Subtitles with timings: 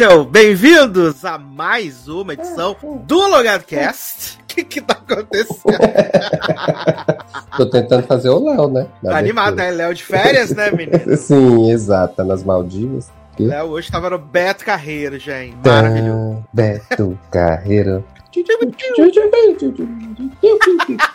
[0.00, 2.74] Sejam bem-vindos a mais uma edição
[3.04, 4.38] do Logadcast.
[4.40, 5.60] O que que tá acontecendo?
[7.54, 8.86] Tô tentando fazer o Léo, né?
[9.04, 9.70] Tá animado, né?
[9.70, 11.02] Léo de férias, né, menino?
[11.18, 12.16] Sim, exato.
[12.16, 13.10] Tá nas Maldivas.
[13.38, 15.54] Léo hoje tava no Beto Carreiro, gente.
[15.62, 16.36] Maravilhoso.
[16.36, 18.02] Tá, Beto Carreiro.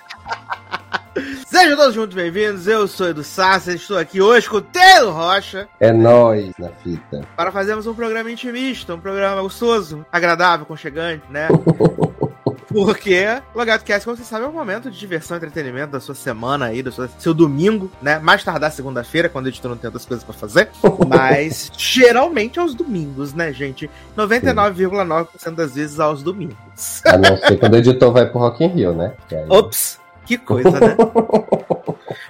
[1.48, 5.68] Sejam todos juntos bem-vindos, eu sou Edu Sassi, estou aqui hoje com o Taylor Rocha.
[5.80, 7.22] É nóis na fita.
[7.38, 11.48] Para fazermos um programa intimista, um programa gostoso, agradável, conchegante, né?
[12.68, 16.14] Porque Logado Cast, como você sabe, é um momento de diversão e entretenimento da sua
[16.14, 18.20] semana aí, do seu, seu domingo, né?
[18.20, 20.70] Mais tardar segunda-feira, quando o editor não tem outras coisas pra fazer.
[21.08, 23.90] Mas geralmente aos domingos, né, gente?
[24.18, 27.02] 99,9% das vezes aos domingos.
[27.06, 29.14] A não ser quando o editor vai pro Rock in Rio, né?
[29.32, 29.46] Aí...
[29.48, 30.04] Ops!
[30.26, 30.96] Que coisa, né?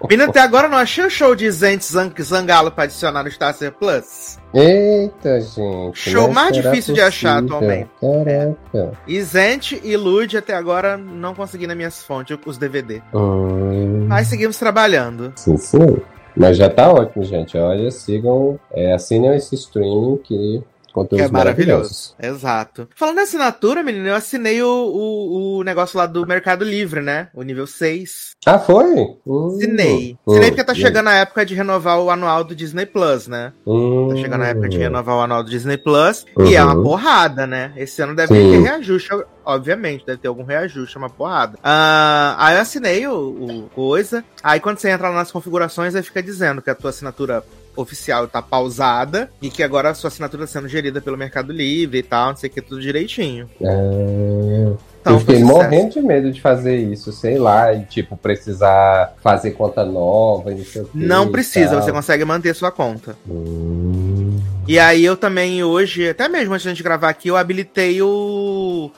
[0.09, 3.71] Menino, até agora não achei o show de Zent Zang Zangalo pra adicionar no Starcer
[3.71, 4.37] Plus.
[4.53, 5.97] Eita, gente.
[5.97, 6.95] Show mais difícil possível?
[6.95, 7.89] de achar atualmente.
[7.99, 8.91] Caraca.
[9.07, 13.01] E Zent e Lud até agora não consegui nas minhas fontes os DVD.
[13.13, 14.05] Hum...
[14.07, 15.33] Mas seguimos trabalhando.
[15.35, 15.97] Sim, sim.
[16.37, 17.57] Mas já tá ótimo, gente.
[17.57, 20.61] Olha, sigam, é, assinem esse streaming que
[20.95, 22.15] Conteúdos é maravilhoso.
[22.17, 22.87] Exato.
[22.95, 27.27] Falando em assinatura, menino, eu assinei o, o, o, negócio lá do Mercado Livre, né?
[27.33, 28.31] O nível 6.
[28.45, 28.85] Ah, foi?
[29.27, 30.17] Hum, assinei.
[30.25, 33.51] Hum, assinei porque tá chegando a época de renovar o anual do Disney Plus, né?
[33.67, 36.25] Hum, tá chegando a época de renovar o anual do Disney Plus.
[36.33, 36.45] Uhum.
[36.45, 37.73] E é uma porrada, né?
[37.75, 38.51] Esse ano deve Sim.
[38.51, 39.09] ter reajuste
[39.45, 41.57] obviamente, deve ter algum reajuste, uma porrada.
[41.57, 44.23] Uh, aí eu assinei o, o, coisa.
[44.41, 47.43] Aí quando você entra lá nas configurações, aí fica dizendo que a tua assinatura
[47.75, 51.99] oficial tá pausada e que agora a sua assinatura tá sendo gerida pelo Mercado Livre
[51.99, 53.49] e tal, não sei o que, tudo direitinho.
[53.61, 54.73] É...
[55.01, 59.51] Então, eu fiquei morrendo de medo de fazer isso, sei lá, e tipo, precisar fazer
[59.51, 60.97] conta nova não sei o que.
[60.97, 63.15] Não precisa, você consegue manter sua conta.
[63.29, 64.39] Hum...
[64.67, 68.89] E aí eu também hoje, até mesmo antes de gente gravar aqui, eu habilitei o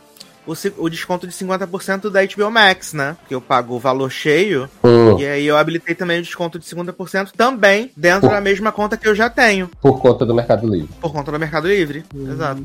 [0.48, 3.16] o, o desconto de 50% da HBO Max, né?
[3.28, 4.70] Que eu pago o valor cheio.
[4.84, 5.20] Hum.
[5.20, 9.08] E aí eu habilitei também o desconto de 50% também dentro da mesma conta que
[9.08, 9.70] eu já tenho.
[9.82, 10.90] Por conta do Mercado Livre.
[11.02, 12.62] Por conta do Mercado Livre, hum, exato.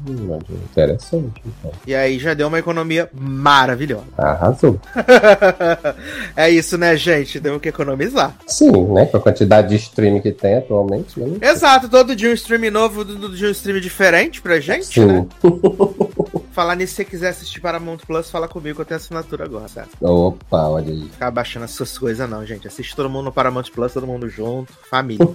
[0.70, 1.42] Interessante.
[1.44, 1.72] Então.
[1.86, 4.04] E aí já deu uma economia maravilhosa.
[4.16, 4.80] Arrasou.
[6.36, 7.40] é isso, né, gente?
[7.40, 8.34] Deu que economizar.
[8.46, 9.06] Sim, né?
[9.06, 11.18] Com a quantidade de stream que tem atualmente.
[11.18, 11.38] Né?
[11.40, 15.06] Exato, todo dia um stream novo, todo dia um stream diferente pra gente, Sim.
[15.06, 15.26] né?
[16.52, 19.66] Falar nisso, se você quiser assistir Paramount Plus, fala comigo que eu tenho assinatura agora,
[19.68, 19.96] certo?
[20.02, 21.08] Opa, olha aí.
[21.08, 22.68] Ficar baixando essas coisas, não, gente.
[22.68, 25.26] Assiste todo mundo no Paramount Plus, todo mundo junto, família.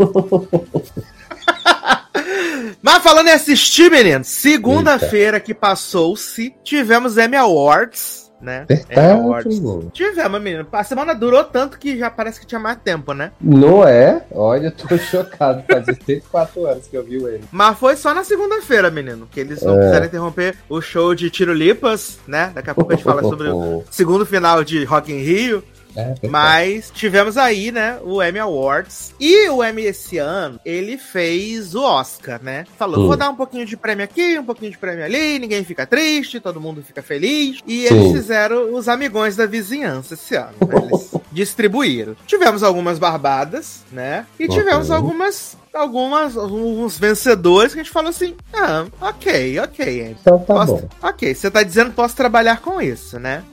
[2.81, 8.65] Mas falando em assistir, meninos, segunda-feira que passou-se, tivemos Emmy Awards né?
[8.67, 10.67] Verdade, Tivemos, menino.
[10.71, 13.31] A semana durou tanto que já parece que tinha mais tempo, né?
[13.39, 14.23] Não é?
[14.31, 15.63] Olha, eu tô chocado.
[15.69, 17.43] Fazia 34 anos que eu vi ele.
[17.51, 19.27] Mas foi só na segunda-feira, menino.
[19.31, 19.85] Que eles não é.
[19.85, 22.51] quiseram interromper o show de Tiro Lipas, né?
[22.53, 25.63] Daqui a pouco a gente fala sobre o segundo final de Rock in Rio.
[25.97, 29.13] É, Mas tivemos aí, né, o Emmy Awards.
[29.19, 32.65] E o Emmy esse ano, ele fez o Oscar, né?
[32.77, 33.07] Falou, hum.
[33.07, 36.39] vou dar um pouquinho de prêmio aqui, um pouquinho de prêmio ali, ninguém fica triste,
[36.39, 37.59] todo mundo fica feliz.
[37.65, 37.95] E Sim.
[37.95, 40.53] eles fizeram os amigões da vizinhança esse ano.
[40.67, 40.75] Né?
[40.83, 42.15] Eles distribuíram.
[42.25, 44.25] Tivemos algumas barbadas, né?
[44.39, 44.95] E tivemos uhum.
[44.95, 50.15] algumas algumas, alguns vencedores que a gente falou assim: ah, ok, ok.
[50.19, 50.89] Então tá posso, bom.
[51.01, 53.43] Ok, você tá dizendo que posso trabalhar com isso, né?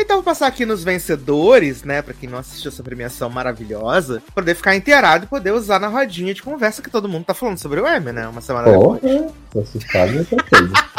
[0.00, 2.02] Então vou passar aqui nos vencedores, né?
[2.02, 6.34] Pra quem não assistiu essa premiação maravilhosa, poder ficar inteirado e poder usar na rodinha
[6.34, 8.28] de conversa que todo mundo tá falando sobre o M, né?
[8.28, 9.32] Uma semana Porra, depois.
[9.50, 10.96] Tô assustado e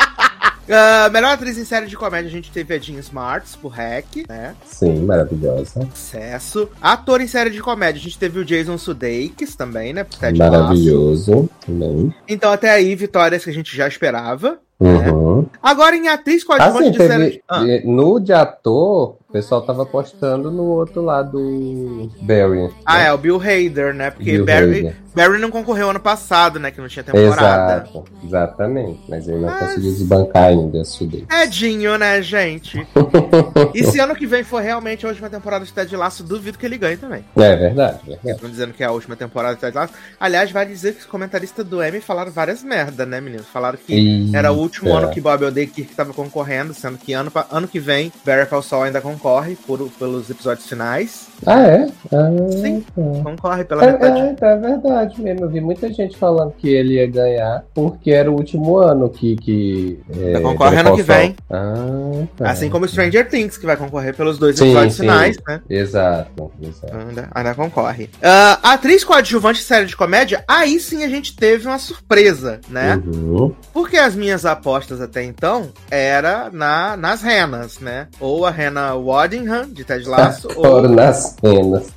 [0.68, 4.28] Uh, melhor atriz em série de comédia, a gente teve a Jean Smarts, por Hack,
[4.28, 4.54] né?
[4.66, 5.88] Sim, maravilhosa.
[5.94, 6.70] Sucesso.
[6.82, 10.04] Ator em série de comédia, a gente teve o Jason Sudeikis também, né?
[10.04, 12.14] Ted Maravilhoso também.
[12.28, 14.60] Então, até aí, vitórias que a gente já esperava.
[14.80, 15.42] Uhum.
[15.42, 15.48] Né?
[15.62, 17.44] Agora, em atriz coadjuvante assim, teve, série...
[17.48, 17.64] Ah.
[17.84, 22.74] No de ator, o pessoal tava postando no outro lado do Barry.
[22.86, 23.08] Ah, né?
[23.08, 24.10] é, o Bill Hader, né?
[24.10, 24.96] Porque Bill Barry, Hader.
[25.14, 26.72] Barry não concorreu ano passado, né?
[26.72, 27.84] Que não tinha temporada.
[27.84, 29.02] Exato, exatamente.
[29.10, 29.60] Mas ele não Mas...
[29.60, 31.28] conseguiu desbancar ainda esse dele.
[31.30, 32.88] Edinho, né, gente?
[33.76, 36.66] e se ano que vem for realmente a última temporada de Ted Laço, duvido que
[36.66, 37.26] ele ganhe também.
[37.36, 38.32] É verdade, verdade.
[38.32, 39.94] Estão dizendo que é a última temporada de Ted Laço.
[40.18, 43.48] Aliás, vai dizer que os comentaristas do Emmy falaram várias merda, né, meninos?
[43.48, 44.38] Falaram que Eita.
[44.38, 48.10] era o último ano que Bob Odenkirk estava concorrendo, sendo que ano, ano que vem
[48.26, 49.17] Barry Saul ainda concorre
[49.56, 51.28] por, pelos episódios finais.
[51.46, 51.88] Ah, é?
[52.12, 52.82] Ah, Sim.
[52.82, 53.24] Tá.
[53.24, 54.20] Concorre pela é, metade.
[54.42, 55.46] É, é, verdade mesmo.
[55.46, 59.36] Eu vi muita gente falando que ele ia ganhar porque era o último ano que.
[59.36, 61.36] que é, concorre ano que vem.
[61.50, 62.52] Ah, tá.
[62.52, 65.02] Assim como Stranger Things, que vai concorrer pelos dois sim, episódios sim.
[65.02, 65.62] finais, né?
[65.70, 66.52] Exato.
[66.62, 66.96] exato.
[66.96, 68.06] Ainda, ainda concorre.
[68.06, 73.02] Uh, atriz coadjuvante série de comédia, aí sim a gente teve uma surpresa, né?
[73.06, 73.54] Uhum.
[73.74, 78.08] Porque as minhas apostas até então era na, nas renas, né?
[78.20, 81.27] Ou a rena Waddingham, de Ted Lasso, ou, nas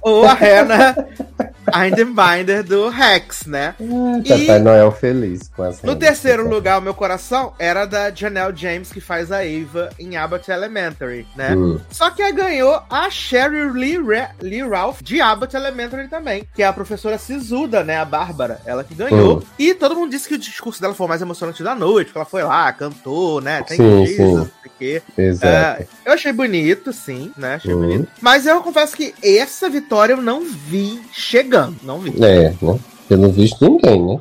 [0.03, 0.97] ou a rena
[1.71, 3.75] Binder do Rex, né?
[3.81, 5.87] Ah, e Papai Noel feliz com essa.
[5.87, 10.17] No terceiro lugar, o meu coração era da Janelle James, que faz a Ava em
[10.17, 11.55] Abbott Elementary, né?
[11.55, 11.79] Hum.
[11.91, 13.99] Só que ganhou a Sherry Lee,
[14.41, 17.99] Lee Ralph de Abbott Elementary também, que é a professora Sisuda, né?
[17.99, 19.39] A Bárbara, ela que ganhou.
[19.39, 19.43] Hum.
[19.59, 22.19] E todo mundo disse que o discurso dela foi o mais emocionante da noite, porque
[22.19, 23.63] ela foi lá, cantou, né?
[23.63, 24.51] Tem sim, sim.
[24.81, 25.03] Quê.
[25.17, 25.83] Exato.
[25.83, 27.57] Uh, eu achei bonito, sim, né?
[27.57, 27.81] Achei hum.
[27.81, 28.09] bonito.
[28.19, 31.77] Mas eu confesso que essa vitória eu não vi chegando.
[31.83, 32.13] Não vi.
[32.23, 32.79] É, né?
[33.09, 34.21] Eu não vi ninguém, né?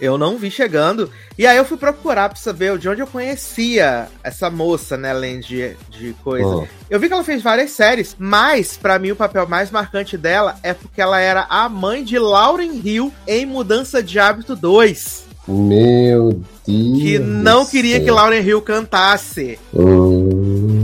[0.00, 1.10] Eu não vi chegando.
[1.38, 5.10] E aí eu fui procurar pra saber de onde eu conhecia essa moça, né?
[5.10, 6.46] Além de, de coisa.
[6.46, 6.66] Oh.
[6.88, 10.56] Eu vi que ela fez várias séries, mas para mim o papel mais marcante dela
[10.62, 15.26] é porque ela era a mãe de Lauren Hill em Mudança de Hábito 2.
[15.46, 17.02] Meu Deus.
[17.02, 18.04] Que não queria céu.
[18.04, 19.58] que Lauren Hill cantasse.
[19.74, 20.79] Hum.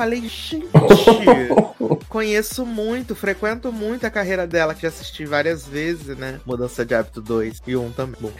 [0.00, 0.66] Falei, gente,
[2.08, 6.40] conheço muito, frequento muito a carreira dela, que já assisti várias vezes, né?
[6.46, 8.16] Mudança de hábito 2 e 1 um também.
[8.18, 8.32] Bom.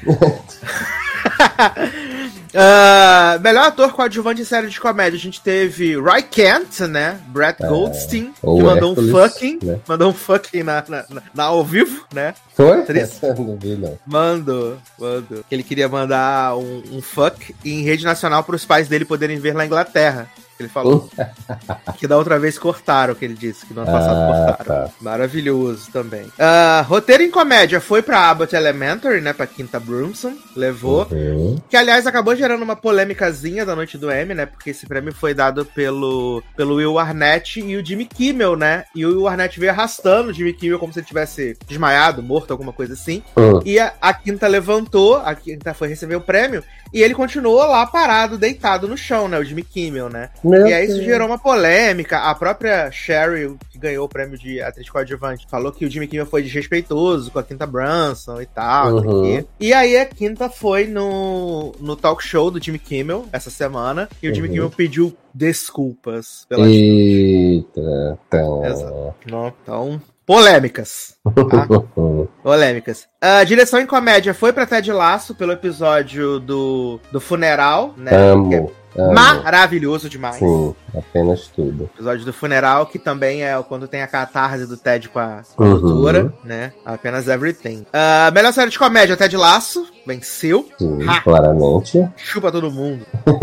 [2.48, 5.18] uh, melhor ator coadjuvante em série de comédia.
[5.18, 7.20] A gente teve Roy Kent, né?
[7.26, 9.58] Brett é, Goldstein, é, que mandou Hércules, um fucking.
[9.62, 9.80] Né?
[9.86, 12.32] Mandou um fucking na, na, na, na ao vivo, né?
[12.54, 12.78] Foi?
[13.36, 13.98] não vi, não.
[14.06, 15.44] Mandou, mandou.
[15.50, 19.52] Ele queria mandar um, um fuck em rede nacional para os pais dele poderem ver
[19.52, 20.26] na Inglaterra
[20.62, 21.08] ele falou.
[21.98, 24.86] que da outra vez cortaram, que ele disse, que no ano passado ah, cortaram.
[24.86, 24.94] Tá.
[25.00, 26.24] Maravilhoso também.
[26.24, 29.32] Uh, roteiro em comédia foi pra Abbott Elementary, né?
[29.32, 30.34] Pra Quinta Brunson.
[30.56, 31.06] Levou.
[31.10, 31.58] Uhum.
[31.68, 34.46] Que, aliás, acabou gerando uma polêmicazinha da noite do M, né?
[34.46, 38.84] Porque esse prêmio foi dado pelo, pelo Will Arnett e o Jimmy Kimmel, né?
[38.94, 42.50] E o Will Arnett veio arrastando o Jimmy Kimmel como se ele tivesse desmaiado, morto,
[42.50, 43.22] alguma coisa assim.
[43.36, 43.60] Uhum.
[43.64, 47.86] E a, a Quinta levantou, a Quinta foi receber o prêmio, e ele continuou lá
[47.86, 49.38] parado, deitado no chão, né?
[49.38, 50.30] O Jimmy Kimmel, né?
[50.50, 52.18] Meu e aí isso gerou uma polêmica.
[52.18, 56.26] A própria Sherry, que ganhou o prêmio de atriz coadjuvante, falou que o Jimmy Kimmel
[56.26, 58.96] foi desrespeitoso com a Quinta Brunson e tal.
[58.96, 59.44] Uhum.
[59.58, 64.28] E aí a Quinta foi no, no talk show do Jimmy Kimmel essa semana e
[64.28, 64.54] o Jimmy uhum.
[64.54, 68.64] Kimmel pediu desculpas pela Eita, então.
[68.64, 69.14] Exato.
[69.62, 70.00] Então,
[70.30, 71.16] Polêmicas.
[71.24, 71.66] Tá?
[72.40, 73.08] Polêmicas.
[73.20, 78.12] A direção em comédia foi pra Ted Laço pelo episódio do, do funeral, né?
[78.14, 78.70] Amo.
[78.96, 80.36] Maravilhoso demais.
[80.36, 81.84] Sim, apenas tudo.
[81.94, 86.24] Episódio do funeral, que também é quando tem a catarse do Ted com a cultura,
[86.24, 86.32] uhum.
[86.44, 86.72] né?
[86.84, 87.86] Apenas Everything.
[87.88, 90.68] Uh, melhor série de comédia, Ted Laço, venceu.
[90.78, 91.20] Sim, ha.
[91.20, 92.08] claramente.
[92.16, 93.06] Chupa todo mundo.
[93.26, 93.36] Uh,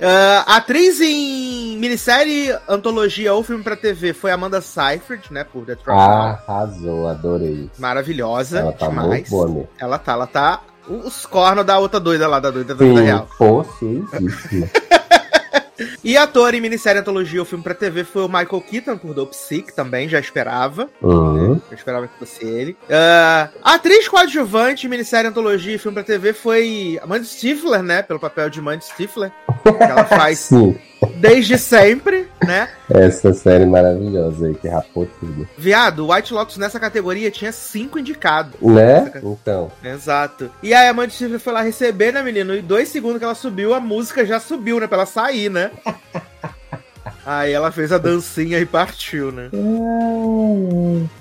[0.46, 5.44] atriz em minissérie, antologia ou filme pra TV foi Amanda Seyfried, né?
[5.44, 5.98] Por The Trump.
[5.98, 7.70] Ah, arrasou, adorei.
[7.78, 9.08] Maravilhosa ela tá demais.
[9.08, 9.64] Muito boa, né?
[9.78, 10.60] Ela tá, ela tá
[10.90, 13.28] os cornos da outra doida lá, da doida da vida real.
[13.38, 14.04] Pô, sim,
[16.02, 19.36] E ator em minissérie antologia ou filme pra TV foi o Michael Keaton, por Dope
[19.36, 20.88] Sick, também já esperava.
[21.02, 21.54] Uhum.
[21.54, 21.60] Né?
[21.70, 22.76] Já esperava que fosse ele.
[22.84, 28.02] Uh, atriz coadjuvante em minissérie antologia e filme pra TV foi a Mandy Stifler, né?
[28.02, 29.30] Pelo papel de Mandy Stifler.
[29.62, 30.78] Que ela faz Sim.
[31.16, 32.68] desde sempre, né?
[32.88, 35.48] Essa série maravilhosa aí, que rapou tudo.
[35.56, 38.60] Viado, White Lotus nessa categoria tinha cinco indicados.
[38.60, 39.12] Né?
[39.22, 39.70] Então.
[39.82, 40.50] Exato.
[40.62, 42.54] E aí a Mandy Stifler foi lá receber, né, menino?
[42.54, 44.86] E dois segundos que ela subiu, a música já subiu, né?
[44.86, 45.69] Pra ela sair, né?
[47.24, 49.50] Aí ela fez a dancinha e partiu, né?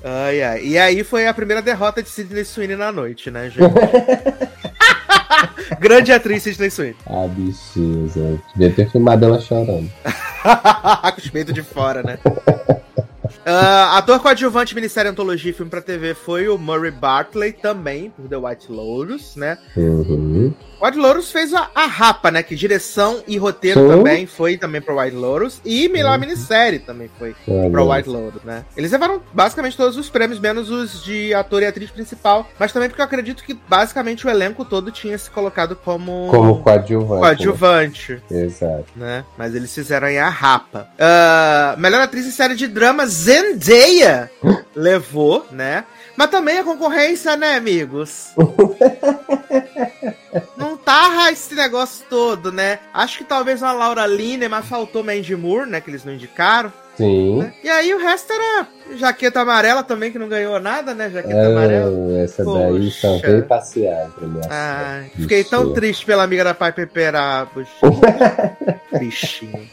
[0.03, 0.65] ai, ai.
[0.65, 3.59] E aí foi a primeira derrota de Sidney Sweeney na noite, né, gente?
[5.79, 6.95] Grande atriz Sidney Sweeney.
[7.05, 8.37] Ah, bichinho, Zé.
[8.55, 9.89] Devia ter filmado ela chorando.
[10.41, 12.17] Com os peitos de fora, né?
[12.25, 18.27] Uh, ator coadjuvante minissérie Antologia e Filme pra TV foi o Murray Bartley, também, por
[18.27, 19.57] The White Lotus, né?
[19.75, 20.53] Uhum.
[20.81, 22.41] White Lotus fez a, a Rapa, né?
[22.41, 23.87] Que direção e roteiro Sim.
[23.87, 25.61] também foi também pro White Lotus.
[25.65, 26.19] E Milá uhum.
[26.19, 27.71] Minissérie também foi uhum.
[27.71, 28.63] pro White Lotus, né?
[28.75, 32.47] Eles levaram basicamente todos os prêmios, menos os de ator e atriz principal.
[32.57, 36.27] Mas também porque eu acredito que basicamente o elenco todo tinha se colocado como...
[36.29, 37.13] Como coadjuvante.
[37.13, 37.19] Né?
[37.19, 38.23] Coadjuvante.
[38.29, 38.41] Né?
[38.43, 38.85] Exato.
[38.95, 39.25] Né?
[39.37, 40.87] Mas eles fizeram aí a Rapa.
[40.95, 44.29] Uh, melhor atriz em série de drama, Zendaya
[44.75, 45.83] levou, né?
[46.19, 48.33] Mas também a concorrência, né, amigos?
[50.57, 52.79] não tá esse negócio todo, né?
[52.93, 55.79] Acho que talvez uma Laura Linney, mas faltou Mandy Moore, né?
[55.79, 56.73] Que eles não indicaram.
[56.97, 57.37] Sim.
[57.37, 57.53] Né?
[57.63, 61.09] E aí o resto era jaqueta amarela também, que não ganhou nada, né?
[61.09, 62.19] Jaqueta é, amarela.
[62.19, 62.67] Essa Poxa.
[62.67, 64.11] daí só veio passear.
[64.49, 67.69] Ai, fiquei tão triste pela amiga da Pai Peperabos.
[68.91, 69.69] Tristinho.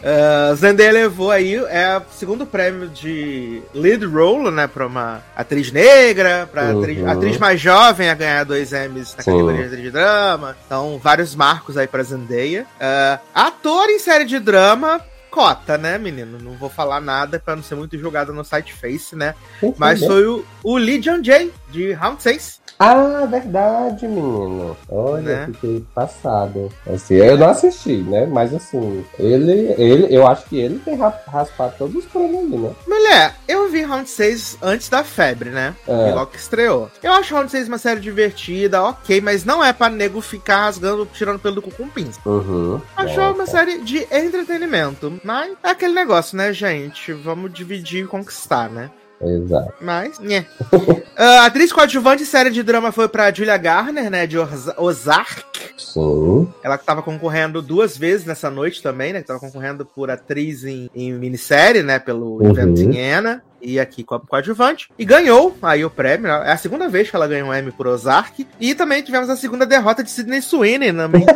[0.00, 5.70] Uh, Zendaya levou aí é o segundo prêmio de lead role, né, para uma atriz
[5.70, 6.80] negra, para uhum.
[6.80, 9.32] atriz, atriz, mais jovem a ganhar dois Emmys na Sim.
[9.32, 10.56] categoria de drama.
[10.66, 12.66] Então, vários marcos aí para Zendaya.
[12.76, 16.38] Uh, ator em série de drama, cota, né, menino?
[16.38, 19.34] Não vou falar nada para não ser muito julgado no site Face, né?
[19.76, 22.59] Mas foi o, o Lee Jung Jae de Round 6.
[22.82, 24.74] Ah, verdade, menino.
[24.88, 25.46] Olha, né?
[25.52, 26.72] fiquei passado.
[26.90, 28.24] Assim, eu não assisti, né?
[28.24, 32.72] Mas assim, ele, ele, eu acho que ele tem raspado todos os prêmios ali, né?
[32.88, 35.74] Mulher, eu vi Round 6 antes da febre, né?
[35.86, 36.08] É.
[36.08, 36.90] E logo que estreou.
[37.02, 41.06] Eu acho Round 6 uma série divertida, ok, mas não é pra nego ficar rasgando,
[41.12, 42.18] tirando pelo do cu com pinça.
[42.24, 42.80] Uhum.
[42.96, 43.46] Acho é, uma tá.
[43.46, 45.20] série de entretenimento.
[45.22, 47.12] Mas é aquele negócio, né, gente?
[47.12, 48.90] Vamos dividir e conquistar, né?
[49.22, 49.74] Exato.
[49.80, 50.46] Mas, né.
[50.72, 54.26] uh, atriz coadjuvante série de drama foi pra Julia Garner, né?
[54.26, 55.44] De Ozark.
[55.76, 56.48] Sim.
[56.62, 59.20] Ela que tava concorrendo duas vezes nessa noite também, né?
[59.20, 61.98] Que tava concorrendo por atriz em, em minissérie, né?
[61.98, 62.74] Pelo uhum.
[62.76, 63.42] Em Anna.
[63.62, 64.88] E aqui como coadjuvante.
[64.98, 66.28] E ganhou aí o prêmio.
[66.28, 68.46] É a segunda vez que ela ganhou um Emmy por Ozark.
[68.58, 71.26] E também tivemos a segunda derrota de Sidney Sweeney também.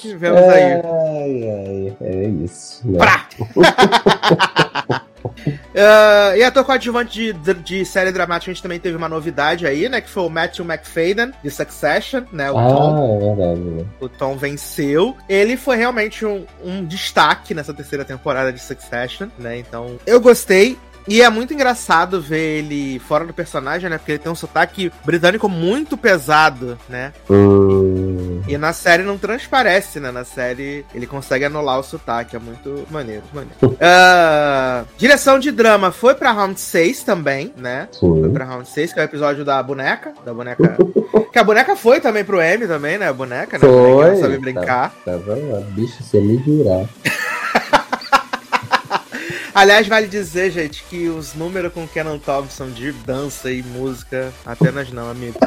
[0.00, 0.62] Tivemos aí.
[0.62, 1.96] Ai, ai,
[2.26, 2.82] é isso.
[2.84, 2.98] Né?
[2.98, 3.26] Pra!
[5.24, 9.88] uh, e ator coadjuvante de, de, série dramática, a gente também teve uma novidade aí,
[9.88, 10.00] né?
[10.00, 12.50] Que foi o Matthew McFadden, de Succession, né?
[12.50, 13.16] O ah, Tom.
[13.16, 13.86] É verdade?
[14.00, 15.16] O Tom venceu.
[15.28, 19.58] Ele foi realmente um, um destaque nessa terceira temporada de Succession, né?
[19.58, 20.78] Então, eu gostei.
[21.08, 23.98] E é muito engraçado ver ele fora do personagem, né?
[23.98, 27.12] Porque ele tem um sotaque britânico muito pesado, né?
[27.30, 28.42] Hum.
[28.48, 30.10] E na série não transparece, né?
[30.10, 32.36] Na série ele consegue anular o sotaque.
[32.36, 33.56] É muito maneiro, maneiro.
[33.62, 37.88] uh, direção de drama foi pra Round 6 também, né?
[37.92, 38.20] Sim.
[38.20, 40.12] Foi pra Round 6, que é o episódio da boneca.
[40.24, 40.76] Da boneca.
[41.32, 43.08] que a boneca foi também pro M também, né?
[43.08, 43.60] A boneca, né?
[43.60, 43.70] Foi.
[43.70, 44.94] A boneca não sabe brincar.
[45.04, 45.64] Tá, vendo?
[45.72, 46.86] Bicho, me jurar.
[49.56, 54.92] Aliás, vale dizer, gente, que os números com Kenan Thompson de dança e música, apenas
[54.92, 55.38] não, amigo.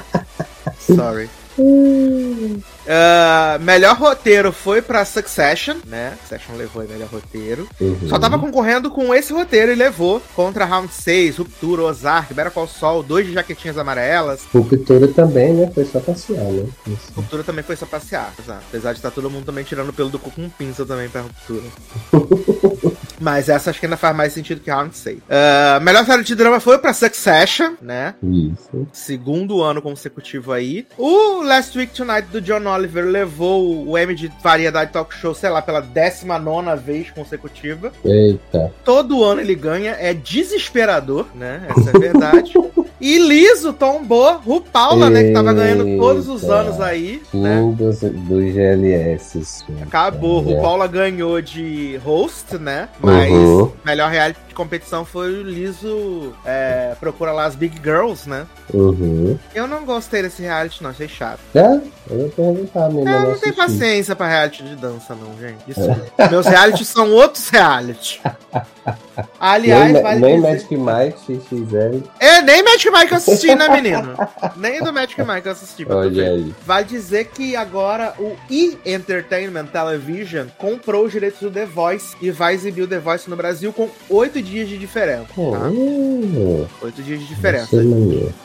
[0.80, 1.28] Sorry.
[1.58, 6.16] Uh, melhor roteiro foi pra Succession, né?
[6.20, 7.68] Succession levou aí melhor roteiro.
[7.80, 8.08] Uhum.
[8.08, 12.68] Só tava concorrendo com esse roteiro e levou contra Round 6, Ruptura, Ozark, Better Call
[12.68, 14.42] Sol, dois de jaquetinhas amarelas.
[14.52, 15.70] Ruptura também, né?
[15.72, 16.66] Foi só passear, né?
[16.86, 17.12] Isso.
[17.16, 18.62] Ruptura também foi só passear, exato.
[18.68, 21.22] Apesar de estar tá todo mundo também tirando pelo do cu com pinça também pra
[21.22, 21.64] Ruptura.
[23.20, 25.18] Mas essa acho que ainda faz mais sentido que Round 6.
[25.18, 28.14] Uh, melhor série de drama foi pra Succession, né?
[28.22, 28.86] Isso.
[28.92, 30.86] Segundo ano consecutivo aí.
[30.98, 35.50] O Last Week Tonight do John Oliver levou o Emmy de variedade talk show, sei
[35.50, 37.92] lá, pela 19 vez consecutiva.
[38.04, 38.72] Eita.
[38.84, 41.66] Todo ano ele ganha, é desesperador, né?
[41.68, 42.52] Essa é a verdade.
[43.00, 45.10] e liso tombou Ru Paula, Eita.
[45.10, 45.24] né?
[45.24, 47.22] Que tava ganhando todos os anos aí.
[47.32, 47.60] Né?
[47.76, 49.64] Dos, dos GLS.
[49.82, 50.40] Acabou.
[50.40, 50.54] É.
[50.54, 52.88] Ru Paula ganhou de host, né?
[53.00, 53.70] Mas uhum.
[53.84, 58.46] melhor reality competição foi o Liso é, Procura lá as Big Girls, né?
[58.72, 59.38] Uhum.
[59.54, 61.40] Eu não gostei desse reality, não, achei chato.
[61.54, 61.80] É?
[62.10, 63.08] Eu ia perguntar mesmo.
[63.08, 65.68] É, eu não tenho paciência pra reality de dança, não, gente.
[65.68, 66.28] Isso, é.
[66.28, 68.20] Meus realities são outros reality.
[69.38, 72.08] Aliás, nem, vale nem Magic Mike XXL.
[72.18, 74.16] É, nem Magic Mike eu assisti, né, menino?
[74.56, 75.86] nem do Magic Mike eu assisti.
[75.88, 76.54] Olha aí.
[76.64, 78.78] Vale dizer que agora o E!
[78.84, 83.36] Entertainment Television comprou os direitos do The Voice e vai exibir o The Voice no
[83.36, 85.26] Brasil com oito dias de diferença.
[85.26, 85.34] Tá?
[85.36, 86.66] Oh.
[86.82, 87.76] Oito dias de diferença.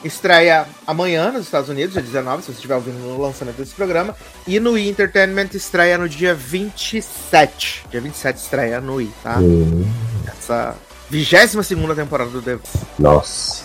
[0.03, 4.15] Estreia amanhã nos Estados Unidos, dia 19, se você estiver ouvindo no lançamento desse programa.
[4.48, 4.89] E no E!
[4.89, 7.86] Entertainment estreia no dia 27.
[7.91, 9.10] Dia 27 estreia no E!
[9.24, 9.38] tá?
[9.39, 9.86] Hum.
[10.27, 10.75] Essa
[11.10, 12.78] 22 segunda temporada do The Voice.
[12.98, 13.63] Nossa.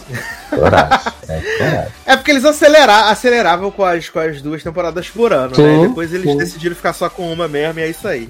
[0.50, 1.14] Coragem.
[1.26, 5.62] É, é, porque eles acelerar, aceleravam com as, com as duas temporadas por ano, sim,
[5.62, 5.88] né?
[5.88, 6.36] Depois eles sim.
[6.36, 8.28] decidiram ficar só com uma mesmo, e é isso aí.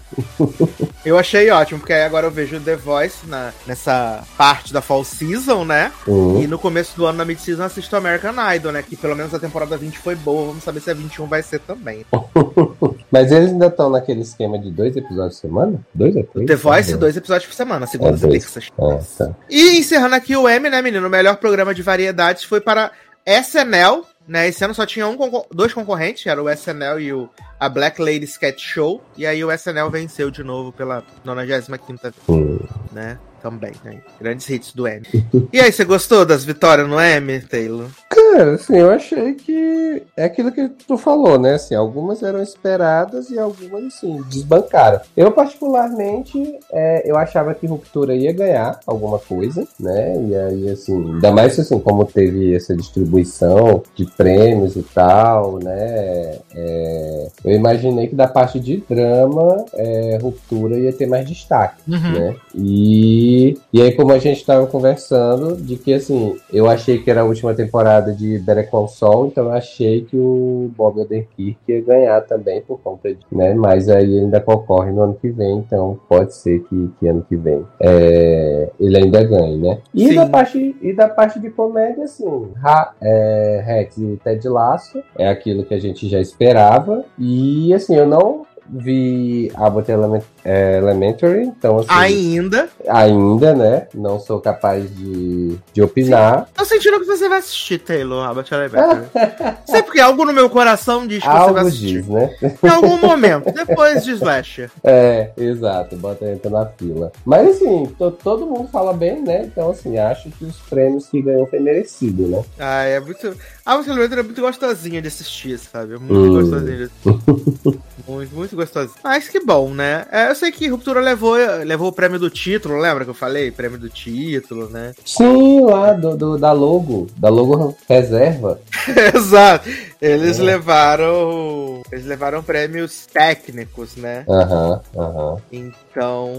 [1.04, 5.04] eu achei ótimo, porque aí agora eu vejo The Voice na, nessa parte da Fall
[5.04, 5.90] Season, né?
[6.06, 6.42] Uhum.
[6.42, 8.82] E no começo do ano, na Mid-Season, assisto American Idol, né?
[8.82, 10.46] Que pelo menos a temporada 20 foi boa.
[10.46, 12.06] Vamos saber se a 21 vai ser também.
[13.10, 15.80] Mas eles ainda estão naquele esquema de dois episódios por semana?
[15.92, 16.46] Dois ou três?
[16.46, 18.68] The Voice, dois episódios por semana, segundas é e terças.
[18.78, 19.34] Ah, tá.
[19.48, 21.06] E encerrando aqui o M, né, menino?
[21.06, 22.92] O melhor programa de variedades foi para
[23.26, 24.48] SNL, né?
[24.48, 25.16] Esse ano só tinha um,
[25.50, 29.02] dois concorrentes, era o SNL e o, a Black Lady Sketch Show.
[29.16, 31.94] E aí o SNL venceu de novo pela 95
[32.28, 32.58] hum.
[32.92, 33.18] né?
[33.44, 33.98] Também, né?
[34.18, 35.04] Grandes hits do M.
[35.52, 37.88] e aí, você gostou das vitórias no M, Taylor?
[38.08, 41.56] Cara, assim, eu achei que é aquilo que tu falou, né?
[41.56, 44.98] Assim, algumas eram esperadas e algumas, assim, desbancaram.
[45.14, 50.14] Eu, particularmente, é, eu achava que Ruptura ia ganhar alguma coisa, né?
[50.26, 56.38] E aí, assim, ainda mais assim, como teve essa distribuição de prêmios e tal, né?
[56.54, 62.12] É, eu imaginei que da parte de drama, é, Ruptura ia ter mais destaque, uhum.
[62.12, 62.36] né?
[62.54, 63.33] E,
[63.72, 67.24] e aí, como a gente estava conversando, de que, assim, eu achei que era a
[67.24, 72.20] última temporada de Better Call Saul, então eu achei que o Bob Odenkirk ia ganhar
[72.22, 73.54] também por conta de, né?
[73.54, 77.36] Mas aí ainda concorre no ano que vem, então pode ser que, que ano que
[77.36, 79.78] vem é, ele ainda ganhe, né?
[79.92, 85.02] E da, parte, e da parte de comédia, assim, ha, é, Rex e Ted Lasso
[85.18, 87.04] é aquilo que a gente já esperava.
[87.18, 92.68] E assim, eu não vi Abbott Element, Elementary, então assim, Ainda.
[92.88, 93.86] Ainda, né?
[93.94, 96.46] Não sou capaz de, de opinar.
[96.46, 96.52] Sim.
[96.54, 99.06] Tô sentindo que você vai assistir, Taylor, Abbott Elementary.
[99.66, 102.02] Sei porque algo no meu coração diz que algo você vai assistir.
[102.02, 102.36] Diz, né?
[102.62, 104.68] Em algum momento, depois de Slash.
[104.86, 107.10] É, exato, bota entra na fila.
[107.24, 109.44] Mas assim, to, todo mundo fala bem, né?
[109.44, 112.44] Então assim, acho que os prêmios que ganhou foi merecido, né?
[112.58, 113.34] Ah, é muito...
[113.64, 115.94] Abbott Elementary é muito gostosinha de assistir, sabe?
[115.94, 116.40] É muito hum.
[116.40, 117.80] gostosinha de assistir.
[118.06, 118.94] muito, muito gostosinho.
[119.02, 120.06] Mas que bom, né?
[120.10, 123.50] É, eu sei que Ruptura levou, levou o prêmio do título, lembra que eu falei?
[123.50, 124.92] Prêmio do título, né?
[125.04, 128.60] Sim, lá do, do da logo, da logo reserva.
[129.14, 129.68] Exato.
[130.00, 130.42] Eles é.
[130.42, 131.82] levaram.
[131.90, 134.24] Eles levaram prêmios técnicos, né?
[134.28, 135.32] Aham, uhum, aham.
[135.32, 135.40] Uhum.
[135.50, 136.32] Então,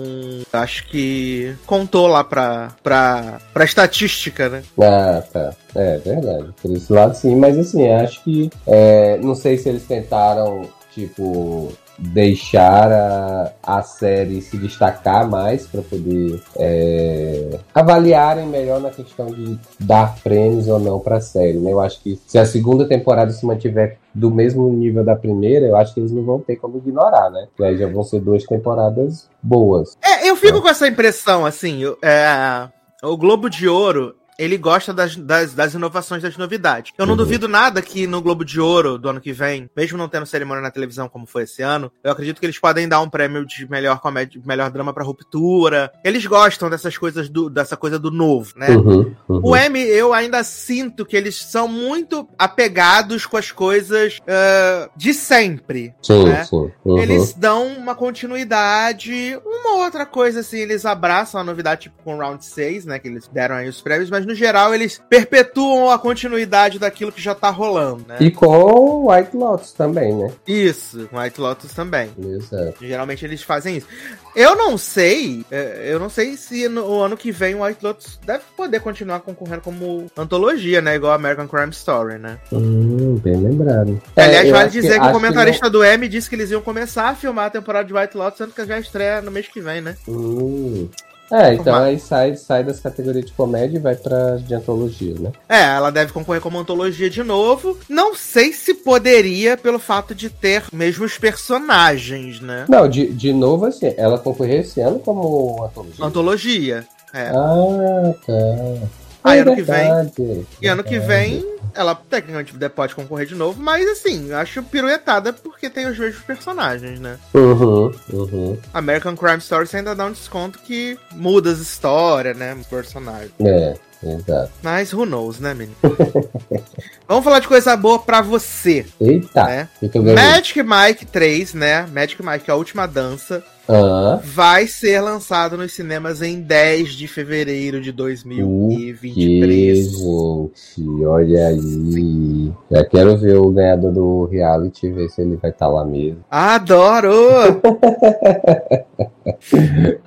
[0.53, 4.63] acho que contou lá pra, pra, pra estatística, né?
[4.79, 5.53] Ah, tá.
[5.75, 6.49] É verdade.
[6.61, 7.35] Por esse lado, sim.
[7.35, 8.49] Mas assim, acho que.
[8.67, 15.81] É, não sei se eles tentaram tipo, deixar a, a série se destacar mais para
[15.81, 21.59] poder é, avaliarem melhor na questão de dar prêmios ou não para a série.
[21.59, 21.73] Né?
[21.73, 25.75] Eu acho que se a segunda temporada se mantiver do mesmo nível da primeira, eu
[25.75, 27.47] acho que eles não vão ter como ignorar, né?
[27.59, 29.97] E aí já vão ser duas temporadas boas.
[30.01, 30.61] É, eu fico né?
[30.61, 32.69] com essa impressão, assim, é,
[33.03, 36.93] o Globo de Ouro ele gosta das, das, das, inovações, das novidades.
[36.97, 37.17] Eu não uhum.
[37.17, 40.61] duvido nada que no Globo de Ouro do ano que vem, mesmo não tendo cerimônia
[40.61, 43.69] na televisão como foi esse ano, eu acredito que eles podem dar um prêmio de
[43.69, 45.91] melhor comédia, melhor drama para ruptura.
[46.03, 48.69] Eles gostam dessas coisas do, dessa coisa do novo, né?
[48.69, 49.41] Uhum, uhum.
[49.43, 55.13] O M, eu ainda sinto que eles são muito apegados com as coisas uh, de
[55.13, 55.93] sempre.
[56.01, 56.43] Sim, né?
[56.43, 56.71] sim.
[56.83, 56.99] Uhum.
[56.99, 62.19] Eles dão uma continuidade, uma outra coisa assim, eles abraçam a novidade, tipo com o
[62.19, 62.99] Round 6, né?
[62.99, 67.21] Que eles deram aí os prêmios, mas no geral eles perpetuam a continuidade daquilo que
[67.21, 68.17] já tá rolando, né?
[68.19, 70.31] E com White Lotus também, né?
[70.47, 72.09] Isso, White Lotus também.
[72.17, 72.85] Exato.
[72.85, 73.87] Geralmente eles fazem isso.
[74.35, 78.19] Eu não sei, é, eu não sei se no ano que vem o White Lotus
[78.25, 80.95] deve poder continuar concorrendo como antologia, né?
[80.95, 82.37] Igual American Crime Story, né?
[82.51, 84.01] Hum, bem lembrado.
[84.15, 86.61] Aliás, é, vale dizer que, que o comentarista que do M disse que eles iam
[86.61, 89.61] começar a filmar a temporada de White Lotus, sendo que já estreia no mês que
[89.61, 89.95] vem, né?
[90.07, 90.89] Hum.
[91.31, 95.31] É, então aí sai, sai das categorias de comédia e vai pra de antologia, né?
[95.49, 97.77] É, ela deve concorrer como antologia de novo.
[97.89, 102.65] Não sei se poderia, pelo fato de ter mesmos personagens, né?
[102.69, 106.05] Não, de, de novo, assim, ela concorreu esse ano como antologia.
[106.05, 107.29] Antologia, é.
[107.29, 108.87] Ah, tá.
[109.23, 110.47] Aí é ano verdade, que vem.
[110.61, 115.69] E ano que vem ela tecnicamente pode concorrer de novo, mas assim, acho piruetada porque
[115.69, 117.17] tem os mesmos personagens, né?
[117.33, 118.57] Uhum, uhum.
[118.73, 122.57] American Crime Story ainda dá um desconto que muda as histórias, né?
[122.69, 123.31] Personagem.
[123.41, 123.75] É.
[124.03, 124.51] Exato.
[124.61, 125.75] Mas who knows, né, menino?
[127.07, 128.85] Vamos falar de coisa boa pra você.
[129.01, 129.45] Eita!
[129.45, 129.69] Né?
[130.13, 131.87] Magic Mike 3, né?
[131.91, 133.43] Magic Mike, a última dança.
[133.67, 134.19] Ah.
[134.23, 139.91] Vai ser lançado nos cinemas em 10 de fevereiro de 2023.
[139.91, 142.53] gente, olha aí.
[142.69, 146.23] Já quero ver o ganhador do reality, ver se ele vai estar tá lá mesmo.
[146.29, 147.11] Adoro!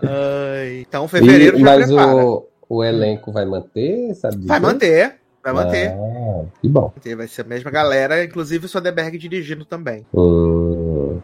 [0.02, 2.16] Ai, então, fevereiro e, já mas prepara.
[2.16, 4.46] O, o elenco vai manter, sabe?
[4.46, 5.16] Vai manter.
[5.42, 5.90] Vai manter.
[5.90, 6.92] Ah, que bom.
[7.16, 10.04] Vai ser a mesma galera, inclusive o Soderbergh dirigindo também.
[10.14, 11.20] Hum,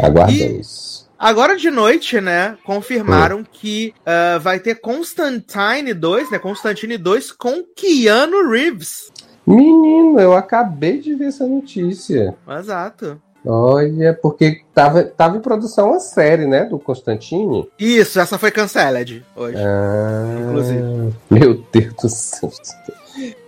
[0.00, 1.04] aguardemos.
[1.04, 1.07] E...
[1.18, 3.44] Agora de noite, né, confirmaram hum.
[3.50, 9.10] que uh, vai ter Constantine 2, né, Constantine 2 com Keanu Reeves.
[9.44, 12.36] Menino, eu acabei de ver essa notícia.
[12.46, 13.20] Exato.
[13.44, 17.68] Olha, porque tava, tava em produção a série, né, do Constantine.
[17.78, 19.56] Isso, essa foi canceled hoje.
[19.58, 21.14] Ah, inclusive.
[21.30, 22.50] Meu Deus do céu.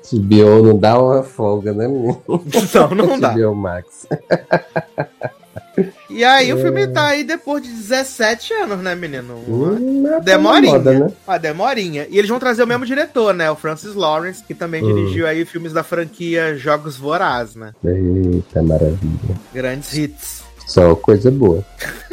[0.02, 2.20] TBO não dá uma folga, né, menino?
[2.26, 3.32] Não, não dá.
[3.32, 4.08] TBO Max.
[6.08, 9.34] E aí o filme tá aí depois de 17 anos, né, menino?
[9.48, 10.72] Hum, é Demorinha.
[10.72, 11.12] moda, né?
[11.26, 12.06] Uma demorinha.
[12.10, 13.50] E eles vão trazer o mesmo diretor, né?
[13.50, 14.86] O Francis Lawrence, que também Hum.
[14.94, 17.72] dirigiu aí filmes da franquia Jogos Voraz, né?
[17.84, 19.36] Eita, maravilha.
[19.54, 20.42] Grandes hits.
[20.66, 21.64] Só coisa boa.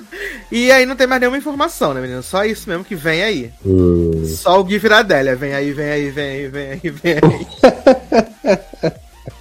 [0.49, 2.23] E aí não tem mais nenhuma informação, né, menino?
[2.23, 3.51] Só isso mesmo que vem aí.
[3.65, 4.23] Hum.
[4.25, 5.35] Só o Gui Viradélia.
[5.35, 8.91] Vem aí, vem aí, vem aí, vem aí, vem aí.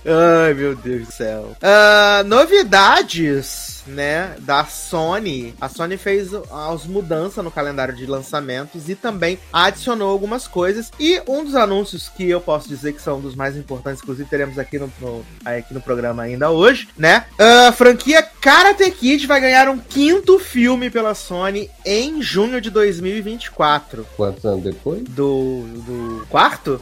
[0.04, 1.52] Ai, meu Deus do céu.
[1.62, 5.54] Ah, novidades, né, da Sony.
[5.60, 10.90] A Sony fez as mudanças no calendário de lançamentos e também adicionou algumas coisas.
[10.98, 14.58] E um dos anúncios que eu posso dizer que são dos mais importantes, inclusive teremos
[14.58, 17.24] aqui no, no- aqui no programa ainda hoje, né?
[17.38, 24.06] A franquia Karate Kid vai ganhar um quinto filme pela Sony em junho de 2024.
[24.16, 25.02] Quantos anos depois?
[25.04, 26.80] Do, do quarto?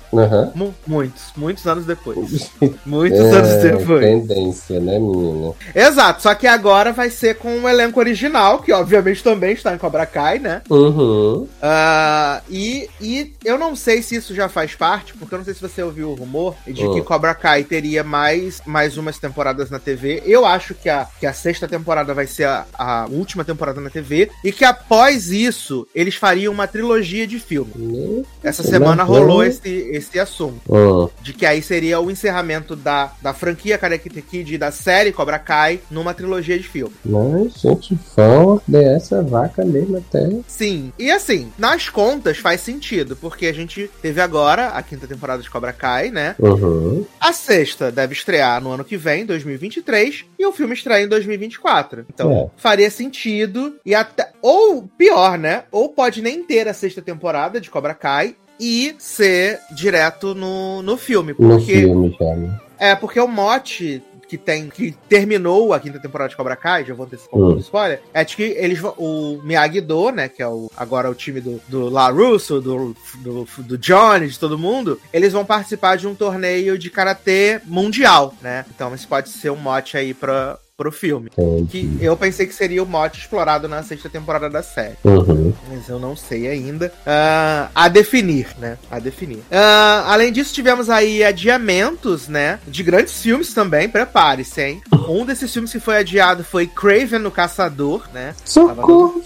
[0.55, 2.51] Mu- muitos, muitos anos depois.
[2.87, 4.01] Muitos anos É, depois.
[4.05, 5.53] tendência, né, menina?
[5.75, 9.79] Exato, só que agora vai ser com o elenco original, que obviamente também está em
[9.79, 10.63] Cobra Kai, né?
[10.71, 11.47] Uhum.
[11.61, 15.55] Ah, e, e eu não sei se isso já faz parte, porque eu não sei
[15.55, 17.05] se você ouviu o rumor de que Hum.
[17.05, 20.23] Cobra Kai teria mais, mais umas temporadas na TV.
[20.25, 23.91] Eu acho que a, que a sexta temporada vai ser a, a última temporada na
[23.91, 27.73] TV, e que após isso eles fariam uma trilogia de filme.
[27.77, 28.23] Né?
[28.43, 29.09] Essa semana Uhum.
[29.09, 30.61] rolou esse, esse assunto.
[30.69, 31.09] Hum.
[31.23, 35.39] De que aí seria o encerramento da, da franquia Karate Kid e da série Cobra
[35.39, 36.84] Kai numa trilogia de filme.
[37.05, 40.29] Mas, gente, vão ordenar essa vaca mesmo até.
[40.47, 40.93] Sim.
[40.99, 45.51] E assim, nas contas faz sentido, porque a gente teve agora a quinta temporada de
[45.51, 46.35] Cobra Kai, né?
[46.39, 47.05] Uhum.
[47.21, 52.07] A sexta deve estrear no ano que vem, 2023, e o filme estreia em 2024.
[52.13, 52.47] Então, É.
[52.57, 55.65] faria sentido e até ou pior, né?
[55.71, 60.97] Ou pode nem ter a sexta temporada de Cobra Kai e ser direto no, no
[60.97, 62.61] filme, No porque filme já, né?
[62.79, 64.01] é, porque o mote
[64.35, 67.57] que tem, que terminou a quinta temporada de Cobra Kai, já vou antecipar um Hum.
[67.57, 71.41] de spoiler, é de que eles o Miyagi-Do, né, que é o, agora o time
[71.41, 76.07] do, do La Russo, do, do, do Johnny, de todo mundo, eles vão participar de
[76.07, 78.65] um torneio de karatê mundial, né?
[78.75, 81.31] Então esse pode ser um mote aí pra, pro filme.
[81.69, 82.05] Que Entendi.
[82.05, 84.97] eu pensei que seria o mote explorado na sexta temporada da série.
[85.05, 85.53] Uhum.
[85.69, 86.93] Mas eu não sei ainda.
[87.07, 88.77] Ah, a definir, né?
[88.91, 89.43] A definir.
[89.51, 92.59] Ah, além disso, tivemos aí adiamentos, né?
[92.67, 93.89] De grandes filmes também.
[93.89, 94.83] Prepare-se, hein?
[95.09, 98.35] Um desses filmes que foi adiado foi Craven, o Caçador, né?
[98.45, 99.23] Socorro.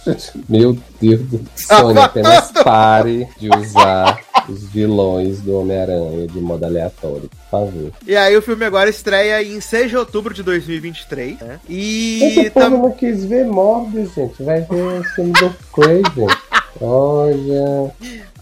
[0.49, 1.79] Meu Deus do céu.
[1.79, 7.93] Sony, apenas pare de usar os vilões do Homem-Aranha de modo aleatório, por favor.
[8.07, 11.61] E aí o filme agora estreia em 6 de outubro de 2023, né?
[11.69, 14.43] E Esse povo tam- não quis ver Morbius, gente.
[14.43, 16.27] Vai ver o filme do Craven.
[16.81, 17.91] Olha.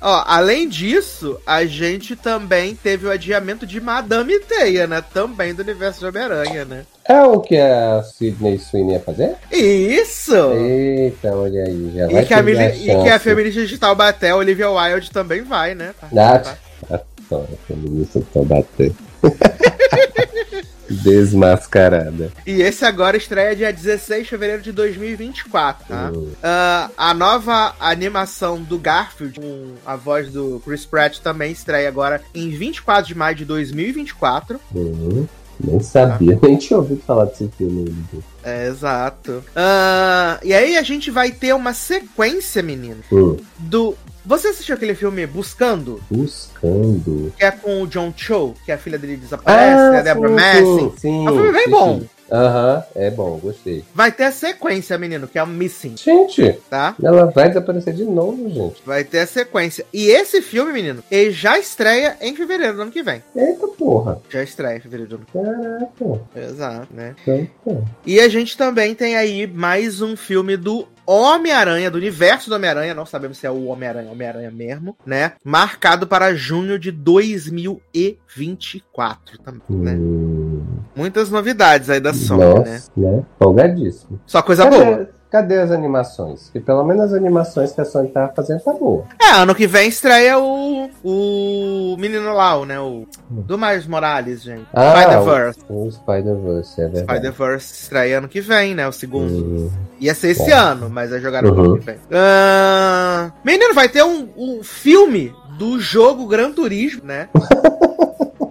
[0.02, 5.02] ó, além disso, a gente também teve o adiamento de Madame Teia, né?
[5.14, 6.84] Também do universo de Homem-Aranha, né?
[7.08, 9.36] É o que a Sidney Sweeney ia fazer?
[9.50, 10.34] Isso!
[10.52, 11.92] Eita, olha aí.
[11.94, 14.70] Já vai E que, a, ter mili- a e que a feminista digital Baté, Olivia
[14.70, 15.94] Wilde, também vai, né?
[16.14, 18.96] Ah, Só, a feminista tá batendo.
[20.88, 22.30] Desmascarada.
[22.46, 26.10] E esse agora estreia dia 16 de fevereiro de 2024, tá?
[26.14, 26.32] Hum.
[26.42, 32.20] Ah, a nova animação do Garfield, com a voz do Chris Pratt, também estreia agora
[32.34, 34.60] em 24 de maio de 2024.
[34.74, 35.26] Uhum.
[35.62, 38.24] Nem sabia, nem tinha ouvido falar desse filme ainda.
[38.44, 39.42] É, exato.
[39.54, 43.36] Ah, e aí a gente vai ter uma sequência, menino, Hum.
[43.58, 43.94] do...
[44.24, 46.00] Você assistiu aquele filme Buscando?
[46.10, 47.32] Buscando.
[47.38, 49.98] Que é com o John Cho, que a filha dele desaparece, né?
[50.00, 50.92] a Deborah Messing.
[50.98, 51.26] sim.
[51.26, 52.00] É um filme bem sim, bom.
[52.00, 52.08] sim.
[52.30, 53.84] Aham, é bom, gostei.
[53.94, 56.94] Vai ter a sequência, menino, que é o Missing, Gente, tá?
[57.02, 58.82] ela vai desaparecer de novo, gente.
[58.84, 59.86] Vai ter a sequência.
[59.92, 63.22] E esse filme, menino, ele já estreia em fevereiro do ano que vem.
[63.34, 64.20] Eita porra.
[64.28, 66.20] Já estreia em fevereiro do ano que Caraca.
[66.34, 66.44] vem.
[66.44, 67.14] Exato, né?
[67.26, 72.56] Então, E a gente também tem aí mais um filme do Homem-Aranha, do universo do
[72.56, 75.32] Homem-Aranha, não sabemos se é o Homem-Aranha, Homem-Aranha mesmo, né?
[75.44, 79.94] Marcado para junho de 2024 também, né?
[79.94, 80.62] hum,
[80.94, 82.96] Muitas novidades aí da Sony, nossa, né?
[82.96, 83.22] né?
[83.38, 84.20] Folgadíssimo.
[84.26, 85.08] Só coisa boa.
[85.36, 86.48] Cadê as animações?
[86.52, 89.04] Que pelo menos as animações que a Sony tava fazendo tá boa.
[89.20, 90.88] É, ano que vem estreia o.
[91.04, 92.80] O menino lá, o, né?
[92.80, 93.06] O.
[93.30, 94.66] Do Miles Morales, gente.
[94.72, 95.60] Ah, Spider-Verse.
[95.68, 97.18] O Spider-Verse, é verdade.
[97.18, 98.88] Spider-Verse estreia ano que vem, né?
[98.88, 99.32] O segundo.
[99.32, 99.70] Hum,
[100.00, 100.54] Ia ser esse É.
[100.54, 101.60] ano, mas vai jogar no Uhum.
[101.64, 101.96] ano que vem.
[102.12, 107.28] Ah, menino, vai ter um, um filme do jogo Gran Turismo, né?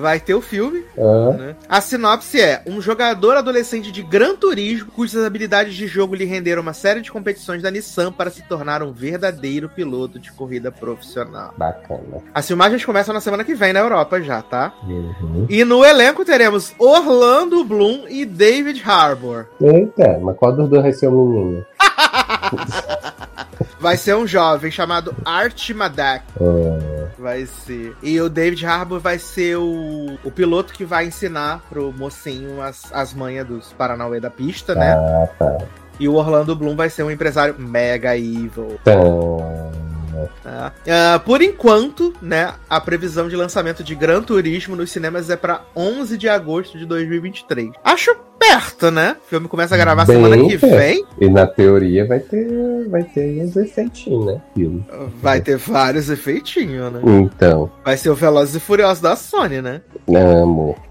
[0.00, 0.84] vai ter o filme.
[0.98, 1.32] Ah.
[1.36, 1.56] Né?
[1.68, 6.62] A sinopse é: um jogador adolescente de Gran Turismo, cujas habilidades de jogo lhe renderam
[6.62, 11.54] uma série de competições da Nissan para se tornar um verdadeiro piloto de corrida profissional.
[11.56, 12.18] Bacana.
[12.34, 14.72] As filmagens começam na semana que vem na Europa já, tá?
[14.82, 15.46] Uhum.
[15.48, 19.46] E no elenco teremos Orlando Bloom e David Harbour.
[19.60, 21.66] Eita, mas qual dos dois vai ser o menino?
[23.80, 26.24] Vai ser um jovem chamado Art Madak.
[26.38, 27.96] Ah, Vai ser.
[28.02, 32.92] E o David Harbour vai ser o, o piloto que vai ensinar pro mocinho as,
[32.92, 34.92] as manhas dos Paranauê da pista, né?
[34.92, 35.58] ah, tá.
[35.98, 38.78] E o Orlando Bloom vai ser um empresário mega evil.
[40.44, 45.62] Ah, por enquanto, né, a previsão de lançamento de Gran Turismo nos cinemas é pra
[45.74, 47.70] 11 de agosto de 2023.
[47.84, 49.16] Acho perto, né?
[49.24, 50.76] O filme começa a gravar Bem semana que perto.
[50.76, 51.04] vem.
[51.20, 52.48] E na teoria vai ter,
[52.88, 54.40] vai ter uns efeitinhos, né?
[54.54, 54.84] Filme.
[55.22, 57.00] Vai ter vários efeitinhos, né?
[57.04, 59.82] Então, Vai ser o Velozes e Furiosos da Sony, né?
[60.08, 60.74] amo.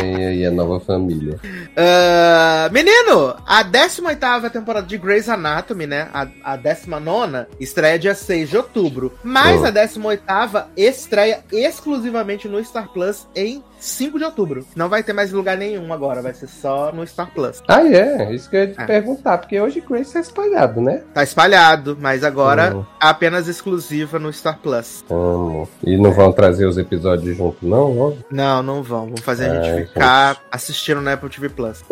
[0.00, 1.38] Vem aí a nova família.
[1.76, 6.08] Ah, menino, a 18ª temporada de Grey's Anatomy, né?
[6.14, 9.12] A, a 19 estreia dia 6 de outubro.
[9.22, 9.64] Mas Oh.
[9.66, 14.64] a 18ª estreia exclusivamente no Star Plus em 5 de outubro.
[14.76, 17.62] Não vai ter mais lugar nenhum agora, vai ser só no Star Plus.
[17.66, 18.32] Ah, é?
[18.34, 18.84] Isso que eu ia te É.
[18.86, 21.02] perguntar, porque hoje Grace é espalhado, né?
[21.14, 22.84] Tá espalhado, mas agora Oh.
[23.00, 25.04] apenas exclusiva no Star Plus.
[25.10, 25.68] Amo.
[25.84, 27.92] E não vão trazer os episódios junto, não?
[27.92, 28.18] Logo?
[28.30, 29.06] Não, não vão.
[29.08, 31.82] Vão fazer a Ai, gente ficar assistindo no Apple TV Plus.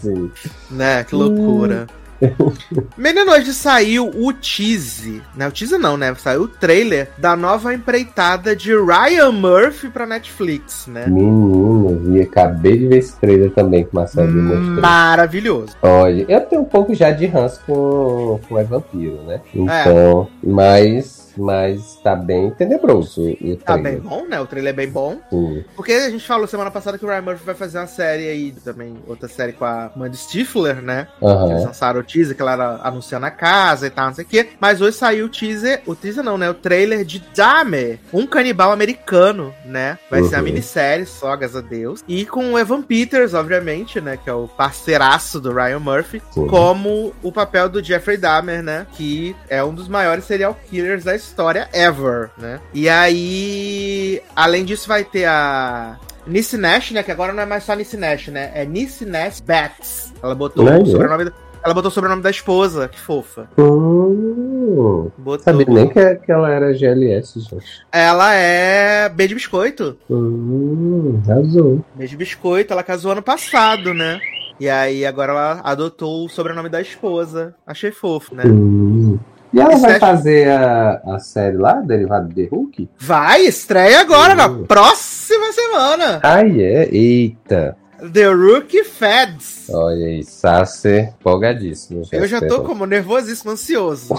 [0.00, 0.30] Sim.
[0.70, 1.04] Né?
[1.04, 1.86] Que loucura.
[2.96, 5.48] Menino, hoje saiu o tease, né?
[5.48, 6.14] O tease não, né?
[6.16, 11.06] Saiu o trailer da nova empreitada de Ryan Murphy pra Netflix, né?
[11.06, 14.80] Menino, vi, acabei de ver esse trailer também que o Marcelo me mostrou.
[14.80, 15.76] Maravilhoso.
[15.82, 19.40] Olha, eu tenho um pouco já de ranço com, com É Vampiro, né?
[19.54, 24.40] Então, mas, mas tá bem tenebroso o Tá bem bom, né?
[24.40, 25.18] O trailer é bem bom.
[25.30, 25.64] Sim.
[25.76, 28.52] Porque a gente falou semana passada que o Ryan Murphy vai fazer uma série aí
[28.64, 31.08] também, outra série com a Mandy Stifler, né?
[31.18, 34.24] Que Eles lançaram o teaser, que ela era anunciando a casa e tal, não sei
[34.24, 34.48] o quê.
[34.60, 36.48] Mas hoje saiu o teaser, o teaser não, né?
[36.50, 39.98] O trailer de Dahmer, um canibal americano, né?
[40.10, 40.44] Vai ser a Uhum.
[40.44, 42.04] minissérie só, graças a Deus.
[42.08, 44.18] E com o Evan Peters, obviamente, né?
[44.22, 46.22] Que é o parceiraço do Ryan Murphy.
[46.32, 46.46] Sim.
[46.46, 48.86] Como o papel do Jeffrey Dahmer, né?
[48.92, 51.23] Que é um dos maiores serial killers da história
[51.72, 52.60] ever, né?
[52.72, 57.02] E aí, além disso, vai ter a Nissy Nash, né?
[57.02, 58.50] Que agora não é mais só Nissy Nash, né?
[58.54, 60.12] É Nissy Nash Betts.
[60.22, 61.32] Ela botou o sobrenome da...
[61.64, 63.48] Ela botou o sobrenome da esposa, que fofa.
[63.56, 65.44] Hum, Botou...
[65.44, 67.86] sabia nem que, que ela era GLS, gente.
[67.90, 69.96] Ela é B de biscoito.
[70.10, 71.82] Hum, azul.
[71.94, 74.20] B de biscoito, ela casou ano passado, né?
[74.60, 77.54] E aí agora ela adotou o sobrenome da esposa.
[77.66, 78.44] Achei fofo, né?
[78.46, 79.18] Hum.
[79.54, 82.88] E ela vai fazer a, a série lá, derivado de The Hulk?
[82.98, 84.64] Vai, estreia agora, na Hum.
[84.64, 86.20] próxima semana.
[86.22, 86.88] Ai, é?
[86.92, 87.76] Eita.
[88.12, 89.70] The Rookie Feds.
[89.70, 92.02] Olha aí, Sasser, empolgadíssimo.
[92.12, 94.12] Eu já tô como nervosíssimo, ansioso.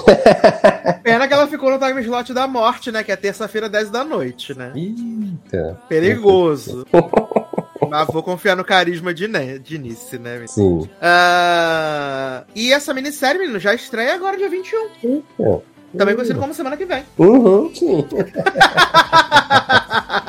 [1.04, 3.04] Pena que ela ficou no time slot da morte, né?
[3.04, 4.72] Que é terça-feira, 10 da noite, né?
[4.74, 5.78] Eita.
[5.88, 6.86] Perigoso.
[7.90, 10.34] Mas vou confiar no carisma de, ne de Nice, né?
[10.34, 10.48] menino?
[10.48, 10.90] Sim.
[11.02, 15.24] Ah, e essa minissérie, menino, já estreia agora dia 21.
[15.40, 15.60] É.
[15.98, 17.04] Também conhecido como semana que vem.
[17.18, 18.06] Uhum, sim.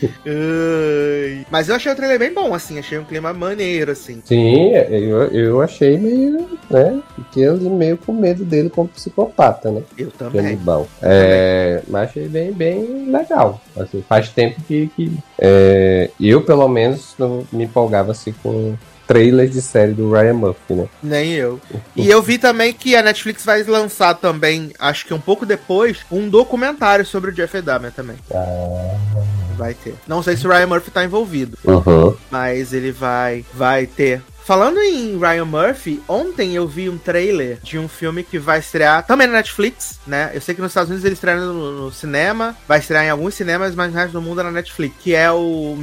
[1.50, 2.78] Mas eu achei o trailer bem bom, assim.
[2.78, 4.22] Achei um clima maneiro, assim.
[4.24, 7.00] Sim, eu, eu achei meio, né?
[7.14, 9.82] Fiquei ali meio com medo dele como psicopata, né?
[9.96, 10.42] Eu também.
[10.42, 10.88] Canibal.
[11.02, 13.60] É, mas achei bem, bem legal.
[13.76, 18.74] Assim, faz tempo que, que é, eu, pelo menos, não me empolgava assim com
[19.06, 20.86] trailers de série do Ryan Murphy, né?
[21.02, 21.60] Nem eu.
[21.96, 25.98] E eu vi também que a Netflix vai lançar também, acho que um pouco depois,
[26.10, 28.16] um documentário sobre o Jeff Dahmer também.
[29.56, 29.94] Vai ter.
[30.06, 32.14] Não sei se o Ryan Murphy tá envolvido, Uhum.
[32.30, 34.22] mas ele vai, vai ter.
[34.44, 39.04] Falando em Ryan Murphy, ontem eu vi um trailer de um filme que vai estrear
[39.04, 40.30] também na Netflix, né?
[40.34, 43.34] Eu sei que nos Estados Unidos ele estreia no, no cinema, vai estrear em alguns
[43.34, 44.94] cinemas, mas no resto do mundo é na Netflix.
[45.00, 45.74] Que é o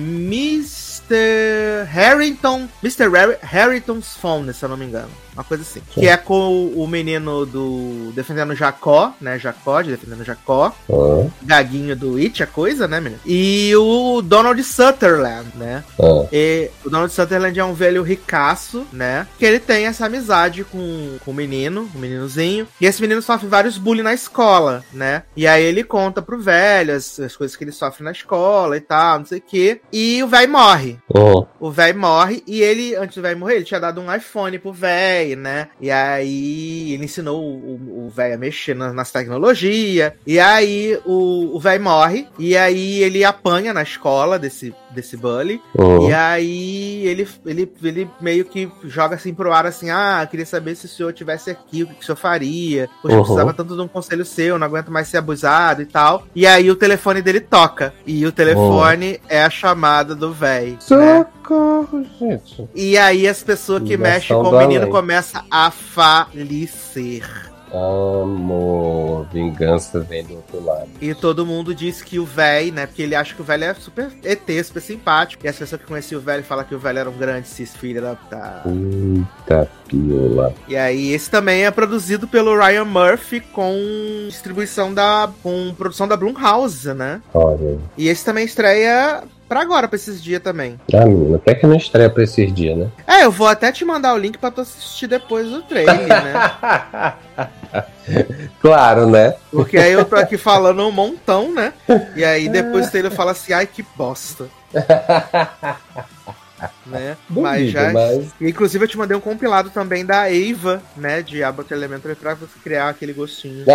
[1.10, 1.86] Mr.
[1.88, 2.70] Harrington.
[2.82, 3.40] Mr.
[3.42, 5.12] Harrington's Phone, se eu não me engano.
[5.34, 5.82] Uma coisa assim.
[5.92, 9.40] Que é com o menino do Defendendo Jacó, né?
[9.40, 10.74] Jacó, de Defendendo Jacó.
[10.90, 13.22] Ah, Gaguinho do It, a coisa, né, menino?
[13.26, 15.84] E o Donald Sutherland, né?
[16.32, 19.28] E o Donald Sutherland é um velho ricaço, né?
[19.38, 22.68] Que ele tem essa amizade com, com o menino, o meninozinho.
[22.80, 25.24] E esse menino sofre vários bullying na escola, né?
[25.36, 28.82] E aí ele conta pro velho as, as coisas que ele sofre na escola e
[28.82, 29.82] tal, não sei o quê.
[29.92, 30.98] E o velho morre.
[31.14, 31.46] Uhum.
[31.60, 34.72] O velho morre e ele, antes do velho morrer, ele tinha dado um iPhone pro
[34.72, 35.70] velho velho, né?
[35.80, 40.14] E aí ele ensinou o velho a mexer nas, nas tecnologias.
[40.26, 42.28] E aí o velho morre.
[42.38, 45.62] E aí ele apanha na escola desse, desse bully.
[45.78, 46.10] Uhum.
[46.10, 50.76] E aí ele, ele, ele meio que joga assim pro ar assim: Ah, queria saber
[50.76, 52.90] se o senhor tivesse aqui, o que, que o senhor faria.
[53.02, 53.22] Poxa, uhum.
[53.22, 56.24] precisava tanto de um conselho seu, não aguento mais ser abusado e tal.
[56.36, 57.94] E aí o telefone dele toca.
[58.06, 59.28] E o telefone uhum.
[59.30, 60.74] é a chamada do velho.
[60.74, 60.78] Né?
[60.80, 62.68] Socorro, gente.
[62.74, 67.53] E aí as pessoas que mexem com o menino começam a falecer.
[67.74, 70.90] Amor, vingança vem do outro lado.
[71.02, 72.86] E todo mundo diz que o velho, né?
[72.86, 75.44] Porque ele acha que o velho é super ET, super simpático.
[75.46, 77.76] E as pessoas que conheciam o velho falam que o velho era um grande cis
[77.76, 78.16] filho da.
[78.16, 78.64] Tá...
[78.66, 80.54] Eita piola.
[80.68, 83.76] E aí, esse também é produzido pelo Ryan Murphy com
[84.28, 85.30] distribuição da.
[85.42, 87.22] com produção da Blumhouse, né?
[87.34, 87.80] Olha.
[87.98, 90.80] E esse também estreia pra agora, pra esses dias também.
[90.94, 92.90] Ah, menina, até que não estreia pra esses dias, né?
[93.08, 97.14] É, eu vou até te mandar o link pra tu assistir depois do trailer, né?
[98.62, 99.34] claro, né?
[99.52, 101.74] Porque aí eu tô aqui falando um montão, né?
[102.16, 104.48] E aí depois o trailer fala assim, ai que bosta.
[106.86, 107.18] né?
[107.30, 107.92] Duvido, mas já.
[107.92, 108.28] Mas...
[108.40, 111.22] Inclusive, eu te mandei um compilado também da Eva, né?
[111.22, 113.66] De Abbott Elementary pra você criar aquele gostinho.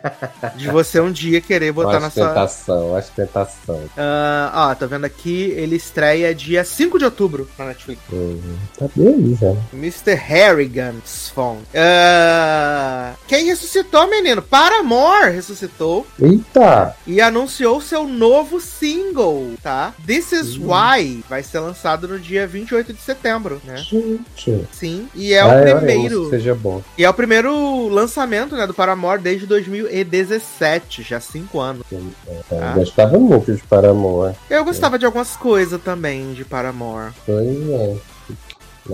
[0.56, 2.28] de você um dia querer botar na sua.
[2.28, 3.76] Tentação, acho tentação.
[3.76, 5.52] Uh, ó, tá vendo aqui?
[5.56, 8.00] Ele estreia dia 5 de outubro na Netflix.
[8.10, 8.56] Uhum.
[8.78, 9.54] Tá bem, já.
[9.72, 10.14] Mr.
[10.14, 11.60] Harrigan's Phone.
[11.60, 14.42] Uh, quem ressuscitou, menino?
[14.42, 16.06] Paramore ressuscitou.
[16.20, 16.94] Eita!
[17.06, 19.94] E anunciou seu novo single, tá?
[20.06, 20.68] This is uhum.
[20.72, 23.76] Why vai ser lançado no dia 28 de setembro, né?
[23.76, 24.66] Gente.
[24.72, 26.30] Sim, e é o primeiro.
[26.30, 26.82] seja bom.
[26.98, 31.86] E é o primeiro lançamento, né, do Paramore desde 2017, já cinco anos.
[31.92, 31.96] É,
[32.28, 32.56] é, tá?
[32.56, 34.34] Eu gostava muito de Paramore.
[34.50, 34.98] Eu gostava é.
[34.98, 37.12] de algumas coisas também de Paramore.
[37.24, 37.96] Pois é.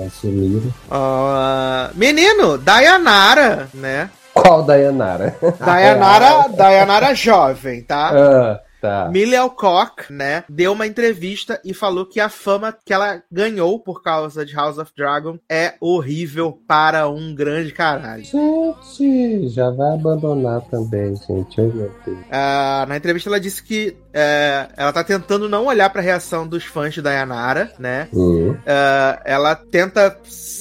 [0.07, 0.73] Assumiram.
[0.89, 4.11] Uh, menino, Dayanara, né?
[4.33, 5.37] Qual Dayanara?
[5.59, 8.11] Dayanara, Dayanara jovem, tá?
[8.15, 8.70] Ah.
[8.81, 9.11] Tá.
[9.11, 14.03] Millie Alcock, né, deu uma entrevista e falou que a fama que ela ganhou por
[14.03, 18.25] causa de House of Dragon é horrível para um grande caralho.
[18.25, 21.59] Gente, já vai abandonar também, gente.
[21.59, 26.05] Eu uh, na entrevista ela disse que uh, ela tá tentando não olhar para a
[26.05, 28.09] reação dos fãs de Dayanara, né?
[28.13, 28.53] Uhum.
[28.53, 30.17] Uh, ela tenta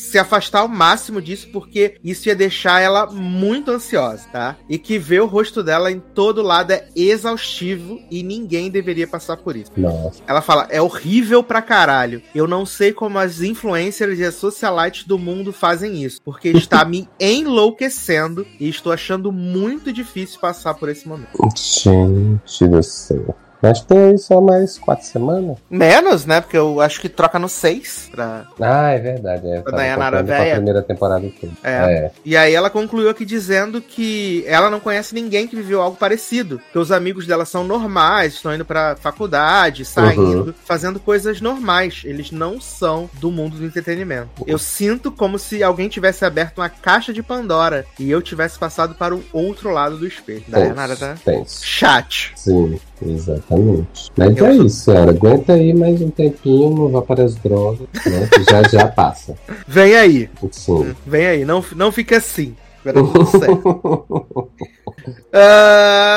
[0.09, 4.57] se afastar ao máximo disso, porque isso ia deixar ela muito ansiosa, tá?
[4.67, 9.37] E que ver o rosto dela em todo lado é exaustivo e ninguém deveria passar
[9.37, 9.71] por isso.
[9.77, 10.21] Nossa.
[10.27, 12.21] Ela fala: é horrível pra caralho.
[12.33, 16.83] Eu não sei como as influencers e as socialites do mundo fazem isso, porque está
[16.83, 21.29] me enlouquecendo e estou achando muito difícil passar por esse momento.
[21.55, 23.35] Gente do céu.
[23.61, 25.57] Mas tem só mais quatro semanas.
[25.69, 26.41] Menos, né?
[26.41, 28.45] Porque eu acho que troca no seis pra.
[28.59, 29.47] Ah, é verdade.
[29.47, 30.55] É, pra Dayanara Véia.
[30.55, 31.51] primeira temporada aqui.
[31.63, 31.71] É.
[31.71, 32.11] é.
[32.23, 36.61] E aí ela concluiu aqui dizendo que ela não conhece ninguém que viveu algo parecido.
[36.71, 40.53] Que os amigos dela são normais, estão indo pra faculdade, saindo, uhum.
[40.65, 42.01] fazendo coisas normais.
[42.05, 44.29] Eles não são do mundo do entretenimento.
[44.39, 44.45] Uhum.
[44.47, 48.95] Eu sinto como se alguém tivesse aberto uma caixa de Pandora e eu tivesse passado
[48.95, 50.43] para o outro lado do espelho.
[50.47, 51.15] Dayanara tá.
[51.45, 52.33] Chat.
[52.35, 52.79] Sim.
[53.01, 54.11] Exatamente.
[54.15, 55.11] Mas eu é isso, senhora.
[55.11, 58.27] Aguenta aí mais um tempinho, não vá para as drogas, né?
[58.31, 59.35] Que já já passa.
[59.67, 60.29] Vem aí.
[60.51, 60.95] Sim.
[61.05, 62.55] Vem aí, não, não fica assim.
[62.85, 62.99] uh,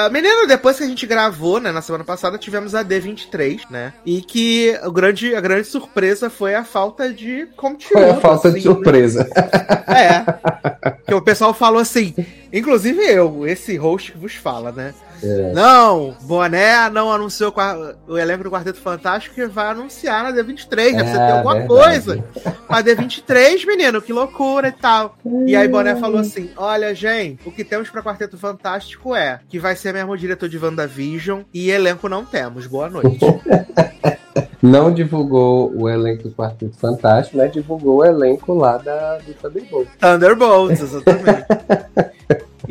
[0.13, 3.93] menino, depois que a gente gravou, né, na semana passada, tivemos a D23, né?
[4.07, 7.93] E que o grande, a grande surpresa foi a falta de conteúdo.
[7.93, 9.25] Foi a falta assim, de surpresa.
[9.25, 9.83] Né?
[9.93, 10.25] É.
[11.07, 12.15] Que o pessoal falou assim,
[12.51, 14.95] inclusive eu, esse host que vos fala, né?
[15.23, 15.53] É.
[15.53, 17.55] Não, Boné não anunciou
[18.09, 20.97] o elenco do Quarteto Fantástico que vai anunciar na D23.
[20.97, 21.69] Deve é, ter alguma verdade.
[21.69, 22.25] coisa.
[22.69, 25.17] A D23, menino, que loucura e tal.
[25.47, 29.59] E aí Boné falou assim: Olha, gente, o que temos pra Quarteto Fantástico é que
[29.59, 32.67] vai ser mesmo o diretor de WandaVision e elenco não temos.
[32.67, 33.21] Boa noite.
[34.63, 39.93] não divulgou o elenco do Quarteto Fantástico, mas divulgou o elenco lá da, do Thunderbolts.
[39.99, 41.47] Thunderbolts, exatamente.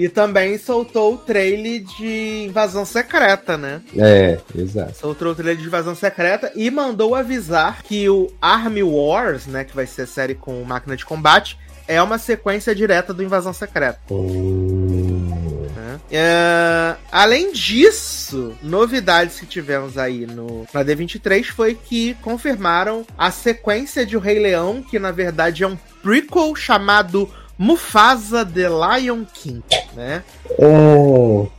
[0.01, 3.83] E também soltou o trailer de Invasão Secreta, né?
[3.95, 4.97] É, exato.
[4.97, 9.75] Soltou o trailer de Invasão Secreta e mandou avisar que o Army Wars, né, que
[9.75, 11.55] vai ser a série com máquina de combate,
[11.87, 13.99] é uma sequência direta do Invasão Secreta.
[14.09, 15.67] Hum.
[16.09, 24.03] É, além disso, novidades que tivemos aí no, na D23 foi que confirmaram a sequência
[24.03, 27.29] de O Rei Leão, que na verdade é um prequel chamado
[27.61, 29.61] Mufasa The Lion King,
[29.95, 30.23] né?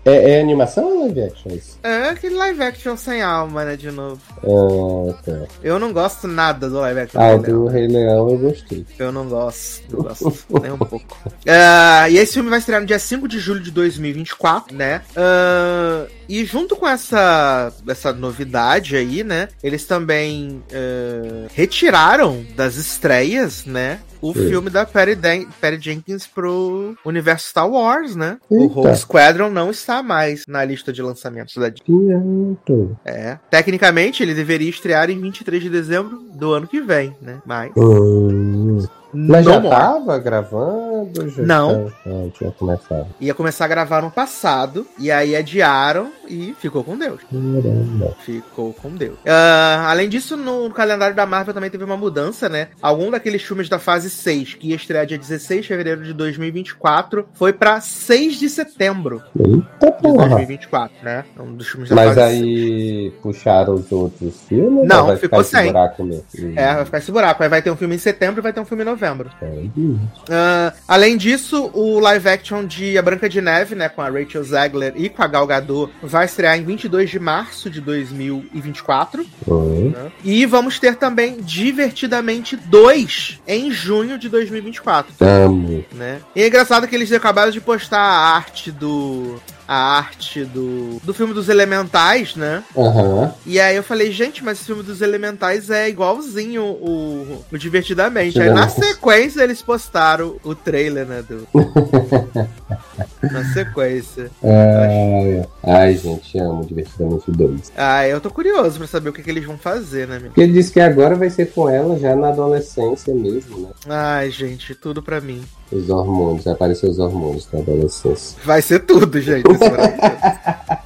[0.04, 1.78] É, é, é animação ou live action isso?
[1.80, 4.20] É aquele live action sem alma, né, de novo.
[4.38, 5.46] Ah, tá.
[5.62, 7.20] Eu não gosto nada do live action.
[7.20, 8.26] Ah, do Rei do Leão.
[8.26, 8.85] Rei Leão eu gostei.
[8.98, 11.16] Eu não gosto, não gosto nem um pouco.
[11.46, 15.02] Ah, e esse filme vai estrear no dia 5 de julho de 2024, né?
[15.14, 19.48] Ah, e junto com essa, essa novidade aí, né?
[19.62, 24.00] Eles também ah, retiraram das estreias, né?
[24.22, 24.48] O Sim.
[24.48, 28.38] filme da Patty, Dan- Patty Jenkins pro universo Star Wars, né?
[28.48, 28.74] O Eita.
[28.74, 32.56] Rogue Squadron não está mais na lista de lançamentos da Disney.
[33.04, 33.37] É.
[33.50, 37.42] Tecnicamente, ele deveria estrear em 23 de dezembro do ano que vem, né?
[37.44, 37.72] Mas.
[37.76, 38.87] Hum.
[39.12, 39.76] Mas já more.
[39.76, 40.91] tava gravando?
[41.29, 41.87] Já Não.
[41.87, 43.07] tá- Ah, tinha começado.
[43.21, 47.21] Ia começar a gravar no passado, e aí adiaram e ficou com Deus.
[47.31, 48.15] Caramba.
[48.25, 49.19] Ficou com Deus.
[49.27, 52.69] Ah, além disso, no calendário da Marvel também teve uma mudança, né?
[52.81, 57.27] Algum daqueles filmes da fase 6, que ia estrear dia 16 de fevereiro de 2024,
[57.35, 60.29] foi pra 6 de setembro Eita de porra.
[60.31, 61.25] 2024, né?
[61.38, 64.87] É Um dos filmes da Mas fase aí puxaram os outros filmes?
[64.88, 65.73] Não, vai ficou ficar esse sem.
[65.73, 66.25] buraco mesmo?
[66.57, 67.42] É, vai ficar esse buraco.
[67.42, 69.31] Aí vai ter um filme em setembro e vai ter um filme em novembro.
[69.40, 69.96] Entendi.
[70.31, 74.44] Ah, além disso, o live action de A Branca de Neve, né, com a Rachel
[74.44, 79.24] Zegler e com a Gal Gadot, vai estrear em 22 de março de 2024.
[79.48, 79.90] Hum.
[79.94, 80.12] né?
[80.22, 85.82] E vamos ter também Divertidamente 2 em junho de 2024, Amo.
[85.92, 86.20] né?
[86.36, 89.40] E é engraçado que eles acabaram de postar a arte do
[89.73, 92.62] a arte do, do filme dos Elementais, né?
[92.77, 93.33] Aham.
[93.46, 98.38] E aí eu falei, gente, mas esse filme dos Elementais é igualzinho o, o Divertidamente.
[98.38, 101.25] Aí na sequência eles postaram o trailer, né?
[101.27, 101.48] Do...
[103.33, 104.31] na sequência.
[104.44, 107.73] Ai, ai, gente, amo Divertidamente 2.
[107.75, 110.29] Ah, eu tô curioso pra saber o que, que eles vão fazer, né, meu?
[110.29, 113.68] Porque ele disse que agora vai ser com ela já na adolescência mesmo, né?
[113.88, 115.42] Ai, gente, tudo pra mim.
[115.73, 118.38] Os hormônios, vai aparecer os hormônios na adolescência.
[118.44, 119.44] Vai ser tudo, gente.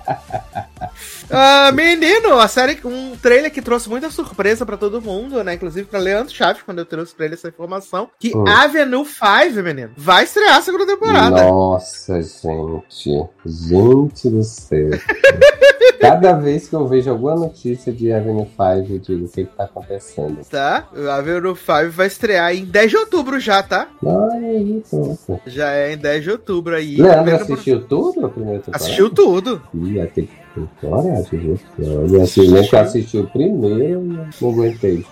[1.30, 5.54] Ah, menino, a série, um trailer que trouxe muita surpresa pra todo mundo, né?
[5.54, 8.08] Inclusive pra Leandro Chaves, quando eu trouxe pra ele essa informação.
[8.18, 8.44] Que Hum.
[8.46, 11.42] Avenue 5, menino, vai estrear a segunda temporada.
[11.42, 13.28] Nossa, gente.
[13.44, 14.90] Gente do céu.
[16.00, 19.56] Cada vez que eu vejo alguma notícia de Avenue 5, eu digo o que, que
[19.56, 20.44] tá acontecendo.
[20.48, 20.86] Tá?
[21.16, 23.88] Avenue 5 vai estrear em 10 de outubro já, tá?
[24.06, 25.40] Ai, pronto.
[25.46, 26.96] Já é em 10 de outubro aí.
[26.96, 28.76] Leandro assistiu tudo a primeira temporada?
[28.84, 29.62] Assistiu tudo.
[29.74, 30.28] Ia ter
[30.60, 31.60] ter coragem, viu?
[31.78, 34.00] Olha, assim, lembro que eu assisti o primeiro
[34.40, 35.04] não aguentei.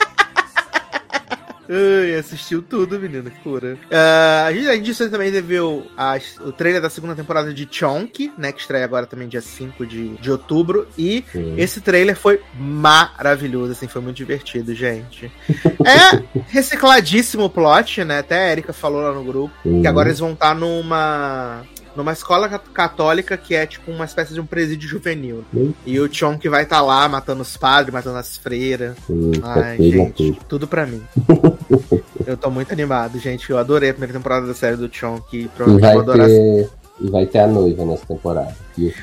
[1.67, 3.79] Ai, assistiu tudo, menino, que cura.
[3.91, 7.67] Ah, a gente, além disso, também teve o, a- o trailer da segunda temporada de
[7.71, 8.53] Chonk, né?
[8.53, 10.87] Que estreia agora também dia 5 de, de outubro.
[10.99, 11.55] E Sim.
[11.57, 15.33] esse trailer foi maravilhoso, assim, foi muito divertido, gente.
[15.87, 18.19] É recicladíssimo o plot, né?
[18.19, 19.55] Até a Erika falou lá no grupo.
[19.65, 19.81] Uhum.
[19.81, 21.63] Que agora eles vão estar numa.
[21.97, 25.45] Numa escola cat- católica que é tipo uma espécie de um presídio juvenil.
[25.55, 25.73] Hum.
[25.87, 28.97] E o Chonk vai estar lá matando os padres, matando as freiras.
[29.07, 31.03] Sim, Ai, capei, gente, tudo pra mim.
[32.27, 33.49] eu tô muito animado, gente.
[33.51, 35.37] Eu adorei a primeira temporada da série do Chonk.
[35.37, 36.27] E E provavelmente vou vai adorar.
[36.29, 36.71] ter.
[37.01, 38.57] E vai ter a noiva nessa temporada.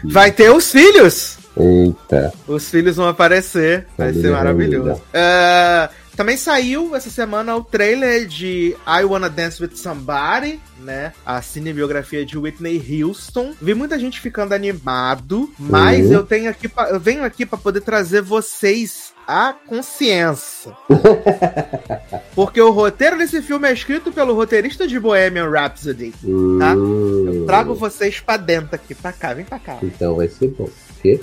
[0.06, 1.38] Vai ter os filhos!
[1.58, 2.34] Eita.
[2.48, 3.86] Os filhos vão aparecer.
[3.98, 5.02] Vai Família ser maravilhoso.
[5.14, 5.90] reunida.
[6.16, 11.14] Também saiu essa semana o trailer de I Wanna Dance With Somebody, né?
[11.26, 13.54] A cinebiografia de Whitney Houston.
[13.62, 16.14] Vi muita gente ficando animado, mas Uhum.
[16.14, 20.74] eu tenho aqui, pra- eu venho aqui para poder trazer vocês a consciência.
[22.36, 26.12] Porque o roteiro desse filme é escrito pelo roteirista de Bohemian Rhapsody.
[26.60, 26.74] Tá?
[26.74, 29.78] Eu trago vocês pra dentro aqui, pra cá, vem pra cá.
[29.82, 30.70] Então vai ser bom.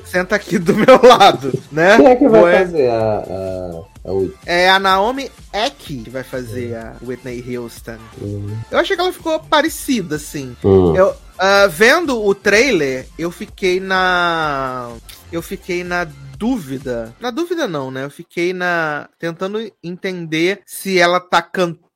[0.05, 1.97] Senta aqui do meu lado, né?
[1.97, 4.39] Quem é que vai fazer a, a, a Whitney?
[4.47, 7.99] É a Naomi Eck que vai fazer a Whitney Houston.
[8.20, 8.57] Hum.
[8.70, 10.57] Eu achei que ela ficou parecida, assim.
[10.64, 10.95] Hum.
[10.95, 14.91] Eu, ah, vendo o trailer, eu fiquei na.
[15.31, 16.05] Eu fiquei na
[16.37, 17.14] dúvida.
[17.20, 18.05] Na dúvida não, né?
[18.05, 19.09] Eu fiquei na.
[19.18, 21.88] tentando entender se ela tá cantando,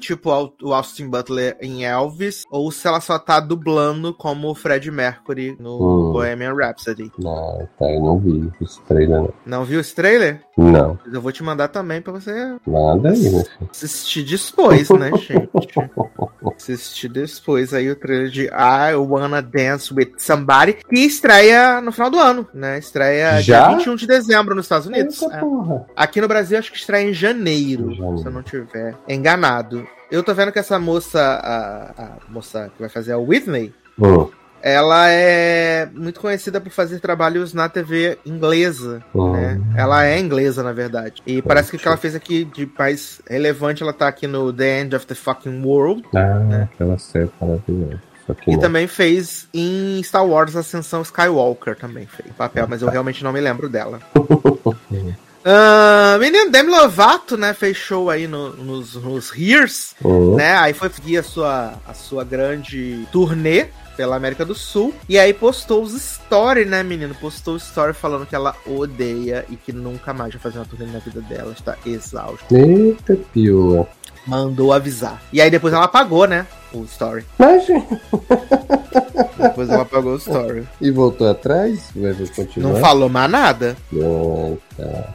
[0.00, 4.54] tipo Al- o Austin Butler em Elvis, ou se ela só tá dublando como o
[4.54, 5.74] Fred Mercury no
[6.08, 6.12] Hum.
[6.12, 7.10] Bohemian Rhapsody.
[7.18, 9.32] Não, tá, eu não vi esse trailer, não.
[9.46, 10.40] Não viu esse trailer?
[10.56, 12.32] Não, Eu vou te mandar também pra você
[12.66, 13.44] nada aí, né?
[13.70, 15.48] assistir depois, né, gente?
[16.56, 22.10] assistir depois aí o trailer de I Wanna Dance With Somebody, que estreia no final
[22.10, 22.78] do ano, né?
[22.78, 23.68] Estreia Já?
[23.68, 25.20] dia 21 de dezembro nos Estados Unidos.
[25.22, 25.40] É.
[25.96, 28.18] Aqui no Brasil acho que estreia em janeiro, Janeiro.
[28.18, 29.43] se eu não tiver enganado.
[30.10, 34.28] Eu tô vendo que essa moça, a, a moça que vai fazer a Whitney, Hum.
[34.62, 39.32] ela é muito conhecida por fazer trabalhos na TV inglesa, Hum.
[39.32, 39.60] né?
[39.76, 41.22] Ela é inglesa, na verdade.
[41.26, 44.52] E parece que o que ela fez aqui de mais relevante, ela tá aqui no
[44.52, 46.02] The End of the Fucking World.
[46.14, 48.00] Ah, aquela série maravilhosa.
[48.46, 53.32] E também fez em Star Wars Ascensão Skywalker também fez papel, mas eu realmente não
[53.34, 54.00] me lembro dela.
[55.44, 60.36] Ah, menino, Demi Lovato, né, fez show aí no- nos, nos Hears, Hum.
[60.36, 65.18] né, aí foi seguir a sua, a sua grande turnê pela América do Sul, e
[65.18, 69.70] aí postou os stories, né, menino, postou o story falando que ela odeia e que
[69.72, 72.46] nunca mais vai fazer uma turnê na vida dela, está exausta.
[72.56, 73.86] Eita, pior.
[74.26, 75.22] Mandou avisar.
[75.30, 76.46] E aí depois ela apagou, né,
[76.80, 77.24] o story.
[77.38, 77.66] Mas,
[79.38, 80.66] Depois ela apagou o story.
[80.80, 81.90] e voltou atrás?
[81.94, 82.72] Vai continuar?
[82.72, 83.76] Não falou mais nada.
[83.92, 85.14] Não, tá.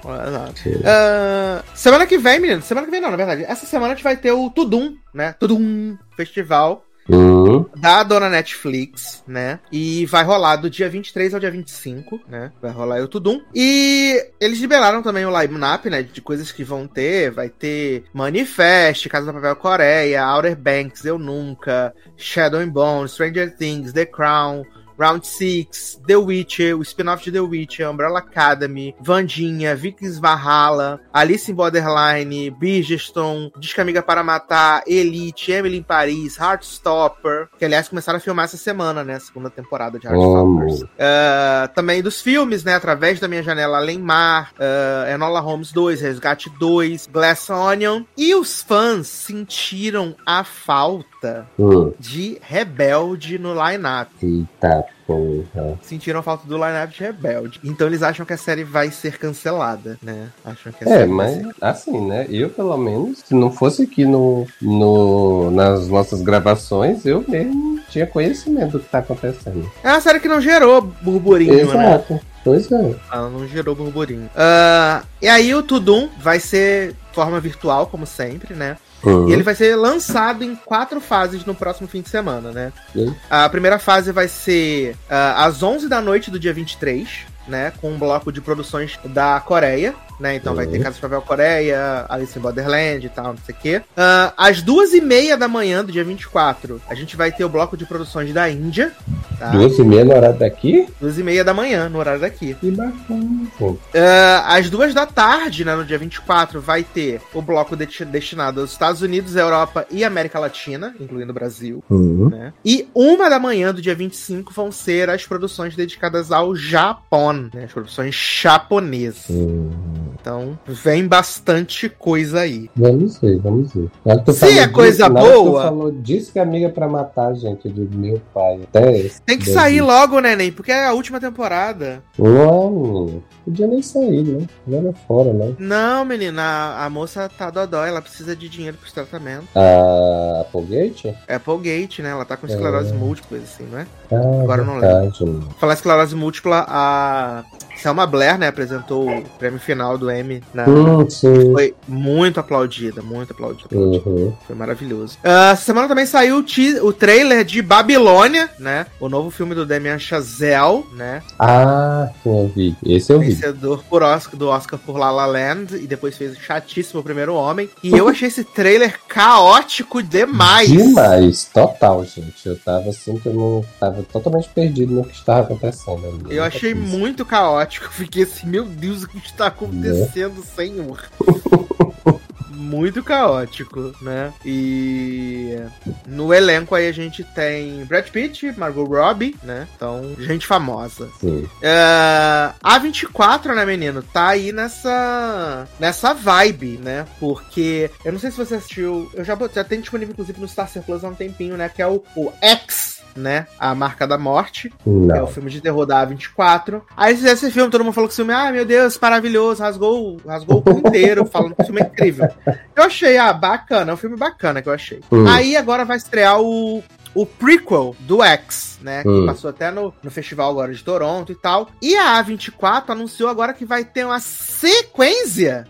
[0.85, 2.61] Ah, semana que vem, menino.
[2.61, 3.43] Semana que vem não, na verdade.
[3.43, 5.35] Essa semana a gente vai ter o Tudum, né?
[5.39, 9.59] Tudum Festival Hum, da dona Netflix, né?
[9.71, 12.51] E vai rolar do dia 23 ao dia 25, né?
[12.61, 13.41] Vai rolar o Tudum.
[13.53, 16.03] E eles liberaram também o line-up, né?
[16.03, 17.31] De coisas que vão ter.
[17.31, 23.55] Vai ter Manifest, Casa do Papel Coreia, Outer Banks, Eu Nunca, Shadow and Bone, Stranger
[23.55, 24.63] Things, The Crown,
[24.99, 31.51] Round 6, The Witcher, o spin-off de The Witcher, Umbrella Academy, Vandinha, Vikings Valhalla, Alice
[31.51, 38.17] in Borderline, Bridgestone, Disca Amiga para Matar, Elite, Emily em Paris, Heartstopper, que aliás começaram
[38.17, 39.19] a filmar essa semana, né?
[39.19, 40.81] Segunda temporada de Heartstoppers.
[40.81, 40.89] amo.
[40.99, 42.75] Ah, também dos filmes, né?
[42.75, 48.03] Através da minha janela Além Mar, uh, Enola Holmes 2, Resgate 2, Glass Onion.
[48.17, 51.18] E os fãs sentiram a falta
[51.57, 54.11] Hum, de Rebelde no line-up.
[54.21, 55.79] eita porra.
[55.81, 57.59] Sentiram a falta do line-up de Rebelde.
[57.63, 60.29] Então eles acham que a série vai ser cancelada, né?
[60.45, 62.27] Acham que a É, mas assim, né?
[62.29, 68.05] Eu, pelo menos, se não fosse aqui no, no, nas nossas gravações, eu mesmo tinha
[68.05, 69.69] conhecimento do que tá acontecendo.
[69.83, 71.95] É uma série que não gerou burburinho, né?
[71.95, 72.19] Exato.
[72.43, 72.95] Pois é.
[73.11, 74.29] Ela não gerou burburinho.
[74.35, 78.77] Ah, e aí o Tudum vai ser forma virtual, como sempre, né?
[79.03, 82.73] Hum, E ele vai ser lançado em quatro fases no próximo fim de semana, né?
[82.93, 83.15] Sim.
[83.29, 87.71] A primeira fase vai ser ah, às 11 da noite do dia 23, né?
[87.79, 90.35] Com um bloco de produções da Coreia, né?
[90.35, 90.83] Então vai ter Uhum.
[90.83, 93.81] Casa de Papel Coreia, Alice in Borderland e tal, não sei o quê.
[93.95, 97.49] Ah, às duas e meia da manhã do dia 24, a gente vai ter o
[97.49, 98.91] bloco de produções da Índia,
[99.37, 99.47] tá?
[99.51, 100.87] Duas e meia no horário daqui?
[100.99, 102.53] Duas e meia da manhã, no horário daqui.
[102.55, 103.47] Que bacana.
[103.95, 108.61] Ah, às duas da tarde, né, no dia 24, vai ter o bloco desti- destinado
[108.61, 111.83] aos Estados Unidos, Europa e América Latina, incluindo o Brasil.
[111.89, 112.29] Hum.
[112.29, 112.53] Né?
[112.65, 117.63] E uma da manhã do dia 25 vão ser as produções dedicadas ao Japão, né,
[117.65, 119.25] as produções japonesas.
[119.29, 119.71] Hum.
[120.19, 122.69] Então, vem bastante coisa aí.
[122.75, 123.89] Vamos ver, vamos ver.
[124.25, 127.65] Tu Se é coisa hora que boa- falou, disse que é amiga pra matar, gente.
[127.67, 128.59] Eu digo, meu pai.
[128.63, 129.21] Até esse.
[129.21, 132.01] Tem que sair logo, neném, porque é a última temporada.
[132.17, 133.23] Menino.
[133.49, 134.45] Podia nem sair, né?
[134.67, 135.55] Agora fora, né?
[135.57, 139.47] Não, menina, a, a moça tá dodó, ela precisa de dinheiro pro tratamento.
[139.55, 141.15] A Applegate?
[141.27, 142.09] Applegate, né?
[142.11, 143.87] Ela tá com esclerose múltipla, coisa assim, não é?
[144.11, 145.49] Ah, Agora eu não verdade, mano.
[145.59, 147.43] Falar esclerose múltipla, a
[147.77, 150.67] Selma Blair, né, apresentou o prêmio final do Emmy na.
[150.69, 151.51] Hum, sim.
[151.53, 153.65] Foi muito aplaudida, muito aplaudida.
[153.65, 154.09] aplaudida.
[154.09, 154.33] Uhum.
[154.45, 155.17] Foi maravilhoso.
[155.23, 158.85] Ah, Essa semana também saiu o, te- o trailer de Babilônia, né?
[158.99, 161.23] O novo filme do Damien Chazelle, né?
[161.39, 162.75] Ah, sim, eu vi.
[162.85, 163.38] Esse eu vi.
[163.39, 165.75] Vencedor por Oscar, do Oscar por La La Land.
[165.75, 167.69] E depois fez o chatíssimo Primeiro Homem.
[167.83, 170.69] E eu achei esse trailer caótico demais.
[170.69, 172.45] Demais, total, gente.
[172.45, 176.35] Eu tava assim que eu não tava totalmente perdido no que estava acontecendo ali.
[176.35, 177.91] Eu achei muito caótico.
[177.91, 181.09] Fiquei assim, meu Deus, o que está acontecendo, Senhor?
[182.59, 184.33] muito caótico, né?
[184.45, 185.57] E
[186.05, 189.67] no elenco aí a gente tem Brad Pitt, Margot Robbie, né?
[189.75, 191.09] Então, gente famosa.
[191.19, 191.47] Sim.
[191.61, 194.03] É, A24, né, menino?
[194.03, 197.05] Tá aí nessa nessa vibe, né?
[197.19, 200.69] Porque eu não sei se você assistiu, eu já, já tem disponível inclusive no Star
[200.85, 201.69] Plus há um tempinho, né?
[201.69, 203.47] Que é o, o X, né?
[203.59, 204.67] A Marca da Morte.
[204.85, 205.27] É o Não.
[205.27, 206.81] filme de terror da A24.
[206.95, 210.17] Aí fizeram esse filme, todo mundo falou que o filme, ah, meu Deus, maravilhoso, rasgou,
[210.27, 212.27] rasgou o cu inteiro, falando que o filme é incrível.
[212.75, 215.01] Eu achei, ah, bacana, é um filme bacana que eu achei.
[215.11, 215.27] Hum.
[215.27, 219.03] Aí agora vai estrear o, o prequel do X, né?
[219.03, 219.25] Que Hum.
[219.25, 221.69] passou até no, no festival agora de Toronto e tal.
[221.81, 225.67] E a A24 anunciou agora que vai ter uma sequência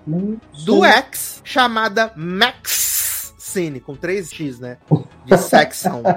[0.66, 2.99] do X chamada Max
[3.50, 4.78] Cine, com 3x, né?
[5.26, 6.04] De Saxon.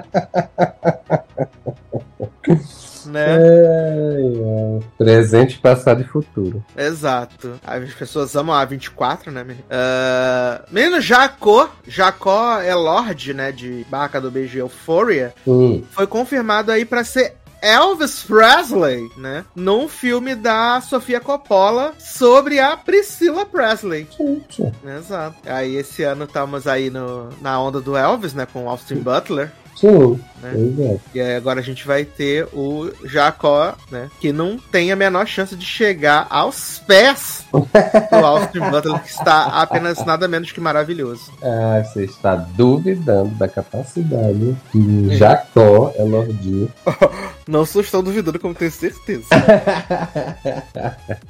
[3.07, 3.25] né?
[3.25, 4.79] Ai, ai.
[4.97, 6.63] Presente, passado e futuro.
[6.77, 7.59] Exato.
[7.65, 9.65] As pessoas amam a 24, né, menino?
[9.65, 15.83] Uh, menino Jacó, Jacó é Lorde, né, de Barca do Beijo e Euphoria, Hum.
[15.91, 19.45] foi confirmado aí pra ser Elvis Presley, né?
[19.55, 24.05] Num filme da Sofia Coppola sobre a Priscilla Presley.
[24.17, 24.63] Gente.
[24.85, 25.37] Exato.
[25.45, 28.45] Aí esse ano estamos aí no, na onda do Elvis, né?
[28.51, 29.51] Com Austin Butler.
[29.75, 30.53] Sim, Né?
[30.79, 30.99] é.
[31.17, 34.09] E aí agora a gente vai ter o Jacó, né?
[34.19, 39.45] Que não tem a menor chance de chegar aos pés do Austin Butler, que está
[39.61, 41.31] apenas nada menos que maravilhoso.
[41.41, 46.67] Ah, você está duvidando da capacidade que Jacó é Lordi.
[47.47, 49.25] Não só estou duvidando, como tenho certeza.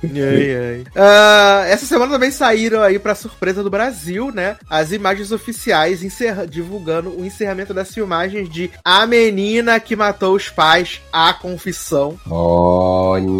[0.04, 0.84] Ai, ai.
[0.96, 4.58] Ah, essa semana também saíram aí, pra surpresa do Brasil, né?
[4.70, 6.02] As imagens oficiais
[6.50, 12.18] divulgando o encerramento das filmagens de A Menina que Matou os Pais, A Confissão.
[12.30, 13.34] Olha.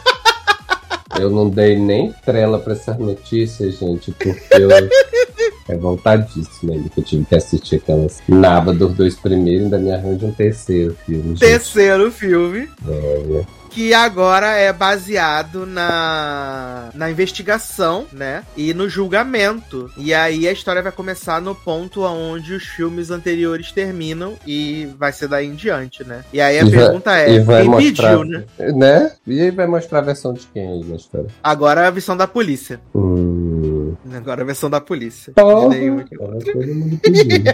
[1.18, 4.70] Eu não dei nem trela pra essas notícias, gente, porque eu.
[5.68, 9.78] É vontadíssima ainda que eu tive que assistir aquelas naba dos dois primeiros e ainda
[9.78, 11.28] me arranja um terceiro filme.
[11.30, 11.40] gente.
[11.40, 12.68] Terceiro filme.
[12.84, 13.59] Olha.
[13.70, 18.42] Que agora é baseado na, na investigação, né?
[18.56, 19.90] E no julgamento.
[19.96, 25.12] E aí a história vai começar no ponto onde os filmes anteriores terminam e vai
[25.12, 26.24] ser daí em diante, né?
[26.32, 28.44] E aí a E vai- pergunta é, vai quem mostrar, pediu, né?
[28.74, 29.12] né?
[29.26, 31.28] E aí vai mostrar a versão de quem aí na história?
[31.42, 32.80] Agora a versão da polícia.
[32.94, 33.94] Hum.
[34.14, 35.32] Agora a versão da polícia.
[35.36, 37.24] Todo mundo pediu.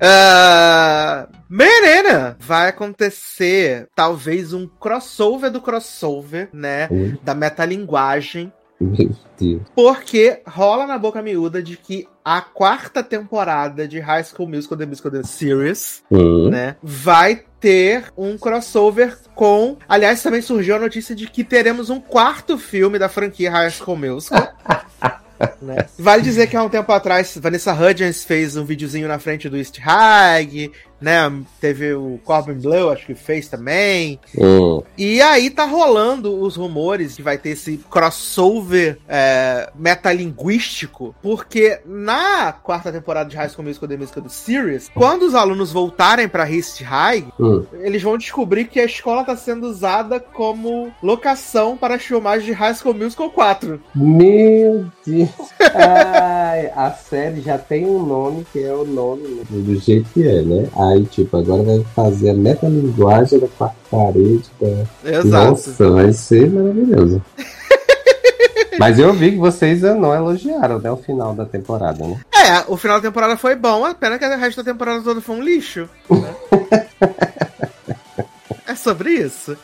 [0.00, 6.88] Ah, Menina, vai acontecer talvez um crossover do crossover, né?
[6.90, 9.62] Hum, Da metalinguagem Meu Deus.
[9.74, 14.86] Porque rola na boca miúda de que a quarta temporada de High School Musical The
[14.86, 16.48] Musical The Series, Hum.
[16.48, 19.76] né, vai ter um crossover com.
[19.88, 23.96] Aliás, também surgiu a notícia de que teremos um quarto filme da franquia High School
[23.96, 24.52] Musical.
[25.60, 25.86] né?
[25.98, 29.56] Vale dizer que há um tempo atrás, Vanessa Hudgens fez um videozinho na frente do
[29.56, 30.70] East High,
[31.00, 31.32] né?
[31.60, 34.18] Teve o Corbin Bleu, acho que fez também.
[34.36, 34.82] Hum.
[34.96, 42.52] E aí tá rolando os rumores que vai ter esse crossover é, metalinguístico, porque na
[42.52, 46.50] quarta temporada de High School Musical The Musical The Series, quando os alunos voltarem pra
[46.50, 47.64] East High, Hum.
[47.80, 52.52] eles vão descobrir que a escola tá sendo usada como locação para as filmagens de
[52.52, 53.80] High School Musical 4.
[53.94, 55.28] Meu Deus.
[55.74, 60.26] Ai, a série já tem um nome que é o nome né, do jeito que
[60.26, 60.68] é, né?
[60.94, 64.44] Aí, tipo, agora vai fazer a metalinguagem da quarta parede.
[64.60, 65.10] Da...
[65.10, 65.50] Exato.
[65.50, 67.22] Nossa, vai ser maravilhoso.
[68.78, 70.90] Mas eu vi que vocês não elogiaram, né?
[70.90, 72.20] O final da temporada, né?
[72.34, 75.20] É, o final da temporada foi bom, a pena que o resto da temporada toda
[75.20, 75.88] foi um lixo.
[76.10, 76.34] né?
[78.74, 79.56] é sobre isso.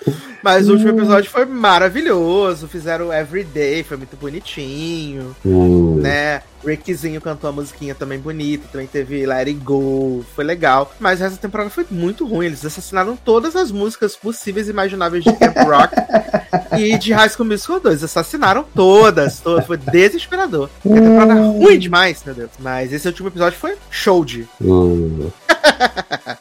[0.42, 2.66] Mas o último episódio foi maravilhoso.
[2.68, 5.96] Fizeram Everyday, foi muito bonitinho, Hum.
[6.00, 6.42] né?
[6.64, 10.92] Rickzinho cantou a musiquinha também bonita, também teve Let It Go, foi legal.
[11.00, 12.46] Mas essa temporada foi muito ruim.
[12.46, 15.94] Eles assassinaram todas as músicas possíveis e imagináveis de Camp Rock
[16.78, 18.04] e de High School Musical 2.
[18.04, 19.66] Assassinaram todas, todas.
[19.66, 20.68] Foi desesperador.
[20.84, 22.50] É a temporada ruim demais, meu Deus.
[22.58, 24.46] Mas esse último episódio foi show de.
[24.60, 25.30] Hum.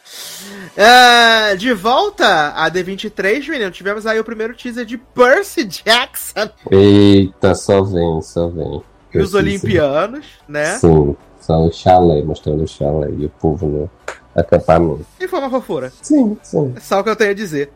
[0.82, 7.54] Ah, de volta a D23, menino, tivemos aí o primeiro teaser de Percy Jackson Eita,
[7.54, 8.82] só vem, só vem.
[9.14, 9.34] e os.
[9.34, 10.78] Olimpianos, né?
[10.78, 13.90] Sim, só o chalé, mostrando o chalé e o povo no
[14.34, 15.06] acampamento.
[15.20, 15.92] E foi uma fofura.
[16.02, 16.74] Sim, sim.
[16.78, 17.72] É só o que eu tenho a dizer.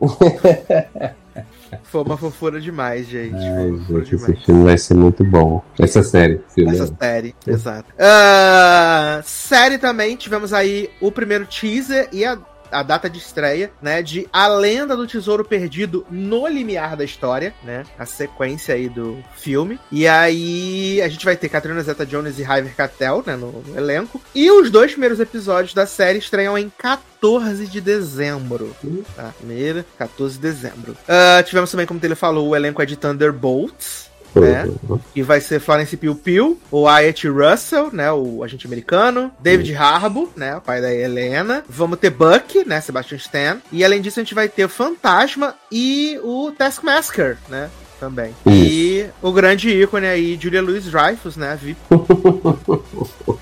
[1.82, 3.36] foi uma fofura demais, gente.
[3.36, 4.44] Ai, gente, esse demais.
[4.44, 5.62] filme vai ser muito bom.
[5.78, 6.72] Essa série, filme.
[6.72, 7.92] Essa série, exato.
[7.98, 12.38] Ah, série também, tivemos aí o primeiro teaser e a,
[12.74, 14.02] a data de estreia, né?
[14.02, 17.84] De A Lenda do Tesouro Perdido no Limiar da História, né?
[17.98, 19.78] A sequência aí do filme.
[19.90, 23.36] E aí a gente vai ter Catherine Zeta-Jones e Hyver Cattell, né?
[23.36, 24.20] No, no elenco.
[24.34, 28.74] E os dois primeiros episódios da série estreiam em 14 de dezembro.
[29.14, 29.32] Tá?
[29.38, 30.96] Primeira, 14 de dezembro.
[31.08, 34.03] Ah, tivemos também, como ele falou, o elenco é de Thunderbolts
[34.40, 34.70] né?
[34.88, 34.98] Uhum.
[35.12, 40.30] que vai ser Florence Pugh Pugh, o Wyatt Russell, né, o agente americano, David Harbour,
[40.36, 44.22] né, o pai da Helena, vamos ter Buck, né, Sebastian Stan, e além disso a
[44.22, 48.34] gente vai ter o Fantasma e o Taskmaster, né, também.
[48.46, 51.78] E o grande ícone aí, Julia Louis-Dreyfus, né, VIP.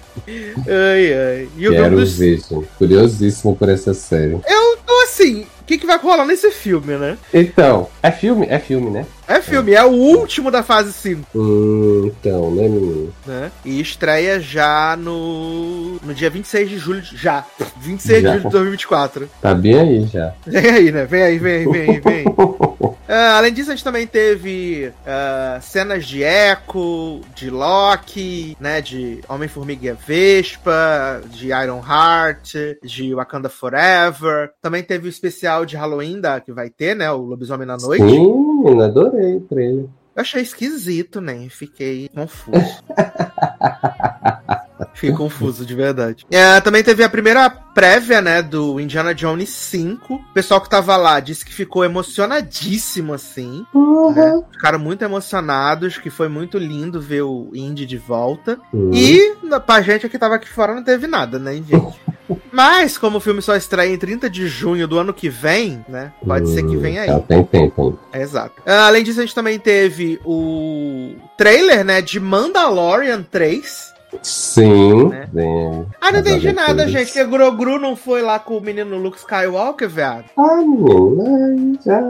[0.68, 1.48] ai, ai.
[1.57, 2.16] E o Quero dos...
[2.18, 2.66] ver, gente.
[2.78, 4.34] Curiosíssimo por essa série.
[4.34, 7.16] Então, assim, o que, que vai rolar nesse filme, né?
[7.32, 8.46] Então, é filme?
[8.48, 9.07] É filme, né?
[9.26, 11.26] É filme, é o último da fase 5.
[11.34, 13.12] Hum, então, né, menino?
[13.26, 13.50] né?
[13.64, 17.00] E estreia já no, no dia 26 de julho.
[17.00, 17.44] de- Já.
[17.80, 18.28] 26 Já.
[18.28, 19.30] de julho de 2024.
[19.40, 20.34] Tá bem aí já.
[20.46, 21.07] Vem aí, né?
[21.07, 22.24] Vem aí, vem aí, vem aí, vem aí.
[23.13, 28.81] Uh, além disso, a gente também teve uh, cenas de Echo, de Loki, né?
[28.81, 34.53] De Homem-Formiga e Vespa, de Iron Heart, de Wakanda Forever.
[34.63, 37.13] Também teve o especial de Halloween da, que vai ter, né?
[37.13, 38.03] O Lobisomem na Noite.
[38.03, 39.85] Sim, adorei o trailer.
[40.17, 41.49] Eu achei esquisito, né?
[41.51, 42.83] Fiquei confuso.
[44.95, 46.26] Fiquei confuso, de verdade.
[46.30, 50.14] É, também teve a primeira prévia, né, do Indiana Jones 5.
[50.14, 53.64] O pessoal que tava lá disse que ficou emocionadíssimo, assim.
[53.74, 54.12] Uhum.
[54.12, 54.43] Né?
[54.53, 58.59] Ficaram muito emocionados, que foi muito lindo ver o Indy de volta.
[58.72, 58.91] Uhum.
[58.93, 62.01] E pra gente que tava aqui fora não teve nada, né, gente?
[62.53, 66.12] Mas, como o filme só estreia em 30 de junho do ano que vem, né?
[66.24, 67.09] Pode ser que venha aí.
[67.09, 67.99] Já tem tempo.
[68.12, 68.61] Exato.
[68.61, 73.91] Uh, além disso, a gente também teve o trailer, né, de Mandalorian 3.
[74.23, 75.09] Sim.
[75.09, 75.29] Né?
[75.33, 77.13] Bem, ah, não entendi nada, gente.
[77.13, 80.25] Que o Grogru não foi lá com o menino Luke Skywalker, viado?
[80.37, 82.01] Ah, menino, já.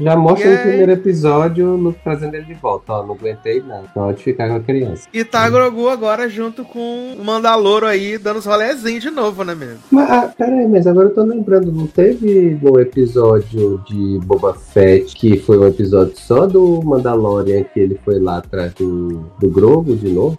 [0.00, 2.92] Já mostra no primeiro episódio o Luke trazendo ele de volta.
[2.92, 3.84] Ó, não aguentei não.
[3.94, 5.08] Pode ficar com a criança.
[5.12, 9.54] E tá Grogu agora junto com o Mandaloro aí, dando os rolezinhos de novo, né
[9.54, 9.78] mesmo?
[9.90, 14.54] Mas, ah, pera aí, mas agora eu tô lembrando, não teve um episódio de Boba
[14.54, 19.50] Fett que foi um episódio só do Mandalorian que ele foi lá atrás do, do
[19.50, 20.38] Grogu de novo?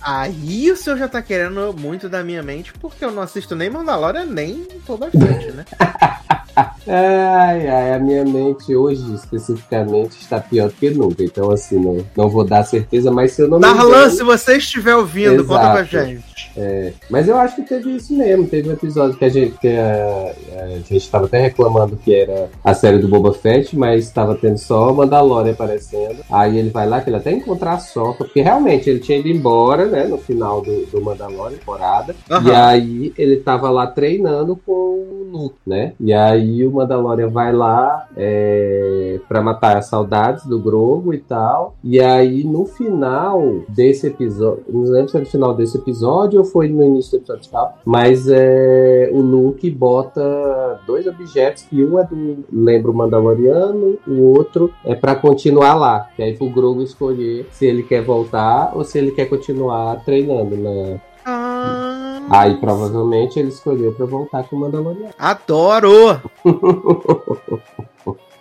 [0.00, 3.70] Aí o senhor já tá querendo muito da minha mente, porque eu não assisto nem
[3.70, 5.64] Mandalorian, nem toda a frente, né?
[6.56, 11.22] ai, ai, a minha mente hoje, especificamente, está pior do que nunca.
[11.22, 14.94] Então, assim, não, não vou dar certeza, mas se eu não Darlan, se você estiver
[14.94, 15.46] ouvindo, Exato.
[15.48, 16.34] conta com a gente.
[16.56, 18.46] É, mas eu acho que teve isso mesmo.
[18.46, 22.48] Teve um episódio que a gente, que a, a gente estava até reclamando que era
[22.62, 26.18] a série do Boba Fett, mas estava tendo só Mandalorian aparecendo.
[26.30, 29.28] Aí ele vai lá, que ele até encontrar a Soca, porque realmente ele tinha ido
[29.28, 32.14] embora, né, no final do, do Mandalorian, temporada.
[32.30, 32.48] Uhum.
[32.48, 35.92] E aí ele tava lá treinando com o Luke, né?
[35.98, 41.76] E aí o Mandalorian vai lá é, para matar as saudades do Grogu e tal.
[41.82, 46.68] E aí no final desse episódio, não lembro se é no final desse episódio foi
[46.68, 52.04] no início do episódio tal, mas é, o Luke bota dois objetos, que um é
[52.04, 56.08] do lembra o Mandaloriano, o outro é para continuar lá.
[56.16, 60.56] Que aí pro Grogu escolher se ele quer voltar ou se ele quer continuar treinando
[60.56, 62.03] na, ah.
[62.30, 65.14] Aí provavelmente ele escolheu para voltar com o Mandaloriano.
[65.18, 66.20] Adoro!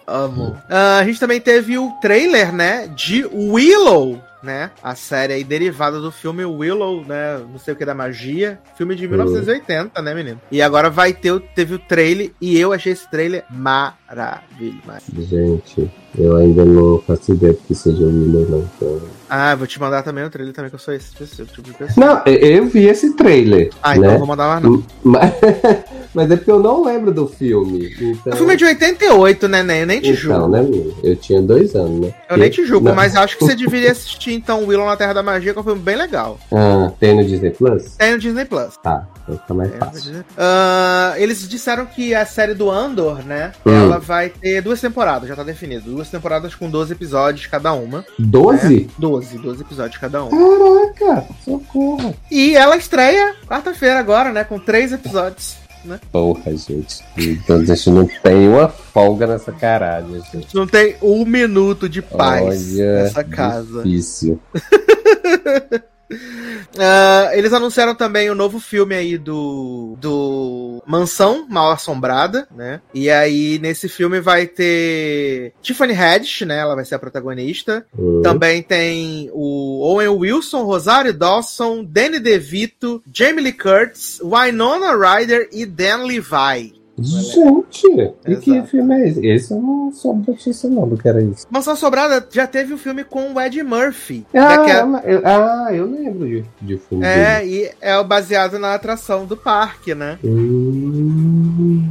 [0.06, 0.50] Amo.
[0.70, 4.72] Uh, a gente também teve o trailer, né, de Willow né?
[4.84, 7.40] A série aí derivada do filme Willow, né?
[7.52, 8.60] Não sei o que da magia.
[8.78, 10.06] Filme de 1980, uhum.
[10.06, 10.42] né, menino?
[10.52, 14.84] E agora vai ter, teve o trailer e eu achei esse trailer maravilhoso.
[15.18, 18.70] Gente, eu ainda não faço ideia do que seja o Willow, não.
[18.76, 19.02] Então...
[19.30, 22.06] Ah, vou te mandar também o trailer também, que eu sou esse tipo de pessoa.
[22.06, 23.72] Não, eu vi esse trailer.
[23.82, 24.18] Ah, então né?
[24.18, 24.84] vou mandar lá não.
[25.04, 25.32] Mas,
[26.14, 27.94] mas é porque eu não lembro do filme.
[28.00, 28.34] Então...
[28.34, 29.82] O filme é de 88, né, né?
[29.82, 30.48] Eu nem te então, julgo.
[30.48, 32.14] né, Eu tinha dois anos, né?
[32.30, 32.96] Eu nem te julgo, não.
[32.96, 35.66] mas acho que você deveria assistir então Willow na Terra da Magia, que é um
[35.66, 36.40] filme bem legal.
[36.52, 37.96] Ah, tem no Disney Plus?
[37.98, 38.78] Tem no Disney Plus.
[38.78, 39.08] Tá.
[39.24, 40.14] Então fica mais fácil.
[40.20, 43.54] Uh, eles disseram que a série do Andor, né?
[43.66, 43.74] Hum.
[43.74, 45.92] Ela vai ter duas temporadas, já tá definido.
[45.92, 48.06] Duas temporadas com 12 episódios cada uma.
[48.20, 48.82] 12?
[48.82, 48.88] Né?
[48.98, 50.32] 12, 12 episódios cada uma.
[50.32, 52.16] Caraca, socorro.
[52.30, 54.44] E ela estreia quarta-feira agora, né?
[54.44, 55.63] Com três episódios.
[55.84, 56.00] Né?
[56.12, 57.04] Porra, gente.
[57.18, 60.16] Então a gente não tem uma folga nessa caralho.
[60.16, 60.38] Gente.
[60.38, 63.84] A gente não tem um minuto de paz Olha, nessa casa.
[63.84, 64.40] Difícil.
[66.12, 72.82] Uh, eles anunciaram também o um novo filme aí do, do Mansão Mal Assombrada, né?
[72.94, 76.60] E aí nesse filme vai ter Tiffany Haddish, né?
[76.60, 77.86] Ela vai ser a protagonista.
[77.98, 78.22] Uhum.
[78.22, 85.66] Também tem o Owen Wilson, Rosário Dawson, Danny DeVito, Jamie Lee Curtis, Winona Ryder e
[85.66, 86.83] Dan Levi.
[86.96, 89.26] Gente, e que filme é esse?
[89.26, 91.48] Esse eu não soube notícia não do que era isso.
[91.50, 94.26] Mansão Sobrada já teve o um filme com o Ed Murphy.
[94.34, 95.14] Ah, é...
[95.16, 97.64] eu, ah eu lembro de, de filme É, dele.
[97.64, 100.20] e é baseado na atração do parque, né?
[100.24, 101.90] Hum...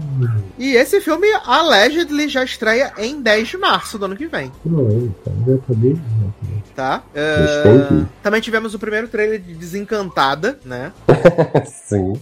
[0.57, 4.53] E esse filme, allegedly, já estreia em 10 de março do ano que vem.
[4.65, 6.01] Não, bem...
[6.77, 7.03] Tá?
[7.13, 10.93] Uh, também tivemos o primeiro trailer de Desencantada, né?
[11.67, 12.15] Sim.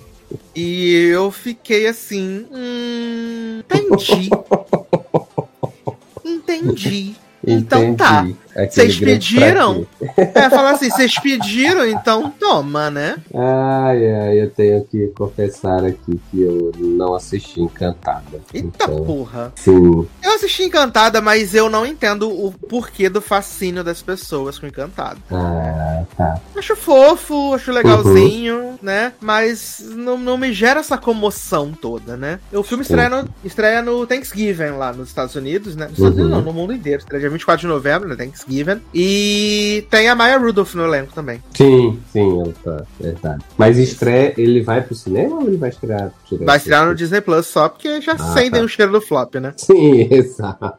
[0.54, 2.46] E eu fiquei assim.
[2.52, 4.30] Hum, entendi.
[6.24, 7.14] entendi.
[7.46, 8.26] Então tá.
[8.54, 9.86] Vocês pediram?
[10.16, 13.16] É, falar assim, vocês pediram, então toma, né?
[13.34, 18.40] Ai, ai, eu tenho que confessar aqui que eu não assisti Encantada.
[18.52, 19.52] Eita então, porra.
[19.56, 20.06] Sim.
[20.22, 25.18] Eu assisti Encantada, mas eu não entendo o porquê do fascínio das pessoas com Encantada.
[25.30, 26.40] Ah, tá.
[26.56, 28.78] Acho fofo, acho legalzinho, uhum.
[28.82, 29.12] né?
[29.20, 32.40] Mas não, não me gera essa comoção toda, né?
[32.52, 35.86] O filme estreia no, estreia no Thanksgiving lá nos Estados Unidos, né?
[35.86, 37.00] Nos Estados Unidos não, no mundo inteiro.
[37.00, 38.16] Estreia dia 24 de novembro, né?
[38.16, 38.40] Thanksgiving.
[38.94, 41.42] E tem a Maya Rudolph no elenco também.
[41.54, 42.84] Sim, sim, ela tá.
[43.00, 43.44] Verdade.
[43.56, 46.12] Mas estreia, ele vai pro cinema ou ele vai estrear?
[46.40, 48.62] Vai estrear no Disney Plus só porque já ah, sentem tá.
[48.62, 49.54] o cheiro do flop, né?
[49.56, 50.72] Sim, exato.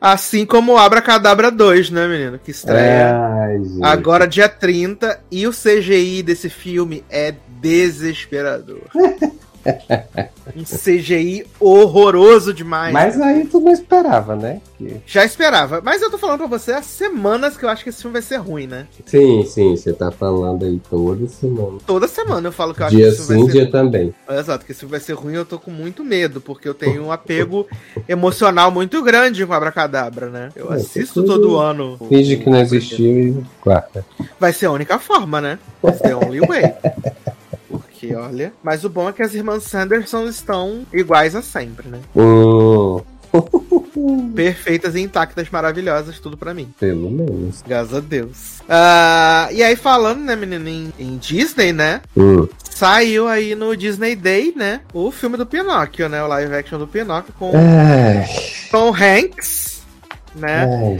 [0.00, 2.38] Assim como o Abracadabra 2, né, menino?
[2.38, 5.20] Que estreia Ai, agora dia 30.
[5.30, 8.80] E o CGI desse filme é desesperador.
[10.56, 12.92] um CGI horroroso demais.
[12.92, 14.60] Mas aí tu não esperava, né?
[14.76, 15.00] Que...
[15.06, 15.80] Já esperava.
[15.82, 18.22] Mas eu tô falando pra você há semanas que eu acho que esse filme vai
[18.22, 18.86] ser ruim, né?
[19.06, 19.76] Sim, sim.
[19.76, 21.78] Você tá falando aí toda semana.
[21.86, 23.62] Toda semana eu falo que eu acho dia que esse filme sim, vai ser dia
[23.62, 23.72] ruim.
[23.72, 24.14] também.
[24.30, 27.04] Exato, que esse filme vai ser ruim eu tô com muito medo, porque eu tenho
[27.04, 27.66] um apego
[28.08, 30.50] emocional muito grande com Abracadabra, né?
[30.56, 31.98] Eu é, assisto todo ano.
[32.08, 34.04] Finge que não existiu e guarda.
[34.38, 35.58] Vai ser a única forma, né?
[35.82, 36.62] Vai ser the only way.
[38.00, 38.52] Porque, olha.
[38.62, 42.00] Mas o bom é que as irmãs Sanderson estão iguais a sempre, né?
[42.16, 43.02] Uh.
[44.34, 46.72] Perfeitas e intactas, maravilhosas, tudo para mim.
[46.80, 47.62] Pelo menos.
[47.66, 48.60] Graças a Deus.
[48.60, 52.00] Uh, e aí, falando, né, menino, em, em Disney, né?
[52.16, 52.48] Uh.
[52.70, 54.80] Saiu aí no Disney Day, né?
[54.94, 56.22] O filme do Pinóquio, né?
[56.22, 58.26] O live action do Pinóquio com é.
[58.70, 59.79] Tom Hanks
[60.34, 60.64] né?
[60.64, 60.98] Ai,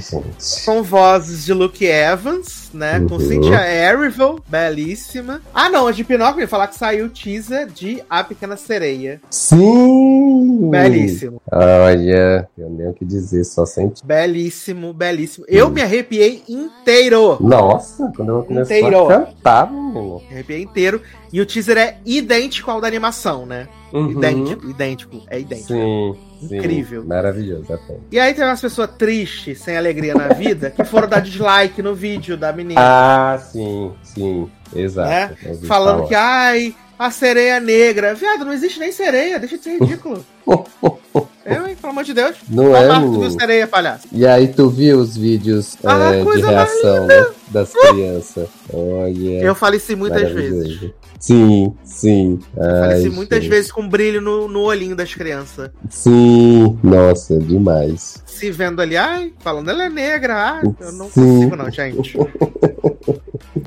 [0.64, 2.98] com vozes de Luke Evans, né?
[2.98, 3.08] Uhum.
[3.08, 5.40] Com Cynthia Erivo, belíssima.
[5.54, 9.20] Ah, não, de Pinóquio, falar que saiu o teaser de A Pequena Sereia.
[9.30, 10.70] Sim!
[10.70, 11.40] Belíssimo.
[11.50, 14.04] Olha, eu nem o que dizer, só senti.
[14.04, 15.44] Belíssimo, belíssimo.
[15.48, 15.70] Eu hum.
[15.70, 17.36] me arrepiei inteiro.
[17.40, 20.22] Nossa, quando eu comecei a cantar, menino.
[20.28, 21.00] Me arrepiei inteiro.
[21.32, 23.68] E o teaser é idêntico ao da animação, né?
[23.92, 24.10] Uhum.
[24.12, 25.72] Idêntico, idêntico, é idêntico.
[25.72, 26.29] Sim.
[26.42, 27.02] Incrível.
[27.02, 27.96] Sim, maravilhoso, até.
[28.10, 31.94] E aí tem umas pessoas tristes, sem alegria na vida, que foram dar dislike no
[31.94, 32.80] vídeo da menina.
[32.80, 34.50] Ah, sim, sim.
[34.74, 35.08] Exato.
[35.08, 35.56] Né?
[35.66, 38.14] Falando que, ai, a sereia negra.
[38.14, 40.24] Viado, não existe nem sereia, deixa de ser ridículo.
[41.44, 42.36] Eu, hein, pelo amor de Deus.
[42.48, 44.06] Não é, tu viu sereia, palhaço.
[44.12, 48.48] E aí tu viu os vídeos ah, é, de reação né, das crianças.
[48.72, 49.42] Olha.
[49.42, 50.90] Eu faleci muitas vezes.
[51.18, 52.38] Sim, sim.
[52.54, 55.70] Faleci muitas vezes com brilho no, no olhinho das crianças.
[55.88, 58.22] Sim, nossa, demais.
[58.26, 61.20] Se vendo ali, ai, falando ela é negra, ah, eu não sim.
[61.20, 62.16] consigo não, gente.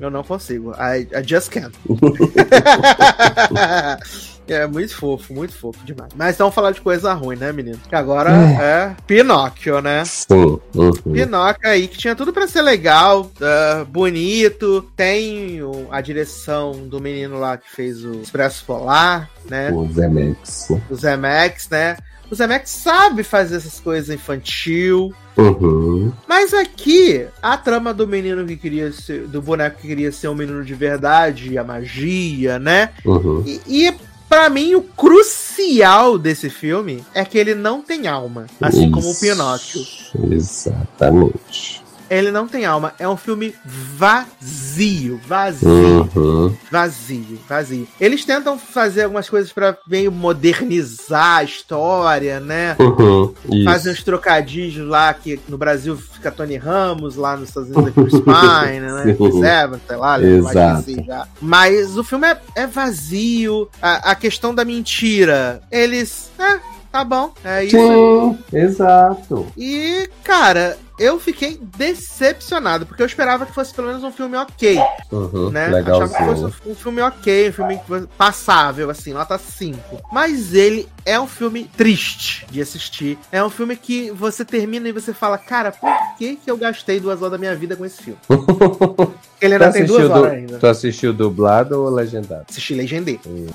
[0.02, 0.72] eu não consigo.
[0.72, 1.78] I, I just can't.
[4.48, 6.12] É muito fofo, muito fofo demais.
[6.16, 7.80] Mas vamos falar de coisa ruim, né, menino?
[7.88, 10.04] Que agora é, é Pinóquio, né?
[10.06, 10.60] Sim.
[10.76, 10.92] Uhum.
[10.92, 14.82] Pinóquio aí, que tinha tudo para ser legal, uh, bonito.
[14.96, 19.72] Tem a direção do menino lá que fez o Expresso Polar, né?
[19.72, 20.68] O Zemex.
[20.90, 21.98] O Zemex, né?
[22.30, 25.14] O Zemex sabe fazer essas coisas infantil.
[25.38, 26.12] Uhum.
[26.28, 29.28] Mas aqui, a trama do menino que queria ser.
[29.28, 32.90] Do boneco que queria ser um menino de verdade, a magia, né?
[33.06, 33.44] Uhum.
[33.46, 33.94] E, e
[34.34, 39.12] para mim, o crucial desse filme é que ele não tem alma, assim Isso, como
[39.12, 39.86] o Pinóquio.
[40.32, 41.83] Exatamente
[42.18, 42.94] ele não tem alma.
[43.00, 46.56] É um filme vazio, vazio, uhum.
[46.72, 47.88] vazio, vazio.
[48.00, 52.76] Eles tentam fazer algumas coisas para meio modernizar a história, né?
[52.80, 53.34] Uhum.
[53.66, 58.02] Fazem uns trocadilhos lá que no Brasil fica Tony Ramos, lá nos Estados Unidos é
[58.02, 59.16] Chris Pine, né?
[59.16, 61.04] Chris Evans, sei lá, Exato.
[61.06, 61.28] Já.
[61.42, 63.70] Mas o filme é, é vazio.
[63.82, 66.32] A, a, questão da mentira, eles.
[66.40, 67.76] É, tá bom, é isso.
[67.76, 69.48] Sim, exato.
[69.58, 74.80] E, cara, eu fiquei decepcionado, porque eu esperava que fosse pelo menos um filme ok.
[75.12, 75.70] Uhum, né?
[75.80, 80.04] Achava que fosse um filme ok, um filme passável, assim, nota 5.
[80.12, 83.18] Mas ele é um filme triste de assistir.
[83.32, 85.90] É um filme que você termina e você fala, cara, por
[86.20, 88.20] que, que eu gastei duas horas da minha vida com esse filme?
[89.42, 90.60] ele ainda tem duas horas ainda.
[90.60, 92.46] Tu assistiu dublado ou legendado?
[92.48, 93.20] Assisti legendê.
[93.26, 93.48] Hum.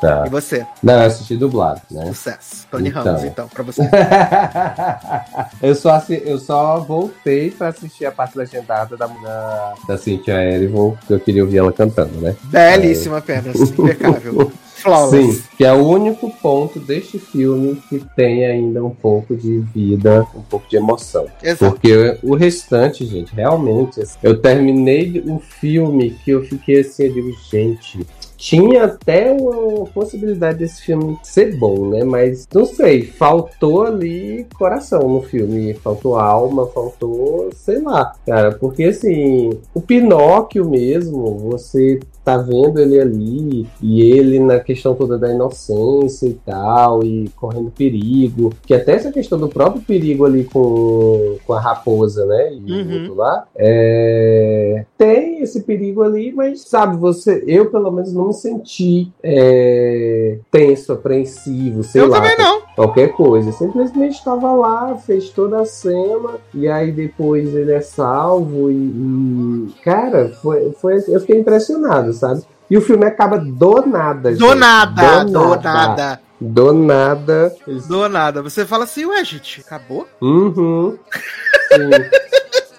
[0.00, 0.24] Tá.
[0.26, 0.66] E você?
[0.82, 2.06] Não, eu assisti dublado, né?
[2.06, 2.66] Sucesso.
[2.70, 3.02] Tony então.
[3.02, 3.82] Ramos, então, pra você.
[5.62, 10.96] eu, só, eu só voltei pra assistir a parte legendada da, da, da Cynthia Erivo,
[10.98, 12.36] porque eu queria ouvir ela cantando, né?
[12.44, 13.18] Belíssima é...
[13.18, 14.52] apenas, impecável.
[14.76, 15.36] Flawless.
[15.36, 20.26] Sim, que é o único ponto deste filme que tem ainda um pouco de vida,
[20.34, 21.26] um pouco de emoção.
[21.42, 21.72] Exato.
[21.72, 27.32] Porque o restante, gente, realmente, eu terminei o filme que eu fiquei assim, eu digo,
[27.50, 28.06] gente,
[28.46, 32.04] tinha até uma possibilidade desse filme ser bom, né?
[32.04, 38.84] Mas não sei, faltou ali coração no filme, faltou alma, faltou, sei lá, cara, porque
[38.84, 45.32] assim, o Pinóquio mesmo, você tá vendo ele ali e ele na questão toda da
[45.32, 51.36] inocência e tal, e correndo perigo, que até essa questão do próprio perigo ali com,
[51.46, 52.52] com a raposa, né?
[52.52, 53.14] E uhum.
[53.14, 59.08] lá, é, tem esse perigo ali, mas sabe, você, eu pelo menos não me senti
[59.22, 62.16] é, tenso, apreensivo, sei eu lá.
[62.16, 62.65] Eu também não.
[62.76, 63.50] Qualquer coisa.
[63.52, 69.74] Simplesmente estava lá, fez toda a cena, e aí depois ele é salvo, e, e
[69.82, 72.42] cara, foi, foi, eu fiquei impressionado, sabe?
[72.70, 74.30] E o filme acaba do nada.
[74.32, 74.58] Do gente.
[74.58, 75.62] nada, do, do nada.
[75.62, 76.20] nada.
[76.38, 77.54] Do nada.
[77.88, 78.42] Do nada.
[78.42, 80.06] Você fala assim, ué, gente, acabou?
[80.20, 80.98] Uhum.
[81.72, 82.25] Sim.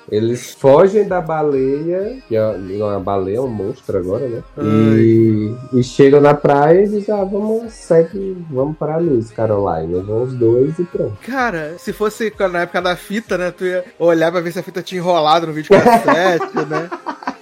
[0.10, 4.44] Eles fogem da baleia, que é uma baleia, é um monstro agora, né?
[4.62, 10.02] E, e, chegam na praia e dizem, ah, vamos, segue, vamos para a luz, Caroline.
[10.02, 11.18] Vão os dois e pronto.
[11.26, 13.52] Cara, se fosse na época da fita, né?
[13.52, 16.90] Tu ia olhar pra ver se a fita tinha enrolado no vídeo cassete, né?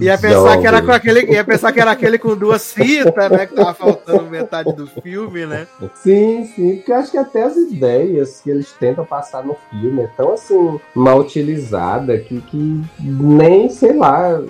[0.00, 3.46] Ia pensar, que era com aquele, ia pensar que era aquele com duas fitas, né?
[3.46, 5.66] Que tava faltando metade do filme, né?
[5.94, 10.02] Sim, sim, porque eu acho que até as ideias que eles tentam passar no filme
[10.02, 14.40] é tão assim, mal utilizada que, que nem, sei lá,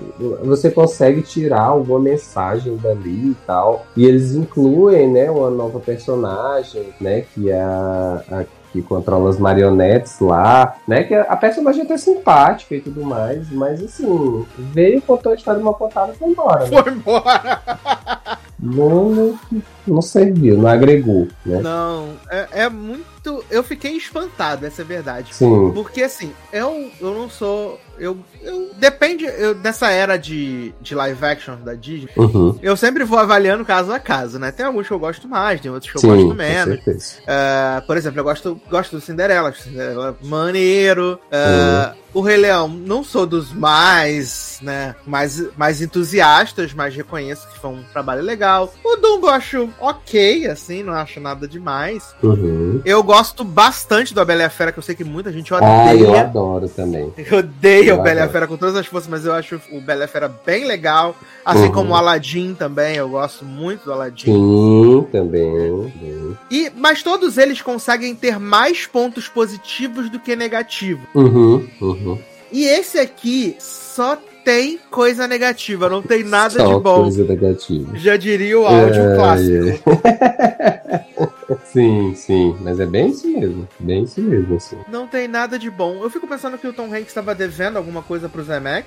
[0.42, 3.86] você consegue tirar alguma mensagem dali e tal.
[3.97, 7.24] E eles incluem, né, uma nova personagem, né?
[7.34, 8.44] Que é a, a
[8.77, 11.05] que controla as marionetes lá, né?
[11.05, 15.59] Que a personagem é até simpática e tudo mais, mas assim, veio, contou a história
[15.59, 16.66] de uma pontada e foi embora.
[16.66, 16.83] Né?
[16.83, 17.61] Foi embora!
[18.59, 19.39] Não,
[19.87, 21.61] não serviu, não agregou, né?
[21.61, 23.45] Não, é, é muito.
[23.51, 25.35] Eu fiquei espantado, essa é a verdade.
[25.35, 25.72] Sim.
[25.74, 28.16] Porque assim, eu, eu não sou eu,
[28.47, 32.11] eu depende eu, dessa era de, de live action da Disney.
[32.16, 32.59] Uhum.
[32.62, 34.53] Eu sempre vou avaliando caso a caso, né?
[34.53, 36.78] Tem alguns que eu gosto mais, tem outros que eu Sim, gosto menos.
[36.78, 41.18] Uh, por exemplo, eu gosto, gosto do Cinderela, Cinderela maneiro.
[41.26, 42.07] Uh, uhum.
[42.14, 47.68] O Rei Leão, não sou dos mais, né, mais, mais entusiastas, mas reconheço que foi
[47.68, 48.72] um trabalho legal.
[48.82, 52.14] O Dumbo eu acho ok, assim, não acho nada demais.
[52.22, 52.80] Uhum.
[52.86, 55.53] Eu gosto bastante do A Bela e a Fera, que eu sei que muita gente
[55.53, 55.70] odeia.
[55.70, 57.12] Ah, eu adoro também.
[57.18, 59.80] Eu odeio o Bela e a Fera com todas as forças, mas eu acho o
[59.80, 61.14] Bela e Fera bem legal.
[61.45, 61.72] Assim uhum.
[61.72, 64.24] como o Aladdin também, eu gosto muito do Aladdin.
[64.26, 65.93] Sim, também.
[66.51, 71.07] E, mas todos eles conseguem ter mais pontos positivos do que negativos.
[71.14, 72.18] Uhum, uhum.
[72.51, 77.03] E esse aqui só tem coisa negativa, não tem nada Só de bom.
[77.03, 77.99] coisa negativa.
[77.99, 79.90] Já diria o áudio é, clássico.
[80.07, 81.57] É.
[81.66, 84.78] sim, sim, mas é bem isso mesmo, bem isso mesmo, assim.
[84.88, 86.01] Não tem nada de bom.
[86.01, 88.86] Eu fico pensando que o Tom Hanks estava devendo alguma coisa pro Zemex.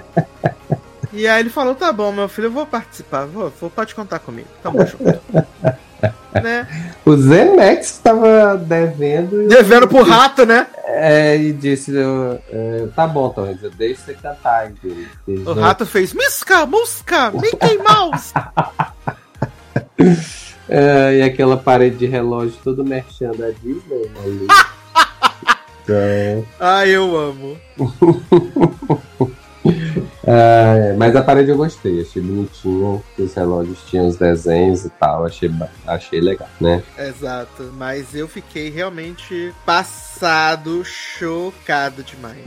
[1.12, 4.18] e aí ele falou, tá bom, meu filho, eu vou participar, vou, vou pode contar
[4.18, 4.48] comigo.
[4.62, 5.20] Tamo junto.
[6.42, 6.66] né?
[7.04, 9.46] O Zemex estava devendo.
[9.46, 10.66] Devendo pro rato, né?
[11.04, 11.92] É, e disse:
[12.48, 14.72] é, tá bom, Tom, eu deixo você cantar.
[15.26, 18.32] O rato fez: Misca, musca, Mickey Mouse.
[20.68, 24.12] é, e aquela parede de relógio todo merchan da Disney.
[24.24, 24.46] Ali.
[25.82, 26.46] então...
[26.60, 27.58] Ah, eu amo.
[30.32, 33.02] É, mas a parede eu gostei, achei bonitinho.
[33.18, 35.50] Os relógios tinham os desenhos e tal, achei,
[35.86, 36.82] achei legal, né?
[36.98, 42.38] Exato, mas eu fiquei realmente passado, chocado demais.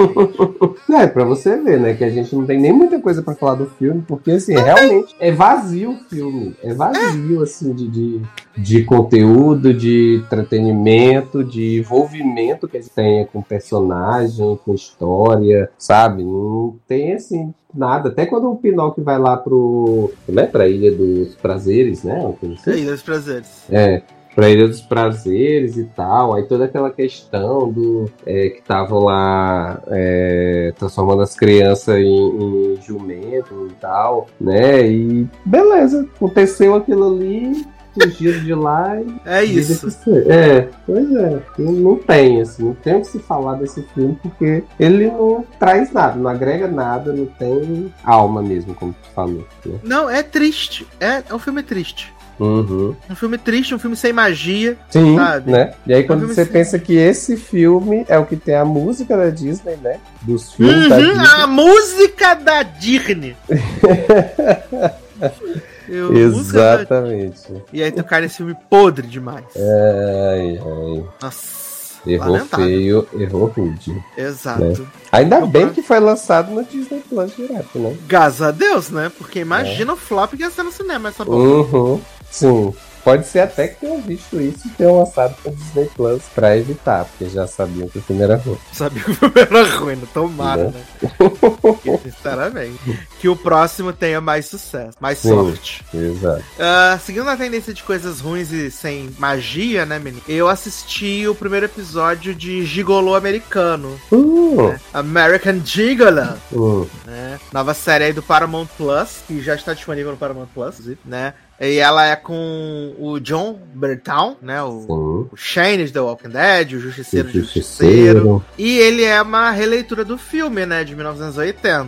[0.90, 1.94] é, pra você ver, né?
[1.94, 4.64] Que a gente não tem nem muita coisa para falar do filme, porque assim, não
[4.64, 5.28] realmente tem.
[5.28, 6.56] é vazio o filme.
[6.64, 7.44] É vazio, é.
[7.44, 8.22] assim, de, de,
[8.58, 16.24] de, conteúdo, de entretenimento, de envolvimento que ele tenha com personagem, com história, sabe?
[16.24, 18.10] Não tem assim nada.
[18.10, 20.12] Até quando o Pinóquio vai lá pro.
[20.28, 22.34] Né, pra Ilha dos Prazeres, né?
[22.54, 22.72] Assim.
[22.72, 23.64] Ilha dos Prazeres.
[23.70, 24.02] É.
[24.34, 26.34] Pra Ilha dos Prazeres e tal.
[26.34, 28.10] Aí toda aquela questão do.
[28.26, 34.88] É, que estavam lá é, transformando as crianças em, em jumento e tal, né?
[34.88, 37.66] E beleza, aconteceu aquilo ali
[37.96, 39.16] fugiram de lá e.
[39.26, 39.88] É isso.
[40.28, 41.42] É, pois é.
[41.58, 45.46] Não, não tem, assim, não tem o que se falar desse filme, porque ele não
[45.60, 49.48] traz nada, não agrega nada, não tem alma mesmo, como tu falou.
[49.66, 49.80] Né?
[49.84, 50.86] Não, é triste.
[51.00, 52.14] É, é um filme triste.
[52.40, 52.96] Uhum.
[53.10, 54.78] Um filme triste, um filme sem magia.
[54.90, 55.52] Sim, sabe?
[55.52, 55.74] né?
[55.88, 56.54] E aí quando um você sem...
[56.54, 60.00] pensa que esse filme é o que tem a música da Disney, né?
[60.22, 61.28] Dos filmes uhum, da Disney.
[61.28, 63.38] A música da Disney.
[65.88, 67.64] Eu, Exatamente.
[67.72, 69.46] E aí tu cai nesse filme podre demais.
[69.56, 71.04] Ai, ai.
[71.22, 71.66] Nossa.
[72.08, 74.04] Errou feio, errou rude.
[74.16, 74.64] Exato.
[74.64, 74.76] Né?
[75.12, 77.98] Ainda Eu bem que foi lançado no Disney Plus direto, né?
[78.08, 79.12] Graças a Deus, né?
[79.18, 79.94] Porque imagina é.
[79.94, 81.24] o flop que ia ser no cinema essa.
[81.24, 82.00] Uhum.
[82.30, 82.74] Sim.
[83.06, 87.06] Pode ser até que tenham visto isso e tenham lançado pra Disney Plus pra evitar,
[87.06, 88.58] porque já sabiam que o filme era ruim.
[88.74, 90.84] Sabiam que o filme era ruim, não tomara, né?
[91.04, 92.00] né?
[92.04, 92.80] Sinceramente.
[93.20, 95.86] Que o próximo tenha mais sucesso, mais Sim, sorte.
[95.94, 96.42] Exato.
[96.42, 100.24] Uh, seguindo a tendência de coisas ruins e sem magia, né, menino?
[100.28, 104.00] Eu assisti o primeiro episódio de Gigolo Americano.
[104.12, 104.70] Uh.
[104.70, 104.80] Né?
[104.92, 106.40] American Gigolo.
[106.52, 106.90] Uh.
[107.06, 107.40] Né?
[107.54, 111.36] Nova série aí do Paramount Plus, que já está disponível no Paramount Plus, né?
[111.60, 114.62] E ela é com o John Bertown, né?
[114.62, 118.44] O, o Shane de The Walking Dead, o Justiceiro de Justiceiro.
[118.58, 120.84] E ele é uma releitura do filme, né?
[120.84, 121.86] De 1980.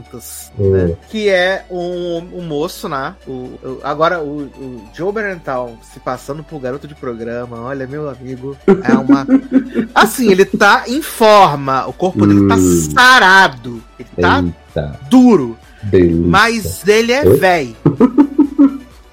[0.58, 3.14] Né, que é um, um moço, né?
[3.28, 7.60] O, o agora, o, o Joe Bertown se passando por garoto de programa.
[7.62, 8.58] Olha, meu amigo.
[8.84, 9.28] É uma.
[9.94, 11.86] assim, ele tá em forma.
[11.88, 12.90] O corpo dele tá hum.
[12.94, 13.84] sarado.
[14.00, 15.00] Ele tá Eita.
[15.10, 15.58] duro.
[15.84, 16.26] Delícia.
[16.26, 17.76] Mas ele é velho.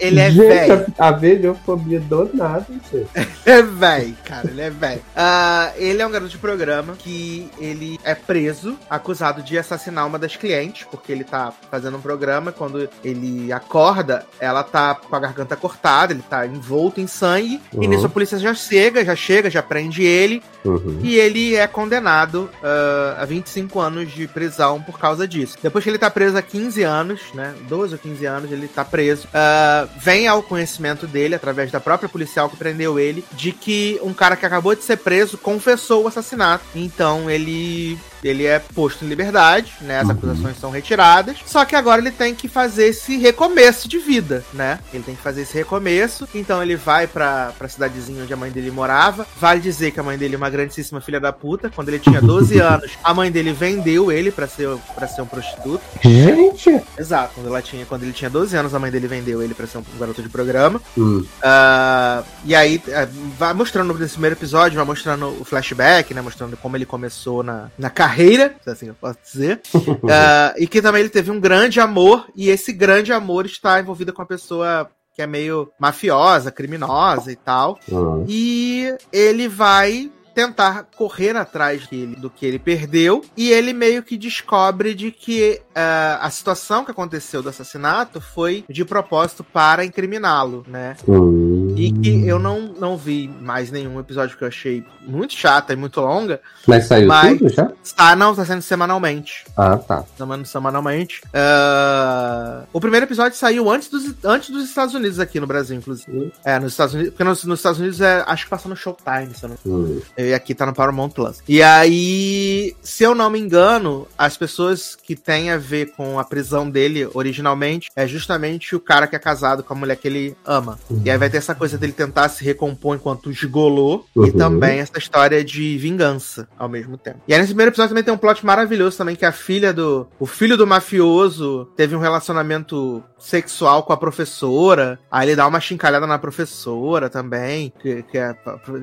[0.07, 0.86] Ele é velho.
[0.98, 3.07] A velhofobia do nada, gente.
[3.44, 5.00] é velho, cara, ele é velho.
[5.00, 10.18] Uh, ele é um garoto de programa que ele é preso, acusado de assassinar uma
[10.18, 12.52] das clientes, porque ele tá fazendo um programa.
[12.52, 17.61] Quando ele acorda, ela tá com a garganta cortada, ele tá envolto em sangue.
[17.72, 17.82] Uhum.
[17.82, 20.42] E nisso a polícia já chega, já chega, já prende ele.
[20.64, 21.00] Uhum.
[21.02, 25.57] E ele é condenado uh, a 25 anos de prisão por causa disso.
[25.62, 27.55] Depois que ele tá preso há 15 anos, né?
[27.68, 29.28] 12 ou 15 anos, ele tá preso.
[29.28, 34.12] Uh, vem ao conhecimento dele, através da própria policial que prendeu ele, de que um
[34.12, 36.64] cara que acabou de ser preso confessou o assassinato.
[36.74, 40.01] Então ele ele é posto em liberdade, né?
[40.01, 40.12] As uhum.
[40.12, 41.37] acusações são retiradas.
[41.45, 44.79] Só que agora ele tem que fazer esse recomeço de vida, né?
[44.93, 46.27] Ele tem que fazer esse recomeço.
[46.35, 49.27] Então ele vai pra, pra cidadezinha onde a mãe dele morava.
[49.39, 51.70] Vale dizer que a mãe dele é uma grandíssima filha da puta.
[51.70, 55.27] Quando ele tinha 12 anos, a mãe dele vendeu ele pra ser, pra ser um
[55.27, 55.83] prostituto.
[56.03, 56.81] Gente!
[56.99, 57.35] Exato.
[57.35, 59.79] Quando, ela tinha, quando ele tinha 12 anos, a mãe dele vendeu ele pra ser
[59.79, 60.81] um garoto de programa.
[60.97, 61.18] Uhum.
[61.20, 66.22] Uh, e aí, uh, vai mostrando nesse primeiro episódio, vai mostrando o flashback, né?
[66.22, 70.67] Mostrando como ele começou na, na carreira carreira, se assim eu posso dizer, uh, e
[70.67, 74.27] que também ele teve um grande amor, e esse grande amor está envolvido com a
[74.27, 77.79] pessoa que é meio mafiosa, criminosa e tal.
[77.89, 78.25] Uhum.
[78.29, 84.16] E ele vai tentar correr atrás dele, do que ele perdeu, e ele meio que
[84.16, 90.64] descobre de que uh, a situação que aconteceu do assassinato foi de propósito para incriminá-lo,
[90.66, 90.97] né?
[91.07, 91.74] Uhum.
[91.76, 95.76] E que eu não, não vi mais nenhum episódio que eu achei muito chata e
[95.76, 96.41] muito longa.
[96.66, 97.39] Mas saiu mas...
[97.39, 97.70] tudo já?
[97.97, 99.45] Ah, não, tá sendo semanalmente.
[99.57, 100.05] Ah, tá.
[100.16, 101.20] Tá semanalmente.
[101.26, 102.66] Uh...
[102.72, 106.16] O primeiro episódio saiu antes dos, antes dos Estados Unidos aqui no Brasil, inclusive.
[106.16, 106.30] Uhum.
[106.45, 107.12] É, nos Estados Unidos.
[107.12, 109.59] Porque nos, nos, Estados Unidos é, acho que passou no Showtime, se eu não...
[109.64, 110.03] Uhum.
[110.25, 111.43] E aqui tá no Paramount Plus.
[111.49, 116.25] E aí, se eu não me engano, as pessoas que têm a ver com a
[116.25, 120.37] prisão dele originalmente é justamente o cara que é casado com a mulher que ele
[120.45, 120.79] ama.
[120.89, 121.03] Uhum.
[121.05, 124.27] E aí vai ter essa coisa dele tentar se recompor enquanto gigolô uhum.
[124.27, 127.20] e também essa história de vingança ao mesmo tempo.
[127.27, 130.07] E aí nesse primeiro episódio também tem um plot maravilhoso também que a filha do
[130.18, 134.99] o filho do mafioso teve um relacionamento sexual com a professora.
[135.11, 138.35] Aí ele dá uma chincalhada na professora também, que, que é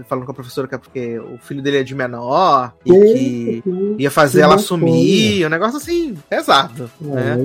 [0.07, 3.63] falando com a professora que é porque o filho dele é de menor e que
[3.97, 6.91] ia fazer ela sumir, um negócio assim, pesado.
[6.99, 7.37] Né?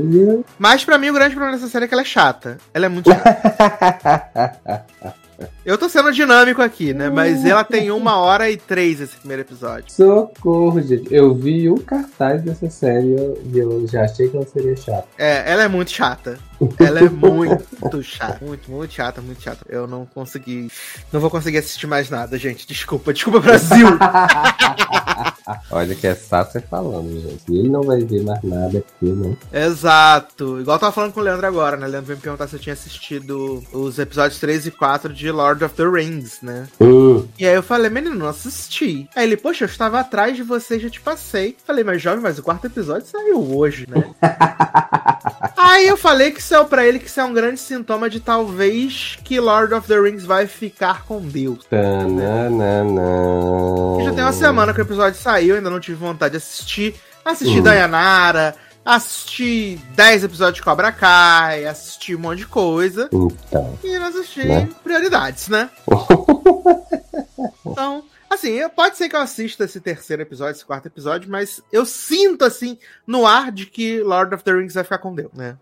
[0.58, 2.58] Mas para mim o grande problema dessa série é que ela é chata.
[2.72, 5.16] Ela é muito chata.
[5.64, 7.10] Eu tô sendo dinâmico aqui, né?
[7.10, 9.92] Mas ela tem uma hora e três esse primeiro episódio.
[9.92, 11.12] Socorro, gente.
[11.12, 13.16] Eu vi o cartaz dessa série
[13.52, 15.06] e eu já achei que ela seria chata.
[15.18, 16.38] É, ela é muito chata.
[16.78, 18.44] Ela é muito chata.
[18.44, 19.64] Muito, muito chata, muito chata.
[19.68, 20.70] Eu não consegui.
[21.12, 22.66] Não vou conseguir assistir mais nada, gente.
[22.66, 23.86] Desculpa, desculpa, Brasil.
[25.70, 27.44] Olha que é Sasser falando, gente.
[27.48, 29.36] Ele não vai ver mais nada aqui, né?
[29.52, 30.60] Exato.
[30.60, 31.86] Igual eu tava falando com o Leandro agora, né?
[31.86, 35.30] O Leandro veio me perguntar se eu tinha assistido os episódios 3 e 4 de
[35.30, 36.66] Lord of the Rings, né?
[36.80, 37.28] Uh.
[37.38, 39.08] E aí eu falei, menino, não assisti.
[39.14, 41.56] Aí ele, poxa, eu estava atrás de você e já te passei.
[41.64, 44.14] Falei, mas jovem, mas o quarto episódio saiu hoje, né?
[45.56, 49.18] aí eu falei que é pra ele que isso é um grande sintoma de talvez
[49.24, 51.60] que Lord of the Rings vai ficar com Deus.
[54.04, 56.94] Já tem uma semana que o episódio saiu, ainda não tive vontade de assistir.
[57.24, 57.62] Assisti uhum.
[57.62, 63.08] Dayanara, assisti 10 episódios de Cobra Kai, assisti um monte de coisa.
[63.12, 64.68] Então, e não assisti né?
[64.84, 65.68] prioridades, né?
[67.66, 71.86] então, Assim, pode ser que eu assista esse terceiro episódio, esse quarto episódio, mas eu
[71.86, 75.56] sinto, assim, no ar de que Lord of the Rings vai ficar com Deus, né?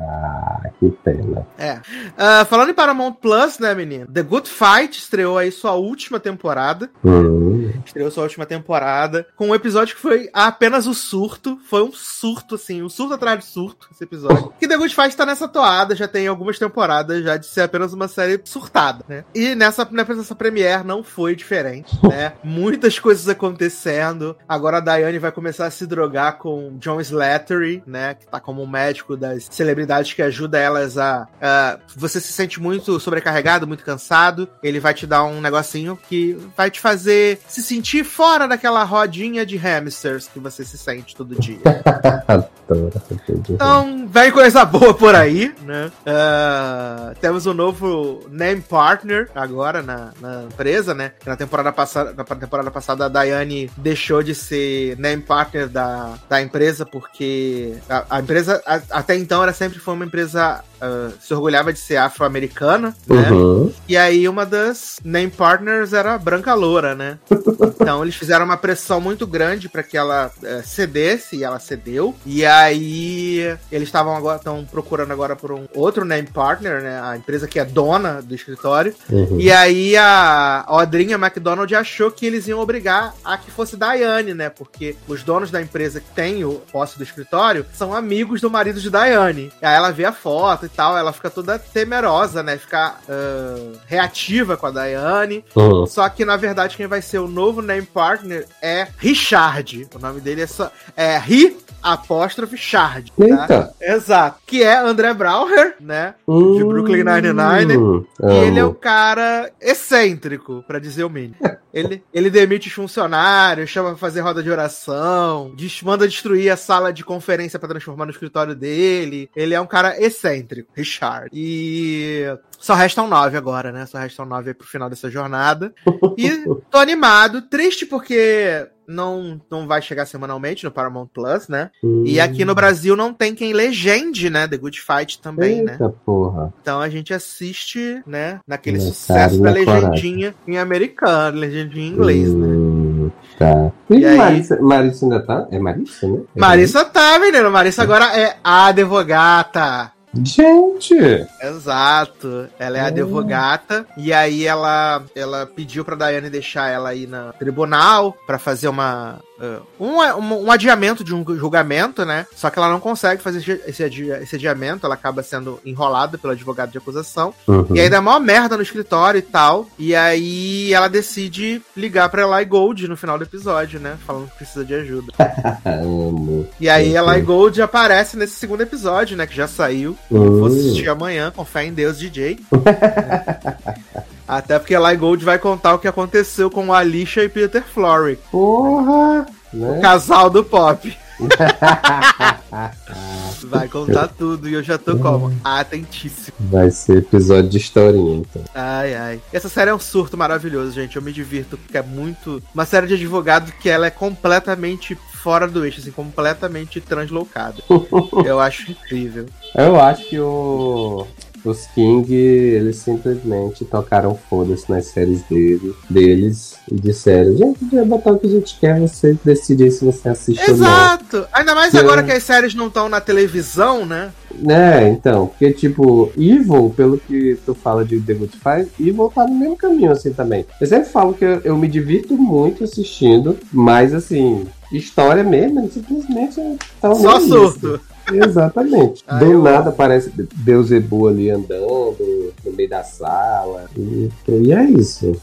[0.00, 1.46] Ah, que pena.
[1.56, 1.74] É.
[1.74, 4.06] Uh, falando em Paramount Plus, né, menino?
[4.06, 6.90] The Good Fight estreou aí sua última temporada.
[7.04, 7.70] Hum.
[7.84, 9.26] Estreou sua última temporada.
[9.36, 11.58] Com um episódio que foi apenas o surto.
[11.68, 14.52] Foi um surto, assim, um surto atrás de surto, esse episódio.
[14.58, 17.92] que The Good Fight tá nessa toada, já tem algumas temporadas já de ser apenas
[17.92, 19.24] uma série surtada, né?
[19.34, 22.32] E nessa, nessa premiere não foi diferente, né?
[22.42, 24.36] Muitas coisas acontecendo.
[24.48, 28.14] Agora a Diane vai começar a se drogar com John Slattery, né?
[28.14, 32.98] Que tá como médico das celebridades que ajuda elas a, a, Você se sente muito
[32.98, 34.48] sobrecarregado, muito cansado.
[34.62, 39.44] Ele vai te dar um negocinho que vai te fazer se sentir fora daquela rodinha
[39.44, 41.60] de hamsters que você se sente todo dia.
[43.50, 45.90] então, vem coisa boa por aí, né?
[46.06, 51.12] Uh, temos um novo name partner agora na, na empresa, né?
[51.26, 56.40] Na temporada passada, na temporada passada, a Daiane deixou de ser name partner da, da
[56.40, 61.32] empresa porque a, a empresa a, até então ela sempre foi uma empresa uh, se
[61.32, 63.30] orgulhava de ser afro-americana, né?
[63.30, 63.72] Uhum.
[63.88, 67.18] E aí uma das name partners era branca loura, né?
[67.80, 72.14] então eles fizeram uma pressão muito grande para que ela uh, cedesse e ela cedeu.
[72.26, 77.00] E aí eles estavam agora estão procurando agora por um outro name partner, né?
[77.00, 78.94] A empresa que é dona do escritório.
[79.08, 79.38] Uhum.
[79.40, 84.48] E aí a Odrinha McDonald achou que eles iam obrigar a que fosse Diane, né?
[84.48, 88.80] Porque os donos da empresa que tem o posse do escritório são amigos do marido
[88.80, 89.52] de Diane.
[89.60, 92.58] E aí ela vê a foto e tal, ela fica toda temerosa, né?
[92.58, 95.44] Fica uh, reativa com a Diane.
[95.54, 95.86] Uhum.
[95.86, 99.88] Só que, na verdade, quem vai ser o novo name partner é Richard.
[99.94, 103.12] O nome dele é, só, é Ri apóstrofe Shard.
[103.12, 103.70] Tá?
[103.80, 104.38] Exato.
[104.46, 106.14] Que é André Brauer, né?
[106.26, 108.06] Hum, de Brooklyn Nine-Nine.
[108.22, 111.36] E ele é um cara excêntrico, para dizer o mínimo.
[111.74, 116.56] ele, ele demite os funcionários, chama pra fazer roda de oração, diz, manda destruir a
[116.56, 119.28] sala de conferência para transformar no escritório dele.
[119.34, 121.28] Ele é um cara excêntrico, Richard.
[121.32, 122.24] E
[122.58, 123.86] só restam nove agora, né?
[123.86, 125.74] Só restam nove aí pro final dessa jornada.
[126.16, 126.30] E
[126.70, 131.70] tô animado, triste porque não, não vai chegar semanalmente no Paramount Plus, né?
[132.04, 134.46] E aqui no Brasil não tem quem legende, né?
[134.46, 135.72] The Good Fight também, né?
[135.72, 135.94] Eita, né?
[136.04, 136.52] porra.
[136.60, 138.40] Então a gente assiste, né?
[138.46, 140.54] Naquele sucesso da legendinha coragem.
[140.54, 142.46] em americano, legendinha em inglês, né?
[142.46, 143.12] hum, né?
[143.38, 143.72] Tá.
[143.90, 144.16] E, e aí...
[144.16, 145.48] Marissa, Marissa ainda tá?
[145.50, 146.20] É Marissa, né?
[146.36, 147.50] É Marissa tá, menino.
[147.50, 149.93] Marissa agora é a advogata.
[150.22, 150.94] Gente!
[151.42, 152.48] Exato.
[152.58, 152.86] Ela é oh.
[152.86, 158.68] advogata e aí ela ela pediu para Daiane deixar ela aí na tribunal para fazer
[158.68, 162.26] uma uh, um, um, um, adiamento de um julgamento, né?
[162.34, 166.70] Só que ela não consegue fazer esse, esse adiamento, ela acaba sendo enrolada pelo advogado
[166.70, 167.34] de acusação.
[167.46, 167.66] Uhum.
[167.74, 169.66] E aí dá maior merda no escritório e tal.
[169.78, 173.96] E aí ela decide ligar pra Eli Gold no final do episódio, né?
[174.06, 175.12] Falando que precisa de ajuda.
[176.60, 179.26] e aí Eli Gold aparece nesse segundo episódio, né?
[179.26, 179.96] Que já saiu.
[180.10, 180.38] Uhum.
[180.38, 182.38] Vou assistir amanhã, com fé em Deus, DJ.
[184.26, 188.22] Até porque Eli Gold vai contar o que aconteceu com Alicia e Peter Florrick.
[188.30, 189.26] Porra!
[189.52, 189.78] Né?
[189.78, 190.96] O casal do pop.
[193.44, 195.32] Vai contar tudo e eu já tô como?
[195.44, 196.36] Atentíssimo.
[196.40, 198.42] Vai ser episódio de historinha, então.
[198.54, 199.20] Ai, ai.
[199.32, 200.96] Essa série é um surto maravilhoso, gente.
[200.96, 202.42] Eu me divirto, porque é muito.
[202.52, 207.56] Uma série de advogado que ela é completamente fora do eixo, assim, completamente translocada.
[208.26, 209.24] eu acho incrível.
[209.56, 211.06] Eu acho que o.
[211.44, 218.12] Os King, eles simplesmente tocaram foda-se nas séries dele, deles e disseram: gente, vai botar
[218.12, 220.54] o que a gente quer, você decidir se você assiste Exato.
[220.54, 220.72] ou não.
[220.72, 221.28] Exato!
[221.30, 224.10] Ainda mais agora que as séries não estão na televisão, né?
[224.48, 229.26] É, então, porque tipo, Evil, pelo que tu fala de The Good Fight, Evil tá
[229.26, 230.46] no mesmo caminho assim também.
[230.58, 234.46] Eu sempre falo que eu, eu me divirto muito assistindo, mas assim,
[234.76, 236.40] história mesmo, simplesmente
[236.80, 237.80] tá Só surto.
[238.12, 239.02] Exatamente.
[239.06, 243.66] Ah, Do nada aparece Beuzebu ali andando no meio da sala.
[243.76, 245.16] E, e é isso.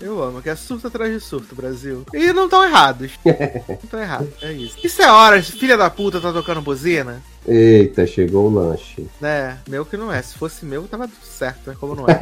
[0.00, 2.04] Eu amo, que é surto atrás de surto, Brasil.
[2.12, 3.12] E não estão errados.
[3.24, 4.76] não estão errados, é isso.
[4.84, 7.22] Isso é hora, filha da puta tá tocando buzina?
[7.46, 9.06] Eita, chegou o lanche.
[9.22, 10.20] É, meu que não é.
[10.20, 11.76] Se fosse meu, tava tudo certo, né?
[11.80, 12.18] Como não é.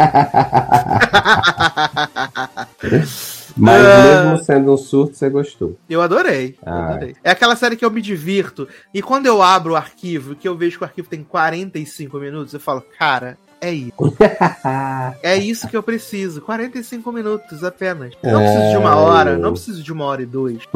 [3.56, 4.28] Mas uh...
[4.30, 5.78] mesmo sendo um surto, você gostou.
[5.88, 6.88] Eu adorei, ah.
[6.88, 7.16] adorei.
[7.22, 8.68] É aquela série que eu me divirto.
[8.92, 12.54] E quando eu abro o arquivo, que eu vejo que o arquivo tem 45 minutos,
[12.54, 13.92] eu falo, cara, é isso.
[15.22, 16.40] é isso que eu preciso.
[16.42, 18.14] 45 minutos apenas.
[18.22, 20.58] Não preciso de uma hora, não preciso de uma hora e dois.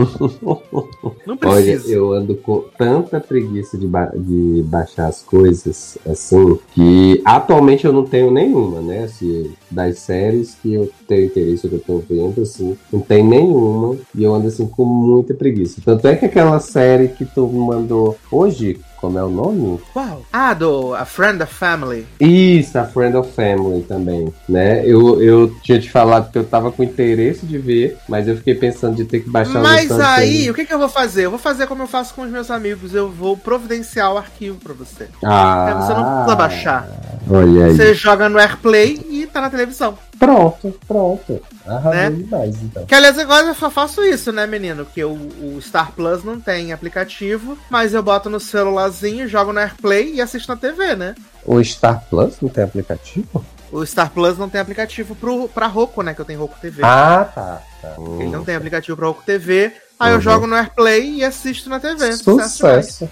[1.27, 1.86] Não preciso.
[1.86, 7.86] Olha, eu ando com tanta preguiça de, ba de baixar as coisas, assim, que atualmente
[7.86, 9.09] eu não tenho nenhuma, né?
[9.09, 13.97] Se das séries que eu tenho interesse, que eu tô vendo, assim, não tem nenhuma.
[14.15, 15.81] E eu ando assim com muita preguiça.
[15.85, 19.79] Tanto é que aquela série que tu me mandou hoje, como é o nome?
[19.93, 20.23] Qual?
[20.33, 22.07] Ah, do A Friend of Family.
[22.19, 24.83] Isso, A Friend of Family também, né?
[24.87, 28.55] Eu, eu tinha te falado que eu tava com interesse de ver, mas eu fiquei
[28.55, 31.27] pensando de ter que baixar Mas aí, o que, que eu vou fazer?
[31.27, 34.57] Eu vou fazer como eu faço com os meus amigos, eu vou providenciar o arquivo
[34.59, 35.09] pra você.
[35.23, 36.89] Ah, você não precisa baixar.
[37.31, 37.77] Olha aí.
[37.77, 39.99] Você joga no AirPlay e tá na televisão.
[40.19, 41.41] Pronto, pronto.
[41.66, 42.11] Arrasou Né?
[42.11, 42.85] demais, então.
[42.86, 44.85] Que aliás, agora eu só faço isso, né, menino?
[44.86, 49.61] Que o, o Star Plus não tem aplicativo, mas eu boto no celularzinho, jogo no
[49.61, 51.15] AirPlay e assisto na TV, né?
[51.45, 53.45] O Star Plus não tem aplicativo?
[53.73, 56.15] O Star Plus não tem aplicativo pro, pra Roku, né?
[56.15, 56.82] Que eu tenho Roku TV.
[56.85, 57.62] Ah, tá.
[57.82, 57.95] tá.
[58.20, 59.73] Ele não tem aplicativo pra Roku TV.
[59.99, 60.20] Aí eu Uhum.
[60.20, 62.12] jogo no AirPlay e assisto na TV.
[62.12, 62.49] Sucesso.
[62.51, 63.09] Sucesso.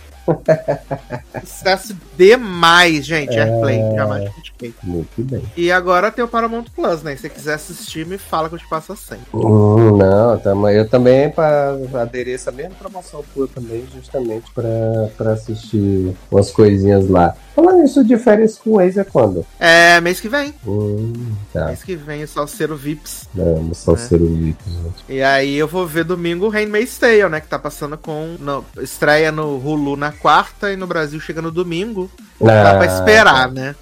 [1.44, 3.34] Sucesso demais, gente.
[3.34, 3.42] É.
[3.42, 4.74] AirPlay, jamais critiquei.
[4.82, 5.42] Muito bem.
[5.56, 7.14] E agora tem o Paramount Plus, né?
[7.16, 9.20] Se você quiser assistir, me fala que eu te passo a senha.
[9.34, 14.62] Hum, não, tamo, eu também para aderir essa mesma promoção tua também, justamente pra
[15.16, 17.34] pra assistir umas coisinhas lá.
[17.54, 19.44] Falando isso de férias com o ex é quando?
[19.60, 20.54] É, mês que vem.
[20.66, 21.12] Hum,
[21.52, 21.66] tá.
[21.66, 23.28] Mês que vem o Salseiro Vips.
[23.34, 25.04] Não, só ser o VIP, gente.
[25.08, 27.40] E aí eu vou ver domingo o Handmaid's Tale, né?
[27.40, 28.36] Que tá passando com.
[28.38, 32.10] no- estreia no Hulu na quarta e no Brasil chega no domingo.
[32.40, 33.74] Dá Ah, pra esperar, né?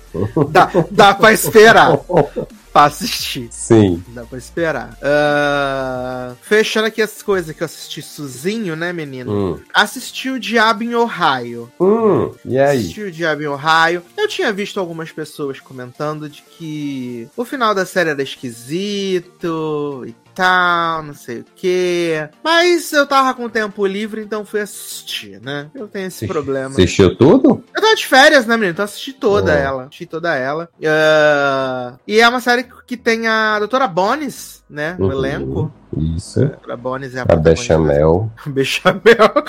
[0.51, 1.97] Dá, dá pra esperar
[2.73, 3.48] pra assistir.
[3.51, 4.02] Sim.
[4.09, 4.97] Dá pra esperar.
[5.02, 9.32] Ah, fechando aqui as coisas que eu assisti sozinho, né, menino?
[9.55, 9.61] Hum.
[9.73, 11.70] Assisti o Diabo em Ohio.
[11.81, 12.78] Hum, e aí?
[12.81, 14.02] Assisti o Diabo em Ohio.
[14.16, 20.15] Eu tinha visto algumas pessoas comentando de que o final da série era esquisito e
[20.40, 22.28] tal, não sei o quê.
[22.42, 25.68] Mas eu tava com tempo livre, então fui assistir, né?
[25.74, 26.70] Eu tenho esse problema.
[26.70, 27.62] Assistiu tudo?
[27.74, 28.72] Eu tava de férias, né, menino?
[28.72, 29.58] Então assisti toda Oh.
[29.58, 29.82] ela.
[29.84, 30.68] Assisti toda ela.
[30.86, 34.96] Ah, e é uma série que tem a Doutora Bones, né?
[34.98, 35.12] No Uhum.
[35.12, 35.72] elenco.
[36.16, 36.40] Isso.
[36.42, 38.32] A Doutora Bones é a A Bechamel.
[38.46, 39.02] Bechamel.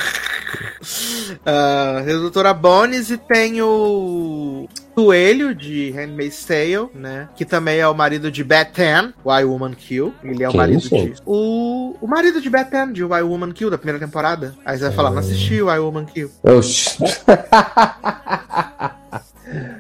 [2.05, 7.30] Tem a Doutora Bones e tem o Coelho de Handmaid's Tale, né?
[7.35, 10.13] Que também é o marido de Bethan, Why Woman Kill.
[10.23, 11.13] Ele é o Quem, marido gente?
[11.13, 11.22] de.
[11.26, 14.55] O, o marido de Bethan, de Why Woman Kill, da primeira temporada.
[14.65, 16.30] Aí você vai falar, não assisti Why Woman Kill.
[16.43, 16.97] Oxi.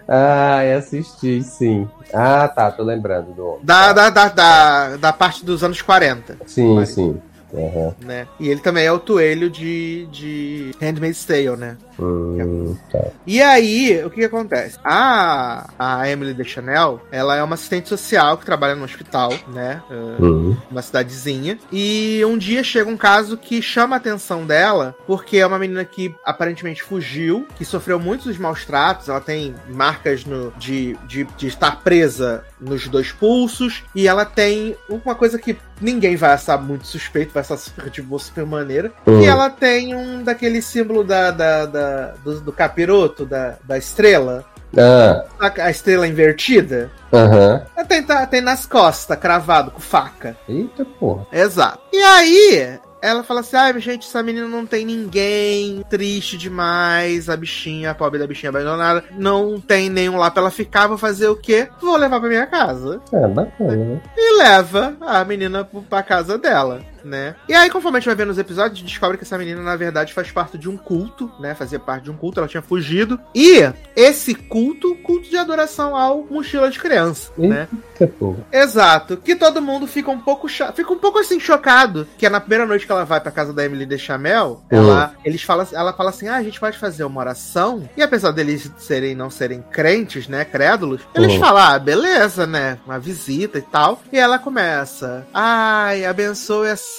[0.07, 1.87] Ai, assisti, sim.
[2.13, 3.59] Ah, tá, tô lembrando do.
[3.63, 7.21] Da, da, da, da, da parte dos anos 40, Sim, sim.
[7.53, 7.95] Aham.
[8.01, 8.27] né?
[8.39, 11.77] E ele também é o Coelho de, de Handmaid's Tale, né?
[11.99, 13.07] Hum, tá.
[13.27, 14.77] E aí, o que, que acontece?
[14.83, 19.81] A, a Emily Deschanel, ela é uma assistente social que trabalha no hospital, né?
[19.89, 20.57] Uh, Hum.
[20.69, 21.57] uma cidadezinha.
[21.71, 25.83] E um dia chega um caso que chama a atenção dela, porque é uma menina
[25.83, 31.47] que aparentemente fugiu, que sofreu muitos maus tratos, ela tem marcas no, de, de, de
[31.47, 36.85] estar presa nos dois pulsos, e ela tem uma coisa que ninguém vai achar muito
[36.87, 39.19] suspeito, vai achar super boa, super maneira, Hum.
[39.19, 44.45] que ela tem um daquele símbolo da, da, da- do, do capiroto, da, da estrela,
[44.77, 46.89] Ah, a, a estrela invertida.
[47.11, 47.61] aham.
[47.89, 50.37] Tem, tá- tem nas costas, cravado, com faca.
[50.47, 51.25] Eita porra.
[51.33, 51.79] Exato.
[51.91, 57.35] E aí, ela fala assim: ai, gente, essa menina não tem ninguém, triste demais, a
[57.35, 61.27] bichinha, a pobre da bichinha abandonada, não tem nenhum lá pra ela ficar, vou fazer
[61.27, 61.67] o quê?
[61.81, 63.01] Vou levar pra minha casa.
[63.11, 64.01] É, bacana, né?
[64.15, 66.81] E leva a menina pra casa dela.
[67.03, 67.35] Né?
[67.49, 69.61] E aí, conforme a gente vai vendo os episódios, a gente descobre que essa menina,
[69.61, 71.55] na verdade, faz parte de um culto, né?
[71.55, 73.19] Fazia parte de um culto, ela tinha fugido.
[73.33, 73.61] E
[73.95, 77.67] esse culto, culto de adoração ao mochila de criança, né?
[77.99, 78.37] Eita porra.
[78.51, 79.17] Exato.
[79.17, 82.65] Que todo mundo fica um pouco fica um pouco assim chocado, que é na primeira
[82.65, 86.27] noite que ela vai pra casa da Emily Deschamel, ela eles falam, ela fala assim:
[86.27, 87.87] "Ah, a gente pode fazer uma oração".
[87.97, 91.39] E apesar deles serem não serem crentes, né, crédulos, eles Uhum.
[91.39, 94.01] falam: "Ah, beleza, né, uma visita e tal".
[94.11, 96.90] E ela começa: "Ai, abençoe essa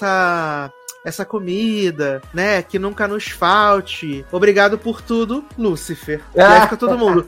[1.04, 2.62] essa comida, né?
[2.62, 4.24] Que nunca nos falte.
[4.30, 6.20] Obrigado por tudo, Lúcifer.
[6.34, 7.26] E aí fica todo mundo.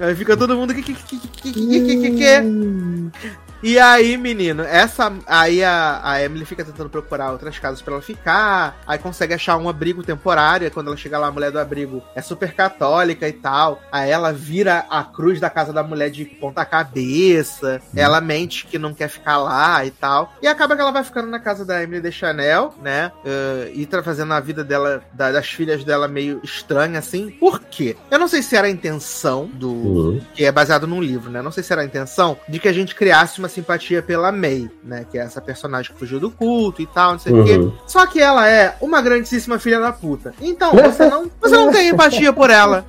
[0.00, 0.74] Aí fica todo mundo.
[3.62, 5.12] E aí, menino, essa.
[5.26, 8.76] Aí a, a Emily fica tentando procurar outras casas pra ela ficar.
[8.86, 10.64] Aí consegue achar um abrigo temporário.
[10.64, 13.80] Aí quando ela chega lá, a mulher do abrigo é super católica e tal.
[13.90, 17.80] Aí ela vira a cruz da casa da mulher de ponta-cabeça.
[17.94, 20.32] Ela mente que não quer ficar lá e tal.
[20.42, 23.10] E acaba que ela vai ficando na casa da Emily de Chanel, né?
[23.24, 27.30] eh, e tá fazendo a vida dela, da- das filhas dela meio estranha, assim.
[27.30, 27.96] Por quê?
[28.10, 30.20] Eu não sei se era a intenção do Hum.
[30.34, 31.42] que é baseado num livro, né?
[31.42, 34.30] Não sei se era a intenção de que a gente criasse uma uma simpatia pela
[34.30, 35.06] May, né?
[35.10, 37.72] Que é essa personagem que fugiu do culto e tal, não sei o quê.
[37.86, 40.34] Só que ela é uma grandíssima filha da puta.
[40.40, 42.84] Então, você não, você não tem empatia por ela.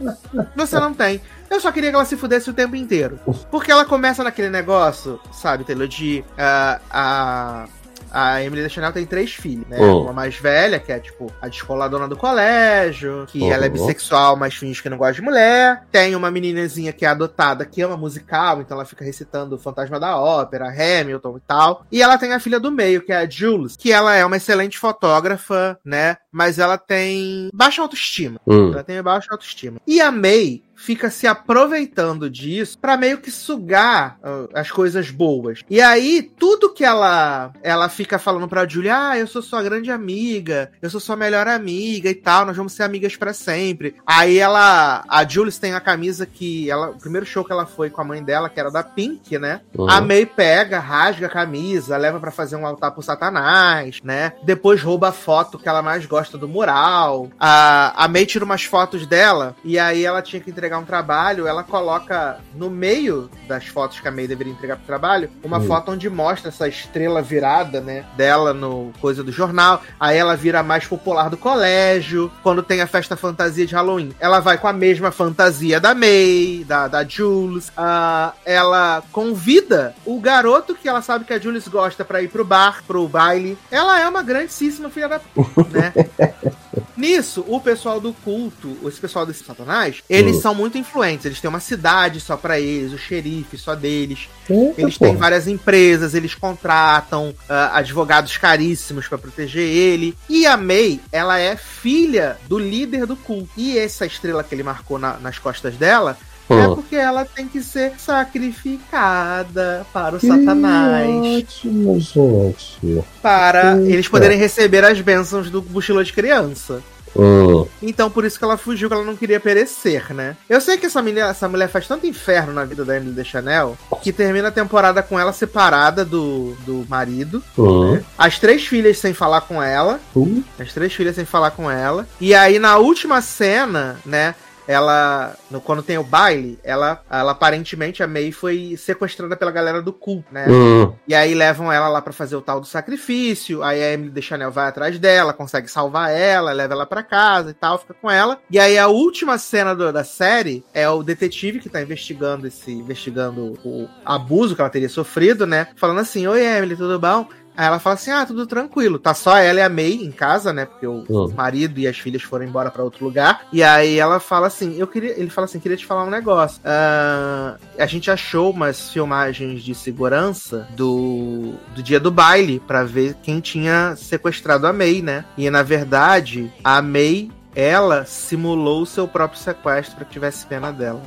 [0.55, 1.21] Você não tem.
[1.49, 3.19] Eu só queria que ela se fudesse o tempo inteiro.
[3.49, 7.67] Porque ela começa naquele negócio, sabe, Taylor, de uh, a
[8.11, 9.77] a Emily Deschanel tem três filhos, né?
[9.77, 10.03] Uhum.
[10.03, 13.51] Uma mais velha, que é, tipo, a descoladona do colégio, que uhum.
[13.51, 15.83] ela é bissexual, mas finge que não gosta de mulher.
[15.91, 19.99] Tem uma meninazinha que é adotada, que ama musical, então ela fica recitando o Fantasma
[19.99, 21.85] da Ópera, Hamilton e tal.
[21.91, 24.37] E ela tem a filha do meio, que é a Jules, que ela é uma
[24.37, 26.17] excelente fotógrafa, né?
[26.31, 28.39] Mas ela tem baixa autoestima.
[28.45, 28.73] Uhum.
[28.73, 29.79] Ela tem baixa autoestima.
[29.85, 35.61] E a May fica se aproveitando disso para meio que sugar uh, as coisas boas.
[35.69, 39.91] E aí, tudo que ela ela fica falando pra Julia, ah, eu sou sua grande
[39.91, 43.95] amiga, eu sou sua melhor amiga e tal, nós vamos ser amigas para sempre.
[44.07, 47.89] Aí ela, a Jules tem a camisa que ela, o primeiro show que ela foi
[47.89, 49.61] com a mãe dela, que era da Pink, né?
[49.77, 49.89] Uhum.
[49.89, 54.33] A May pega, rasga a camisa, leva para fazer um altar pro Satanás, né?
[54.43, 57.29] Depois rouba a foto que ela mais gosta do mural.
[57.37, 60.85] A, a May tira umas fotos dela e aí ela tinha que entregar entregar um
[60.85, 65.57] trabalho, ela coloca no meio das fotos que a May deveria entregar pro trabalho, uma
[65.57, 65.65] hum.
[65.65, 69.81] foto onde mostra essa estrela virada, né, dela no coisa do jornal.
[69.99, 72.31] Aí ela vira a mais popular do colégio.
[72.43, 76.63] Quando tem a festa fantasia de Halloween, ela vai com a mesma fantasia da May,
[76.67, 77.69] da, da Jules.
[77.69, 82.45] Uh, ela convida o garoto que ela sabe que a Jules gosta para ir pro
[82.45, 83.57] bar, pro baile.
[83.71, 85.93] Ela é uma grandíssima filha da puta, né?
[86.99, 90.41] Nisso, o pessoal do culto, esse pessoal desse satanás, eles hum.
[90.41, 91.25] são muito influentes.
[91.25, 94.29] Eles têm uma cidade só para eles, o xerife só deles.
[94.49, 100.15] Eita, eles têm várias empresas, eles contratam uh, advogados caríssimos para proteger ele.
[100.27, 103.49] E a May, ela é filha do líder do culto.
[103.57, 106.17] E essa estrela que ele marcou na, nas costas dela
[106.49, 111.07] é porque ela tem que ser sacrificada para o que Satanás.
[111.07, 113.03] Ótimo, gente.
[113.21, 113.91] Para Eita.
[113.91, 116.81] eles poderem receber as bênçãos do mochila de criança.
[117.15, 117.65] Hum.
[117.81, 120.35] Então, por isso que ela fugiu, que ela não queria perecer, né?
[120.49, 123.23] Eu sei que essa mulher, essa mulher faz tanto inferno na vida da Emily de
[123.23, 127.43] Chanel que termina a temporada com ela separada do, do marido.
[127.57, 127.93] Hum.
[127.93, 128.03] Né?
[128.17, 129.99] As três filhas sem falar com ela.
[130.15, 130.43] Hum.
[130.59, 132.07] As três filhas sem falar com ela.
[132.19, 134.35] E aí, na última cena, né?
[134.69, 139.81] Ela, no, quando tem o baile, ela, ela aparentemente, a May foi sequestrada pela galera
[139.81, 140.45] do culto, né?
[140.47, 140.93] Uhum.
[141.07, 144.21] E aí levam ela lá para fazer o tal do sacrifício, aí a Emily de
[144.21, 148.11] Chanel vai atrás dela, consegue salvar ela, leva ela para casa e tal, fica com
[148.11, 148.37] ela.
[148.47, 152.71] E aí a última cena do, da série é o detetive que tá investigando esse,
[152.71, 155.69] investigando o abuso que ela teria sofrido, né?
[155.77, 157.27] Falando assim, oi Emily, tudo bom?
[157.59, 158.97] Aí ela fala assim: ah, tudo tranquilo.
[158.97, 160.63] Tá só ela e a May em casa, né?
[160.63, 161.33] Porque o uhum.
[161.35, 163.41] marido e as filhas foram embora para outro lugar.
[163.51, 165.19] E aí ela fala assim: eu queria.
[165.19, 166.61] Ele fala assim: queria te falar um negócio.
[166.61, 173.15] Uh, a gente achou umas filmagens de segurança do, do dia do baile para ver
[173.21, 175.25] quem tinha sequestrado a May, né?
[175.37, 180.71] E na verdade, a May ela simulou o seu próprio sequestro para que tivesse pena
[180.71, 181.01] dela.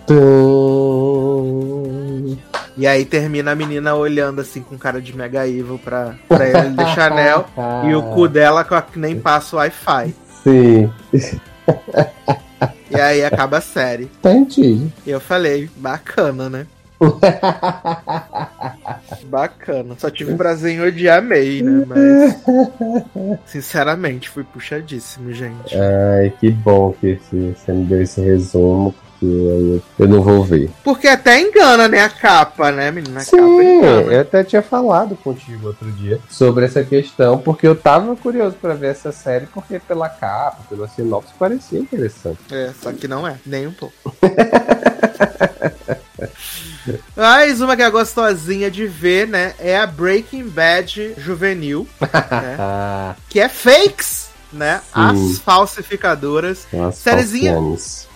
[2.76, 6.70] E aí termina a menina olhando assim com cara de mega evil pra, pra ele
[6.70, 7.46] de Chanel
[7.86, 10.14] e o cu dela que nem passa o Wi-Fi.
[10.42, 10.90] Sim.
[12.90, 14.04] E aí acaba a série.
[14.04, 14.86] Entendi.
[15.06, 16.66] E eu falei, bacana, né?
[19.26, 19.94] Bacana.
[19.98, 21.84] Só tive prazer em odiar a May, né?
[21.86, 22.36] Mas.
[23.46, 25.74] Sinceramente, fui puxadíssimo, gente.
[25.76, 28.94] Ai, que bom que você me deu esse resumo.
[29.22, 30.70] Eu, eu não vou ver.
[30.82, 32.00] Porque até engana, né?
[32.00, 33.20] A capa, né, menina?
[33.20, 33.36] A Sim,
[33.82, 38.74] eu até tinha falado contigo outro dia sobre essa questão, porque eu tava curioso para
[38.74, 42.38] ver essa série, porque pela capa, pela sinopse, parecia interessante.
[42.50, 43.94] É, só que não é, nem um pouco.
[47.16, 49.54] Mais uma que é gostosinha de ver, né?
[49.58, 51.86] É a Breaking Bad juvenil.
[52.00, 53.14] né?
[53.28, 54.21] que é fakes,
[54.52, 54.80] né?
[54.84, 54.90] Sim.
[54.94, 56.66] As falsificadoras.
[56.88, 57.56] As Sériezinha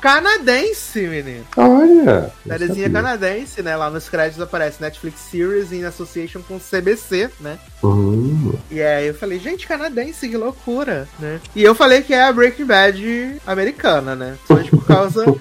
[0.01, 1.45] canadense, menino.
[1.57, 2.31] Olha.
[2.47, 3.77] Sériezinha canadense, né?
[3.77, 7.59] Lá nos créditos aparece Netflix Series in Association com CBC, né?
[7.83, 8.55] Uhum.
[8.71, 11.41] E aí eu falei, gente, canadense, que loucura, né?
[11.55, 14.37] E eu falei que é a Breaking Bad americana, né?
[14.47, 15.25] Foi por causa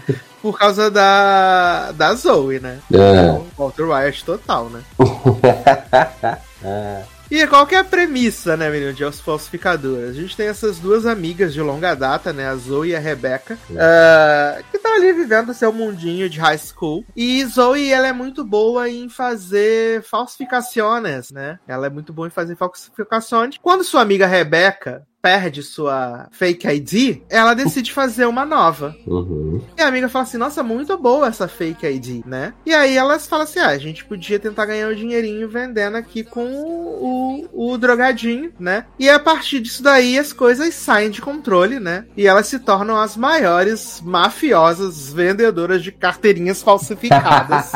[0.46, 2.78] por causa da, da Zoe, né?
[2.94, 2.96] É.
[2.96, 4.82] Então, Walter White total, né?
[6.64, 7.15] é.
[7.30, 10.10] E qual que é a premissa, né, menino, de Os Falsificadores?
[10.10, 13.58] A gente tem essas duas amigas de longa data, né, a Zoe e a Rebecca,
[13.70, 17.04] uh, que estão ali vivendo seu mundinho de high school.
[17.16, 21.60] E Zoe, ela é muito boa em fazer falsificações, né?
[21.68, 23.58] Ela é muito boa em fazer falsificações.
[23.62, 28.96] Quando sua amiga Rebecca perde sua fake ID, ela decide fazer uma nova.
[29.08, 29.60] Uhum.
[29.76, 32.54] E a amiga fala assim: Nossa, muito boa essa fake ID, né?
[32.64, 36.24] E aí elas falam assim: Ah, a gente podia tentar ganhar um dinheirinho vendendo aqui
[36.24, 38.86] com o, o drogadinho, né?
[39.00, 42.06] E a partir disso daí as coisas saem de controle, né?
[42.16, 47.72] E elas se tornam as maiores mafiosas vendedoras de carteirinhas falsificadas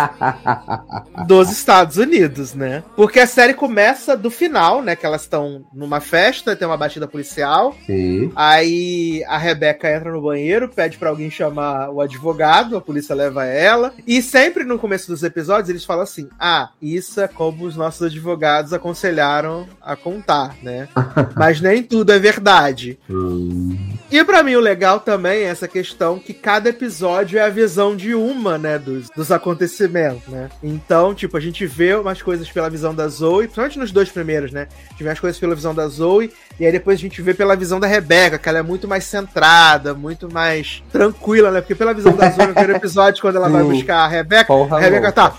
[1.26, 2.84] dos Estados Unidos, né?
[2.96, 4.96] Porque a série começa do final, né?
[4.96, 7.39] Que elas estão numa festa, tem uma batida policial.
[7.86, 8.32] Sim.
[8.36, 13.46] Aí a Rebeca entra no banheiro, pede pra alguém chamar o advogado, a polícia leva
[13.46, 13.94] ela.
[14.06, 18.02] E sempre no começo dos episódios eles falam assim: ah, isso é como os nossos
[18.04, 20.88] advogados aconselharam a contar, né?
[21.36, 23.00] Mas nem tudo é verdade.
[23.10, 23.78] Hum.
[24.12, 27.96] E pra mim o legal também é essa questão que cada episódio é a visão
[27.96, 30.50] de uma, né, dos, dos acontecimentos, né?
[30.64, 34.52] Então, tipo, a gente vê umas coisas pela visão da Zoe, principalmente nos dois primeiros,
[34.52, 34.68] né?
[34.88, 37.29] A gente vê as coisas pela visão da Zoe, e aí depois a gente vê
[37.34, 41.62] pela visão da Rebeca, que ela é muito mais centrada, muito mais tranquila, né?
[41.62, 44.78] Porque pela visão da Zoe, no primeiro episódio, quando ela vai buscar a Rebeca, Porra
[44.78, 45.34] a Rebeca tá.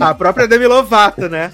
[0.00, 1.52] a própria Demi Lovato, né?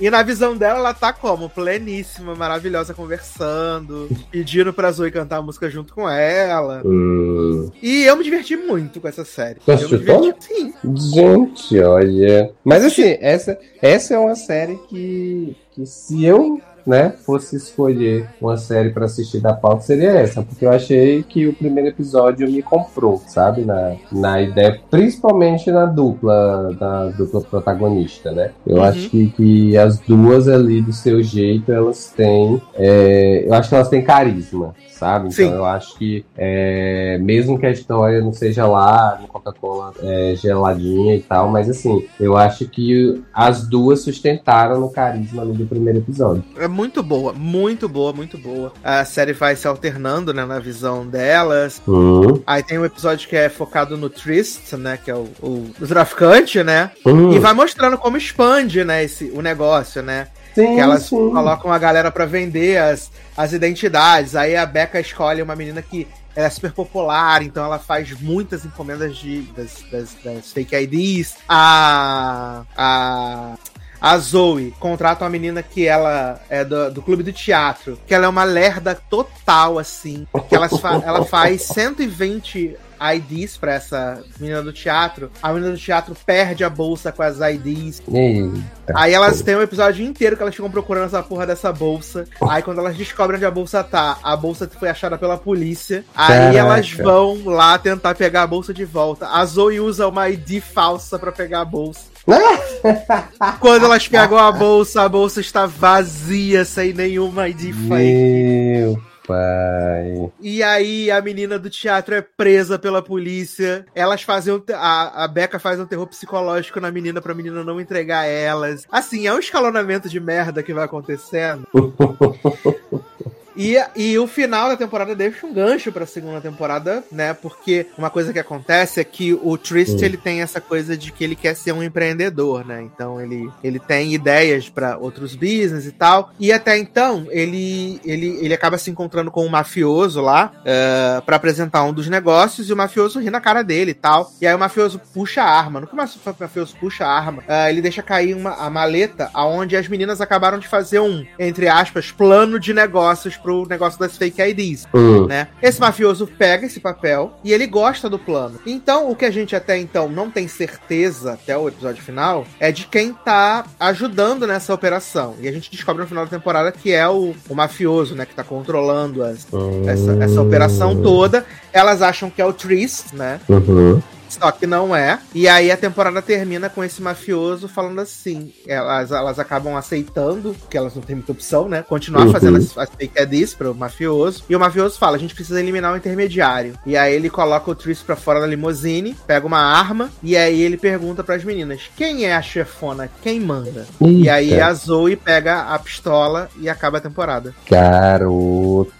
[0.00, 1.48] E na visão dela, ela tá como?
[1.48, 6.82] Pleníssima, maravilhosa, conversando, pedindo pra Zoe cantar a música junto com ela.
[6.84, 7.70] hum.
[7.80, 9.60] E eu me diverti muito com essa série.
[9.64, 10.74] Tu eu me diverti, sim.
[11.12, 12.50] Gente, olha.
[12.64, 18.56] Mas assim, essa, essa é uma série que, que se eu né, fosse escolher uma
[18.56, 20.42] série pra assistir da pauta, seria essa.
[20.42, 23.62] Porque eu achei que o primeiro episódio me comprou, sabe?
[23.62, 28.50] Na, na ideia, principalmente na dupla, na dupla protagonista, né?
[28.66, 28.82] Eu Uhum.
[28.84, 32.60] acho que, que as duas ali, do seu jeito, elas têm.
[32.74, 34.74] é, eu acho que elas têm carisma.
[34.94, 35.24] Sabe?
[35.26, 35.52] Então Sim.
[35.52, 41.16] eu acho que é, mesmo que a história não seja lá no Coca-Cola é, geladinha
[41.16, 45.98] e tal, mas assim, eu acho que as duas sustentaram no carisma ali do primeiro
[45.98, 46.44] episódio.
[46.56, 48.72] É muito boa, muito boa, muito boa.
[48.82, 51.80] A série vai se alternando, né, na visão delas.
[51.88, 55.70] Hum, Aí tem um episódio que é focado no Trist, né, que é o, o,
[55.80, 56.90] o traficante, né?
[57.06, 57.32] hum.
[57.32, 60.28] E vai mostrando como expande, né, esse, o negócio, né?
[60.54, 61.16] Sim, Que elas sim.
[61.30, 64.36] colocam a galera pra vender as, as identidades.
[64.36, 66.06] Aí a Becca escolhe uma menina que
[66.36, 71.34] ela é super popular, então ela faz muitas encomendas de, das, das, das fake IDs.
[71.48, 72.62] A.
[72.76, 73.54] A.
[74.04, 78.26] A Zoe contrata uma menina que ela é do, do clube do teatro, que ela
[78.26, 80.26] é uma lerda total, assim.
[80.46, 82.76] Que ela, fa ela faz 120
[83.14, 85.30] IDs pra essa menina do teatro.
[85.42, 88.02] A menina do teatro perde a bolsa com as IDs.
[88.12, 92.26] Eita, Aí elas têm um episódio inteiro que elas ficam procurando essa porra dessa bolsa.
[92.46, 96.04] Aí quando elas descobrem onde a bolsa tá, a bolsa foi achada pela polícia.
[96.14, 96.58] Aí Caraca.
[96.58, 99.28] elas vão lá tentar pegar a bolsa de volta.
[99.28, 102.12] A Zoe usa uma ID falsa pra pegar a bolsa.
[103.60, 107.74] Quando elas pegam a bolsa, a bolsa está vazia, sem nenhuma ID.
[107.74, 110.32] Meu pai.
[110.40, 113.84] E aí a menina do teatro é presa pela polícia.
[113.94, 117.80] Elas fazem um a, a Becca faz um terror psicológico na menina pra menina não
[117.80, 118.84] entregar elas.
[118.90, 121.66] Assim, é um escalonamento de merda que vai acontecendo.
[123.56, 127.34] E, e o final da temporada deixa um gancho pra segunda temporada, né?
[127.34, 130.04] Porque uma coisa que acontece é que o Trist, Hum.
[130.04, 132.82] ele tem essa coisa de que ele quer ser um empreendedor, né?
[132.82, 136.32] Então ele, ele tem ideias pra outros business e tal.
[136.38, 141.36] E até então, ele, ele, ele acaba se encontrando com um mafioso lá eh, pra
[141.36, 144.30] apresentar um dos negócios e o mafioso ri na cara dele e tal.
[144.40, 145.80] E aí o mafioso puxa a arma.
[145.80, 149.76] No que o mafioso puxa a arma, eh, ele deixa cair uma, a maleta aonde
[149.76, 154.40] as meninas acabaram de fazer um, entre aspas, plano de negócios pro negócio das fake
[154.42, 155.48] IDs Hum, né?
[155.62, 158.58] Esse mafioso pega esse papel e ele gosta do plano.
[158.66, 162.72] Então, o que a gente até então não tem certeza até o episódio final é
[162.72, 165.34] de quem tá ajudando nessa operação.
[165.40, 168.24] E a gente descobre no final da temporada que é o, o mafioso, né?
[168.24, 169.46] Que tá controlando as-
[169.86, 171.44] essa, essa operação toda.
[171.74, 173.40] Elas acham que é o Trist, né?
[173.48, 174.00] Uhum.
[174.28, 175.20] Só que não é.
[175.32, 178.52] E aí a temporada termina com esse mafioso falando assim.
[178.66, 181.84] Elas, elas acabam aceitando, porque elas não têm muita opção, né?
[181.88, 182.32] Continuar Uhum.
[182.32, 184.42] fazendo as, as fake IDs pro mafioso.
[184.48, 186.74] E o mafioso fala: a gente precisa eliminar o intermediário.
[186.84, 190.60] E aí ele coloca o Tris pra fora da limusine, pega uma arma, e aí
[190.62, 193.08] ele pergunta pras meninas: quem é a chefona?
[193.22, 193.86] Quem manda?
[194.00, 197.54] E aí Eita, a Zoe pega a pistola e acaba a temporada.
[197.70, 198.92] Garoto.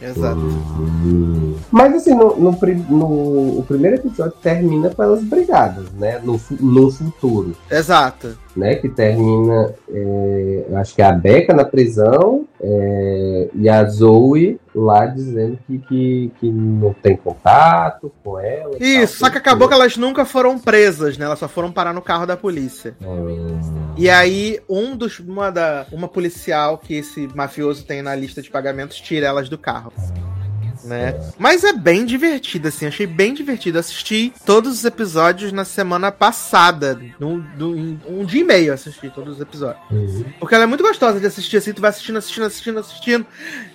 [0.00, 0.40] Exato.
[1.70, 2.52] Mas assim, no, no,
[2.90, 6.18] no- o primeiro episódio termina com elas brigadas, né?
[6.22, 7.54] No, no futuro.
[7.70, 8.36] Exato.
[8.56, 8.74] Né?
[8.76, 15.06] Que termina, é, acho que é a Becca na prisão é, e a Zoe lá
[15.06, 18.76] dizendo que, que, que não tem contato com ela.
[18.80, 21.26] Isso, tal, só que acabou que elas nunca foram presas, né?
[21.26, 22.94] Elas só foram parar no carro da polícia.
[23.02, 23.58] Hum,
[23.96, 28.50] E aí, um dos, uma, da, uma policial que esse mafioso tem na lista de
[28.50, 29.92] pagamentos tira elas do carro
[30.84, 31.18] né?
[31.38, 32.86] Mas é bem divertido, assim.
[32.86, 33.78] Achei bem divertido.
[33.78, 37.00] Assisti todos os episódios na semana passada.
[37.18, 39.82] Num, num, um dia e meio assisti todos os episódios.
[39.90, 40.24] Uhum.
[40.38, 41.72] Porque ela é muito gostosa de assistir, assim.
[41.72, 43.26] Tu vai assistindo, assistindo, assistindo, assistindo.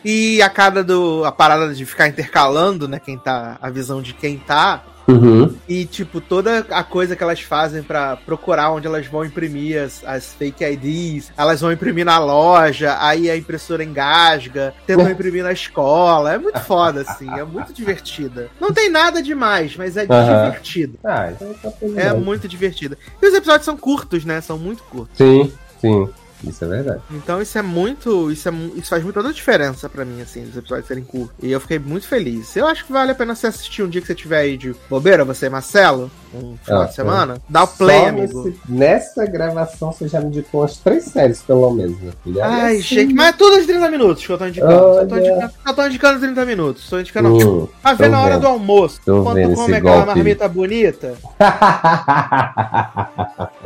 [0.04, 1.24] E a cada do.
[1.26, 3.00] A parada de ficar intercalando, né?
[3.00, 3.58] Quem tá.
[3.62, 5.56] A visão de quem tá Uhum.
[5.68, 10.04] E, tipo, toda a coisa que elas fazem para procurar onde elas vão imprimir as,
[10.06, 15.54] as, fake IDs, elas vão imprimir na loja, aí a impressora engasga, tentam imprimir na
[15.54, 16.34] escola.
[16.34, 18.50] É muito foda, assim, é muito divertida.
[18.60, 20.46] Não tem nada demais, mas é uhum.
[20.46, 21.00] divertido.
[21.04, 22.98] Ah, então tá é muito divertida.
[23.22, 24.42] E os episódios são curtos, né?
[24.42, 25.18] São muito curtos.
[25.18, 26.10] Sim, sim.
[26.44, 27.02] Isso é verdade.
[27.12, 28.32] Então isso é muito.
[28.32, 31.36] Isso, é, isso faz muita diferença para mim, assim, os episódios serem curtos.
[31.42, 32.56] E eu fiquei muito feliz.
[32.56, 34.76] Eu acho que vale a pena você assistir um dia que você tiver aí de
[34.90, 37.34] bobeira, você Marcelo, um final ah, de semana.
[37.36, 37.40] É.
[37.50, 38.44] Dá o play, Só amigo.
[38.44, 42.44] Nesse, nessa gravação você já me indicou umas três séries, pelo menos, filho.
[42.44, 43.14] Ai, assim...
[43.14, 44.74] mas é tudo de 30 minutos que eu tô indicando.
[44.74, 45.02] Olha...
[45.02, 46.90] Só, tô indicando só tô indicando 30 minutos.
[46.90, 47.36] Tô indicando.
[47.36, 48.42] Hum, pra ver na hora vendo.
[48.42, 49.02] do almoço.
[49.06, 51.14] Tô quando tu come aquela marmita bonita.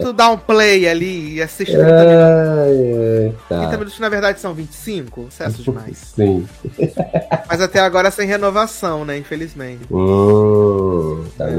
[0.00, 3.40] tu dá um play ali e assiste 30 minutos.
[3.48, 3.58] Tá.
[3.60, 5.26] 30 minutos, na verdade, são 25.
[5.28, 6.12] Excesso demais.
[6.14, 6.46] Sim.
[7.48, 9.18] Mas até agora sem renovação, né?
[9.18, 9.82] Infelizmente.
[9.90, 11.52] Hum, tá é.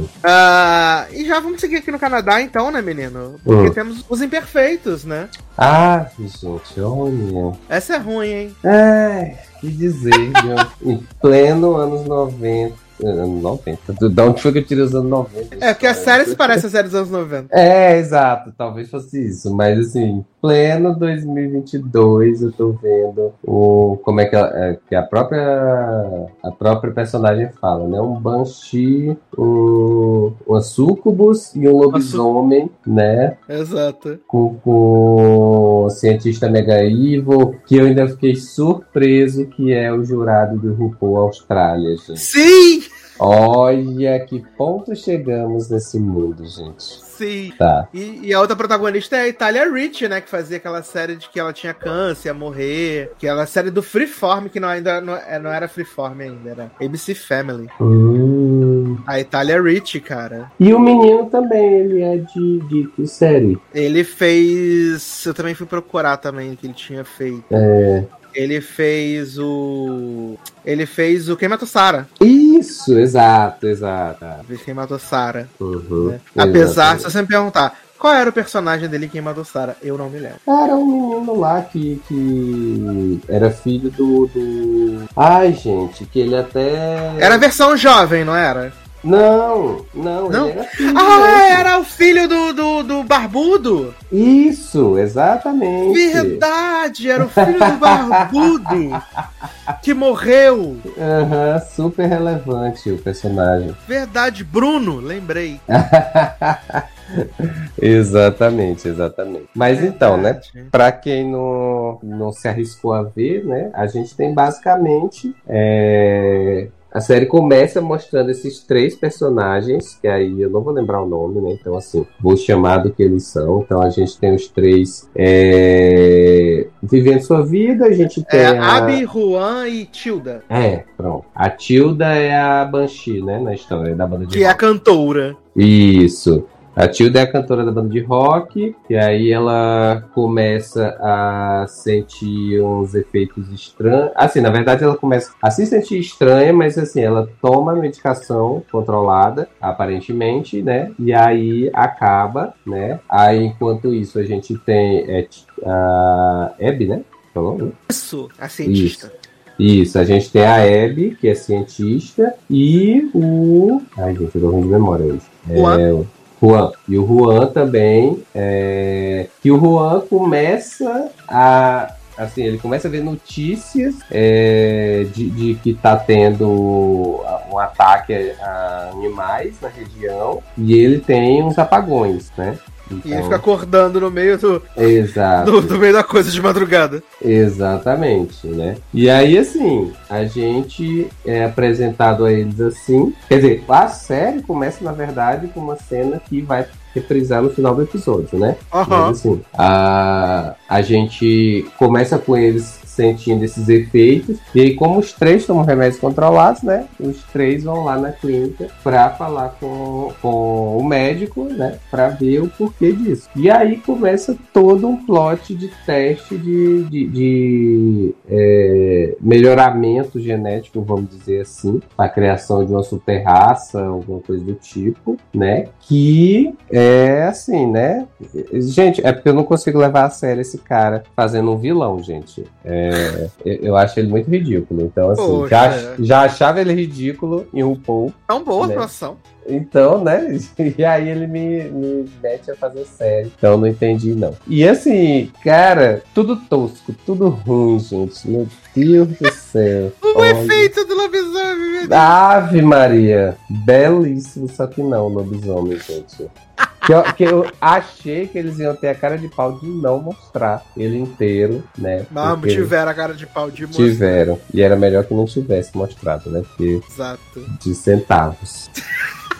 [0.00, 3.40] Uh, e já vamos seguir aqui no Canadá, então, né, menino?
[3.44, 3.72] Porque hum.
[3.72, 5.28] temos os imperfeitos, né?
[5.56, 7.56] Ah, gente, olha.
[7.68, 8.56] Essa é ruim, hein?
[8.64, 10.92] É, que dizer, viu?
[10.92, 12.74] em pleno anos 90
[13.06, 14.10] anos 90.
[14.10, 15.56] Da onde foi que eu tirei os anos 90?
[15.60, 17.48] É, porque a série se parece a série dos anos 90.
[17.50, 18.52] É, exato.
[18.56, 19.54] Talvez fosse isso.
[19.54, 25.02] Mas, assim, pleno 2022, eu tô vendo o, como é que, a, é, que a
[25.02, 28.00] própria a própria personagem fala, né?
[28.00, 33.36] Um Banshee, um, uma Sucubus e um lobisomem, né?
[33.48, 34.18] Exato.
[34.26, 40.58] Com, com o cientista mega evil, que eu ainda fiquei surpreso que é o jurado
[40.58, 42.18] do RuPaul Austrália, gente.
[42.18, 42.82] Sim!
[43.24, 46.82] Olha que ponto chegamos nesse mundo, gente.
[46.82, 47.52] Sim.
[47.56, 47.86] Tá.
[47.94, 50.20] E, e, a outra protagonista é a Italia Rich, né?
[50.20, 53.12] Que fazia aquela série de que ela tinha câncer, ia morrer.
[53.18, 56.50] Que era a série do Freeform, que não, ainda não, é, não era Freeform ainda,
[56.50, 57.68] era ABC Family.
[57.80, 58.98] Hum.
[59.06, 60.50] A Italia Rich, cara.
[60.58, 63.56] E o menino também, ele é de, de que série?
[63.72, 65.24] Ele fez.
[65.24, 67.44] Eu também fui procurar também o que ele tinha feito.
[67.52, 68.04] É.
[68.34, 70.36] Ele fez o.
[70.64, 72.06] Ele fez o Quem Matou Sarah.
[72.20, 74.24] Isso, exato, exato.
[74.46, 75.46] Fez Quem Matou Sarah.
[75.60, 76.20] Uhum, né?
[76.36, 79.76] Apesar, se você me perguntar, qual era o personagem dele Quem Matou Sarah?
[79.82, 80.40] Eu não me lembro.
[80.46, 85.08] Era um menino lá que, que era filho do, do.
[85.16, 87.14] Ai, gente, que ele até.
[87.18, 88.72] Era a versão jovem, não era?
[89.04, 90.48] Não, não, não?
[90.48, 93.92] Era ah, era o filho do, do, do Barbudo?
[94.12, 95.92] Isso, exatamente.
[95.92, 99.02] Verdade, era o filho do Barbudo
[99.82, 100.76] que morreu.
[100.96, 103.76] Aham, uhum, super relevante o personagem.
[103.88, 105.60] Verdade, Bruno, lembrei.
[107.80, 109.48] exatamente, exatamente.
[109.54, 110.40] Mas então, né?
[110.70, 113.70] Para quem não, não se arriscou a ver, né?
[113.74, 120.50] A gente tem basicamente é, a série começa mostrando esses três personagens, que aí eu
[120.50, 121.56] não vou lembrar o nome, né?
[121.58, 123.62] Então, assim, vou chamar do que eles são.
[123.62, 126.66] Então, a gente tem os três é...
[126.82, 127.86] vivendo sua vida.
[127.86, 128.40] A gente tem.
[128.40, 128.76] É, a...
[128.76, 130.44] Abby, Juan e Tilda.
[130.50, 131.24] É, pronto.
[131.34, 133.38] A Tilda é a Banshee, né?
[133.38, 134.34] Na história da banda de.
[134.34, 134.46] Que rock.
[134.46, 135.36] é a cantora.
[135.56, 136.44] Isso.
[136.74, 142.62] A Tilda é a cantora da banda de rock, e aí ela começa a sentir
[142.62, 144.10] uns efeitos estranhos.
[144.14, 149.48] Assim, na verdade, ela começa a se sentir estranha, mas assim, ela toma medicação controlada,
[149.60, 150.90] aparentemente, né?
[150.98, 153.00] E aí acaba, né?
[153.06, 155.28] Aí, enquanto isso, a gente tem é,
[155.66, 157.02] a Abby, né?
[157.34, 157.72] Falou, né?
[157.90, 159.06] Isso, a cientista.
[159.08, 159.22] Isso.
[159.58, 163.82] Isso, a gente tem a Abby, que é cientista, e o.
[163.98, 165.22] Ai, gente, eu tô ruim de memória hoje.
[165.50, 166.04] É,
[166.42, 166.72] Juan.
[166.88, 169.28] E o Juan também, é...
[169.40, 175.70] que o Juan começa a assim, ele começa a ver notícias é, de, de, que
[175.70, 182.58] está tendo um ataque a animais na região e ele tem uns apagões, né?
[182.96, 183.10] Então...
[183.10, 185.50] E ele fica acordando no meio do, Exato.
[185.50, 187.02] Do, do, meio da coisa de madrugada.
[187.20, 188.76] Exatamente, né?
[188.92, 193.14] E aí, assim, a gente é apresentado a eles assim.
[193.28, 197.74] Quer dizer, a série começa, na verdade, com uma cena que vai reprisar no final
[197.74, 198.56] do episódio, né?
[198.72, 198.84] Uhum.
[198.86, 204.38] Mas assim, a, a gente começa com eles sentindo esses efeitos.
[204.54, 206.86] E aí, como os três tomam remédios controlados, né?
[207.00, 211.78] Os três vão lá na clínica para falar com, com o médico, né?
[211.90, 213.28] Para ver o porquê disso.
[213.34, 221.08] E aí começa todo um plot de teste de, de, de é, melhoramento genético, vamos
[221.10, 225.66] dizer assim, a criação de uma super raça, alguma coisa do tipo, né?
[225.80, 228.06] Que é assim, né?
[228.52, 232.44] Gente, é porque eu não consigo levar a sério esse cara fazendo um vilão, gente.
[232.64, 234.82] É, é, eu acho ele muito ridículo.
[234.82, 238.12] Então, assim, já, já achava ele ridículo em RuPaul.
[238.26, 238.74] Tão boa né?
[238.74, 239.16] a atuação.
[239.46, 240.38] Então, né?
[240.78, 243.32] E aí ele me, me mete a fazer série.
[243.36, 244.34] Então não entendi, não.
[244.46, 248.28] E assim, cara, tudo tosco, tudo ruim, gente.
[248.28, 249.92] Meu Deus do céu.
[250.02, 250.30] o Olha.
[250.30, 251.92] efeito do lobisomem, meu Deus.
[251.92, 253.36] Ave Maria.
[253.48, 256.30] Belíssimo, só que não, lobisomem, gente.
[256.84, 260.00] Que eu, que eu, achei que eles iam ter a cara de pau de não
[260.00, 262.04] mostrar ele inteiro, né?
[262.10, 263.84] Não, tiveram a cara de pau de mostrar.
[263.84, 264.40] Tiveram.
[264.52, 266.42] E era melhor que não tivesse mostrado, né?
[266.42, 267.46] Porque Exato.
[267.60, 268.68] De centavos.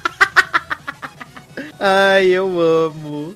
[1.85, 3.35] Ai, eu amo.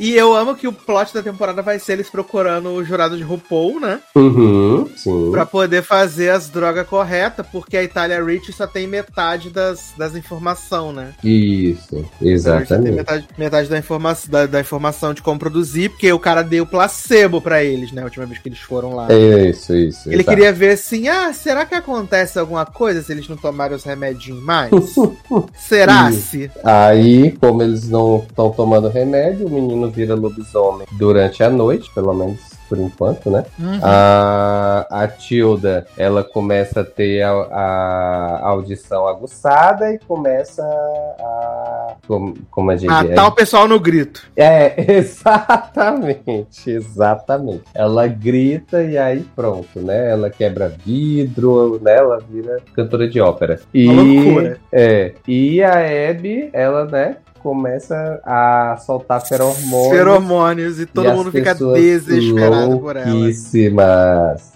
[0.00, 3.22] E eu amo que o plot da temporada vai ser eles procurando o jurado de
[3.22, 4.00] RuPaul, né?
[4.14, 5.30] Uhum, sim.
[5.30, 10.16] Pra poder fazer as drogas corretas, porque a Itália Rich só tem metade das, das
[10.16, 11.12] informações, né?
[11.22, 12.96] Isso, exatamente.
[12.96, 17.42] Metade, metade da, informa da, da, informação de como produzir, porque o cara deu placebo
[17.42, 18.00] pra eles, né?
[18.00, 19.08] A última vez que eles foram lá.
[19.12, 20.08] Isso, isso.
[20.08, 20.30] Ele exato.
[20.30, 24.42] queria ver assim, ah, será que acontece alguma coisa se eles não tomarem os remedinhos
[24.42, 24.70] mais?
[25.58, 26.50] será se?
[26.64, 32.12] Aí, como eles não estão tomando remédio, o menino vira lobisomem durante a noite, pelo
[32.14, 33.44] menos por enquanto, né?
[33.58, 33.80] Uhum.
[33.82, 41.96] A, a Tilda, ela começa a ter a, a audição aguçada e começa a.
[42.08, 42.88] Como, como a gente.
[42.88, 44.26] Matar o pessoal no grito.
[44.34, 47.64] É, exatamente, exatamente.
[47.74, 50.10] Ela grita e aí pronto, né?
[50.10, 51.96] Ela quebra vidro, né?
[51.96, 53.60] Ela vira cantora de ópera.
[53.74, 54.58] E, Uma loucura.
[54.72, 55.12] É.
[55.28, 55.74] E a
[56.10, 57.18] Abby, ela, né?
[57.42, 59.96] Começa a soltar feromônios.
[59.96, 63.12] Feromônios e todo e mundo fica desesperado por ela.
[63.12, 64.52] Louquíssimas.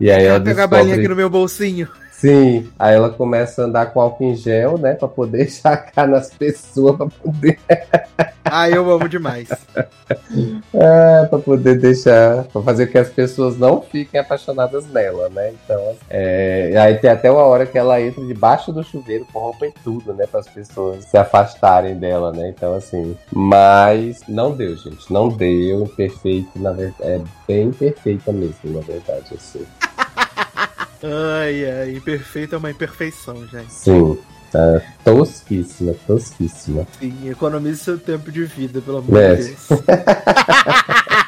[0.00, 0.62] E aí ela descobre...
[0.62, 1.88] a balinha aqui no meu bolsinho.
[2.20, 4.92] Sim, aí ela começa a andar com álcool em gel, né?
[4.92, 7.58] Pra poder chacar nas pessoas, pra poder.
[8.44, 9.48] ah, eu amo demais.
[10.74, 12.44] é, pra poder deixar.
[12.44, 15.54] Pra fazer que as pessoas não fiquem apaixonadas nela, né?
[15.64, 16.74] Então, é...
[16.78, 20.12] aí tem até uma hora que ela entra debaixo do chuveiro com roupa e tudo,
[20.12, 20.26] né?
[20.26, 22.50] Para as pessoas se afastarem dela, né?
[22.50, 23.16] Então, assim.
[23.32, 25.10] Mas não deu, gente.
[25.10, 25.90] Não deu.
[25.96, 27.00] Perfeito, na verdade.
[27.02, 29.64] É bem perfeita mesmo, na verdade, assim.
[31.02, 33.72] Ai, ai, imperfeito é uma imperfeição, gente.
[33.72, 34.18] Sim.
[34.50, 36.86] Tá tosquíssima, tosquíssima.
[36.98, 39.36] Sim, economize seu tempo de vida, pelo amor é.
[39.36, 39.68] de Deus.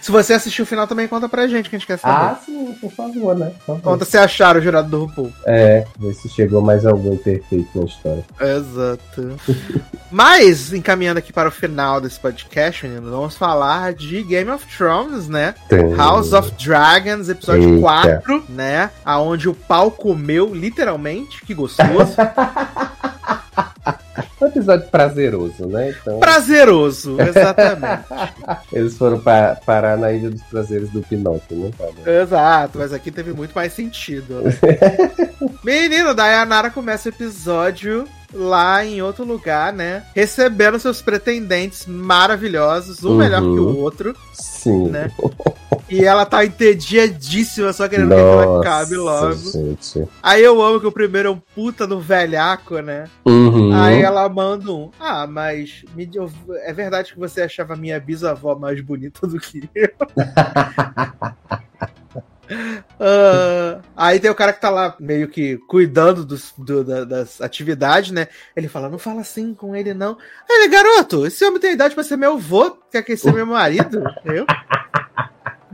[0.00, 2.14] Se você assistiu o final, também conta pra gente que a gente quer saber.
[2.14, 3.50] Ah, sim, por favor, né?
[3.58, 3.82] Por favor.
[3.82, 5.32] Conta se acharam o jurado do RuPaul.
[5.46, 8.24] É, ver se chegou mais algum imperfeito na história.
[8.40, 9.36] Exato.
[10.10, 15.28] Mas, encaminhando aqui para o final desse podcast, menino, vamos falar de Game of Thrones,
[15.28, 15.54] né?
[15.68, 15.94] Tem.
[15.94, 17.80] House of Dragons, episódio Eita.
[17.80, 18.90] 4, né?
[19.04, 21.44] Aonde o pau comeu, literalmente.
[21.44, 22.16] Que gostoso.
[24.66, 25.90] episódio prazeroso, né?
[25.90, 26.18] Então...
[26.18, 28.04] Prazeroso, exatamente.
[28.72, 31.70] Eles foram pa parar na Ilha dos Prazeres do Pinóquio, né?
[32.22, 34.50] Exato, mas aqui teve muito mais sentido, né?
[35.64, 38.06] Menino, daí a Nara começa o episódio
[38.36, 40.04] lá em outro lugar, né?
[40.14, 43.16] Recebendo seus pretendentes maravilhosos, um uhum.
[43.16, 44.14] melhor que o outro.
[44.32, 44.88] Sim.
[44.88, 45.10] Né?
[45.88, 49.34] E ela tá entediadíssima, só querendo Nossa, que ela acabe logo.
[49.34, 50.04] Gente.
[50.22, 53.04] Aí eu amo que o primeiro é um puta no velhaco, né?
[53.24, 53.72] Uhum.
[53.72, 54.90] Aí ela manda um.
[54.98, 56.10] Ah, mas me,
[56.64, 59.90] é verdade que você achava minha bisavó mais bonita do que eu?
[62.48, 67.40] Uh, aí tem o cara que tá lá meio que cuidando dos, do, da, das
[67.40, 68.28] atividades, né?
[68.54, 70.16] Ele fala, não fala assim com ele, não.
[70.48, 73.46] Aí ele, garoto, esse homem tem idade pra ser meu avô, quer que ser meu
[73.46, 74.02] marido?
[74.24, 74.46] Eu?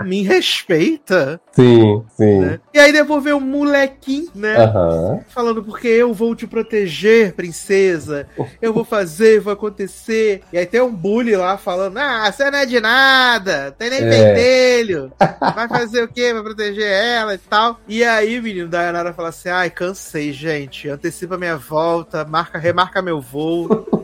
[0.02, 1.40] Me respeita.
[1.52, 2.38] Sim, sim.
[2.40, 2.60] Né?
[2.72, 4.66] E aí depois vem o molequinho, né?
[4.66, 5.22] Uhum.
[5.28, 8.26] Falando, porque eu vou te proteger, princesa.
[8.60, 10.42] Eu vou fazer, vai acontecer.
[10.52, 14.00] E aí tem um bully lá falando: Ah, você não é de nada, tem nem
[14.00, 14.10] é.
[14.10, 15.12] pentelho.
[15.54, 16.32] Vai fazer o quê?
[16.32, 17.78] Vai proteger ela e tal.
[17.86, 20.88] E aí, menino, Dayanara fala assim: Ai, cansei, gente.
[20.88, 24.01] Antecipa minha volta, marca, remarca meu voo.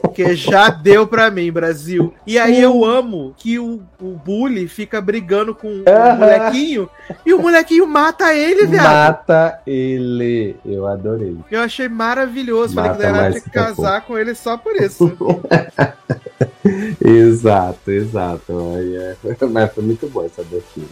[0.00, 2.14] Porque já deu pra mim, Brasil.
[2.26, 6.88] E aí eu amo que o, o bully fica brigando com o molequinho
[7.24, 8.84] e o molequinho mata ele, viado.
[8.84, 10.56] Mata ele.
[10.64, 11.36] Eu adorei.
[11.50, 12.74] Eu achei maravilhoso.
[12.74, 15.10] Falei que Mata daí tinha que casar com ele só por isso.
[17.04, 18.52] exato, exato.
[18.78, 19.14] É-
[19.46, 20.86] Mas foi muito bom essa abertura.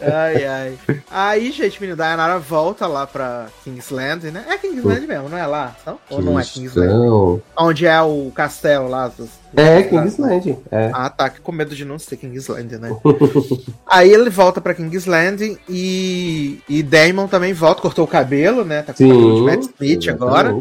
[0.00, 0.78] Ai, ai.
[1.10, 4.44] Aí, gente, menino, Dayanara volta lá pra Kingsland, né?
[4.48, 5.76] É Kingsland mesmo, não é lá?
[6.10, 7.40] Ou não é Kingsland?
[7.56, 9.08] Onde é o castelo lá?
[9.08, 10.56] dos- É, Kingsland.
[10.70, 10.90] É.
[10.94, 11.28] Ah, tá.
[11.30, 12.90] que Com medo de não ser Kingsland, né?
[13.86, 18.82] Aí ele volta pra Kingsland e, e Damon também volta, cortou o cabelo, né?
[18.82, 19.44] Tá com o cabelo de Sim.
[19.44, 20.56] Matt Smith agora.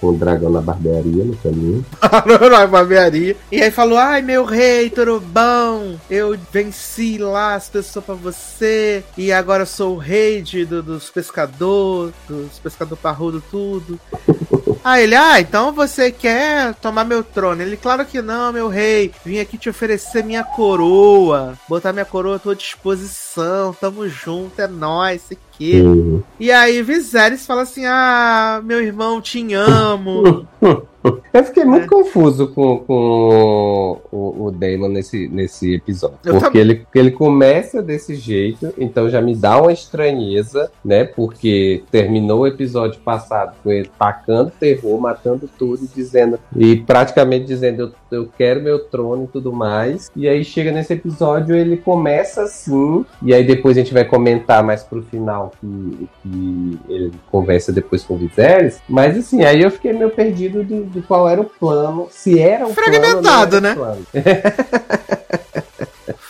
[0.00, 1.84] Com o dragão na barbearia no caminho.
[2.50, 3.36] na barbearia.
[3.50, 4.90] E aí falou: Ai, meu rei,
[5.20, 5.96] bom?
[6.10, 9.02] Eu venci lá as pessoas pra você.
[9.16, 13.98] E agora eu sou o rei de, do- dos pescadores, dos pescador parrudo, tudo.
[14.84, 17.60] Aí ele, ah, então você quer tomar meu trono?
[17.60, 19.12] Ele, claro que não, meu rei.
[19.24, 21.58] Vim aqui te oferecer minha coroa.
[21.68, 23.74] Botar minha coroa à tua disposição.
[23.74, 25.22] Tamo junto, é nóis,
[25.58, 25.80] aqui.
[25.80, 26.22] Uhum.
[26.38, 30.46] E aí Viserys fala assim: Ah, meu irmão, te amo.
[31.32, 31.88] Eu fiquei muito É.
[31.88, 36.18] confuso com, com o, o Damon nesse, nesse episódio.
[36.24, 36.60] Eu porque também.
[36.60, 41.04] ele, ele começa desse jeito, então já me dá uma estranheza, né?
[41.04, 46.38] Porque terminou o episódio passado com ele tacando terror, matando tudo e dizendo.
[46.56, 50.10] E praticamente dizendo: eu, eu quero meu trono e tudo mais.
[50.16, 54.62] E aí chega nesse episódio, ele começa assim, e aí depois a gente vai comentar
[54.62, 58.80] mais pro final que, que ele conversa depois com o Viserys.
[58.88, 62.66] Mas assim, aí eu fiquei meio perdido de, de qual era o plano, se era
[62.66, 63.70] um Fragmentado, plano, né?
[63.70, 64.06] era um plano.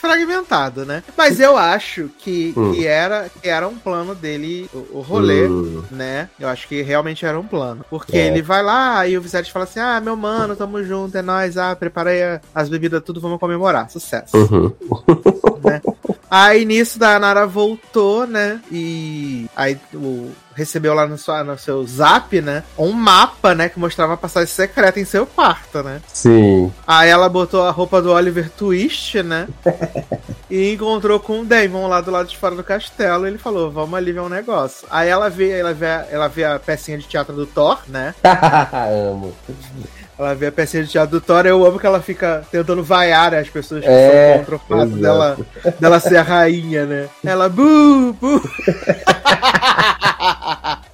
[0.00, 1.02] fragmentado, né?
[1.16, 2.72] Mas eu acho que, Hum.
[2.72, 5.46] que, era, que era um plano dele, o, o rolê.
[5.46, 6.28] Hum, Né?
[6.38, 7.84] Eu acho que realmente era um plano.
[7.90, 8.26] Porque É.
[8.26, 11.56] ele vai lá e o Viserys fala assim: Ah, meu mano, tamo junto, é nóis.
[11.56, 12.20] Ah, preparei
[12.54, 13.90] as bebidas, tudo, vamos comemorar.
[13.90, 14.36] Sucesso.
[14.36, 14.72] uhum.
[15.64, 15.80] né?
[16.30, 18.60] Aí nisso da Nara voltou, né?
[18.70, 22.64] E aí o, recebeu lá no, sua, no seu zap, né?
[22.76, 23.68] Um mapa, né?
[23.68, 26.00] Que mostrava a passagem secreta em seu quarto, né?
[26.12, 26.72] Sim.
[26.84, 29.46] Aí ela botou a roupa do Oliver Twist, né?
[30.50, 33.24] e encontrou com o Damon lá do lado de fora do castelo.
[33.24, 34.88] E ele falou: Vamos ali ver um negócio.
[34.90, 38.12] Aí ela vê, ela vê, ela vê a pecinha de teatro do Thor, né?
[39.12, 39.32] Amo.
[40.18, 41.46] Ela vê a pecinha de teatro do Thor.
[41.46, 44.96] Eu amo que ela fica tentando vaiar as pessoas que É, são contra o fato
[44.96, 45.38] dela,
[45.78, 47.08] dela ser a rainha, né?
[47.24, 48.42] Ela, bu, bu.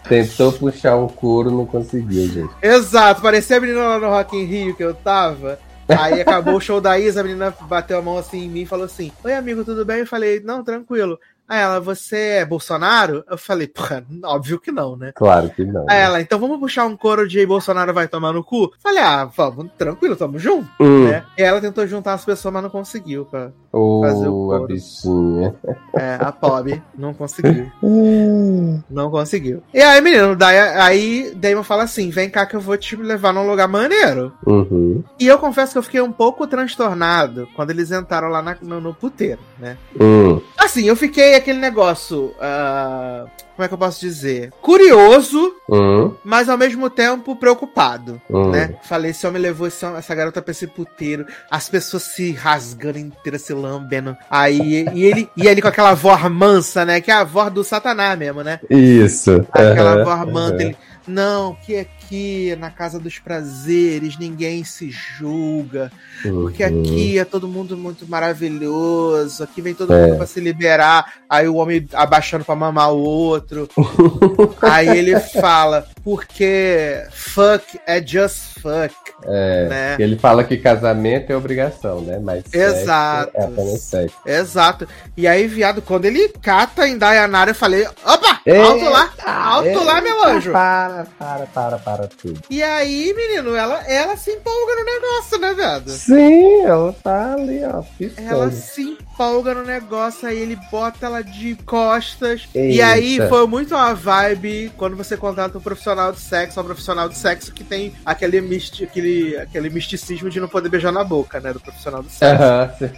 [0.09, 2.55] Tentou puxar um couro, não conseguiu, gente.
[2.63, 5.59] Exato, parecia a menina lá no Rock in Rio que eu tava.
[5.89, 8.67] Aí acabou o show da Isa, a menina bateu a mão assim em mim e
[8.67, 10.01] falou assim: Oi, amigo, tudo bem?
[10.01, 11.19] Eu falei: Não, tranquilo.
[11.49, 13.23] Aí ela, você é Bolsonaro?
[13.31, 15.13] Eu falei, porra, óbvio que não, né?
[15.15, 15.85] Claro que não.
[15.89, 18.73] Aí ela, então vamos puxar um coro de Bolsonaro vai tomar no cu?
[18.83, 21.25] Falei, ah, vamos, tranquilo, tamo junto, Hum, né?
[21.37, 25.55] E ela tentou juntar as pessoas, mas não conseguiu, pra, fazer o oh, a bichinha.
[25.97, 27.71] é, a pobre não conseguiu.
[28.91, 29.63] Não conseguiu.
[29.73, 33.33] E aí, menino, daí, aí Damon fala assim: vem cá que eu vou te levar
[33.33, 34.33] num lugar maneiro.
[34.47, 35.03] Uhum.
[35.19, 38.81] E eu confesso que eu fiquei um pouco transtornado quando eles entraram lá na- no,
[38.81, 39.77] no puteiro, né?
[40.01, 40.41] Hum.
[40.57, 42.35] Assim, eu fiquei aquele negócio.
[42.41, 43.25] ah,
[43.57, 44.51] como é que eu posso dizer?
[44.61, 46.13] Curioso, Hum.
[46.25, 48.21] mas ao mesmo tempo preocupado.
[48.29, 48.51] Hum.
[48.51, 48.75] Né?
[48.83, 53.43] Falei, esse homem levou esse essa garota pra esse puteiro, as pessoas se rasgando inteiras,
[53.43, 54.17] se lambendo.
[54.29, 57.01] Aí, e ele, e ele com aquela voz mansa, né?
[57.01, 58.59] Que é a voz do Satanás mesmo, né?
[58.69, 59.47] Isso.
[59.53, 60.61] Aquela Aham, voz aham.
[60.61, 60.77] ele.
[61.07, 65.93] Não, que aqui na casa dos prazeres ninguém se julga.
[66.23, 66.81] Porque Uhum.
[66.81, 69.43] aqui é todo mundo muito maravilhoso.
[69.43, 70.07] Aqui vem todo É.
[70.07, 71.13] mundo pra se liberar.
[71.29, 73.69] Aí o homem abaixando pra mamar o outro.
[74.63, 78.95] Aí ele fala, porque fuck é just fuck.
[79.27, 79.97] É, né?
[79.99, 82.19] Ele fala que casamento é obrigação, né?
[82.23, 83.31] Mas sexo Exato.
[83.35, 84.17] é apenas sexo.
[84.27, 84.89] Exato.
[85.17, 90.01] E aí, viado, quando ele cata em Dayanara, eu falei, opa, alto lá, alto lá,
[90.03, 90.53] meu anjo.
[90.95, 92.41] Para, para, para, para tudo.
[92.49, 95.91] E aí, menino, ela, ela se empolga no negócio, né, viado?
[95.91, 98.29] Sim, ela tá ali, ó, piscando.
[98.29, 102.49] Ela se empolga no negócio, aí ele bota ela de costas.
[102.55, 102.87] E Eita.
[102.87, 107.17] aí foi muito uma vibe quando você contrata um profissional de sexo, um profissional de
[107.19, 111.53] sexo que tem aquele, misti aquele, aquele misticismo de não poder beijar na boca, né?
[111.53, 112.45] Do profissional do sexo.
[112.79, 112.91] Sim.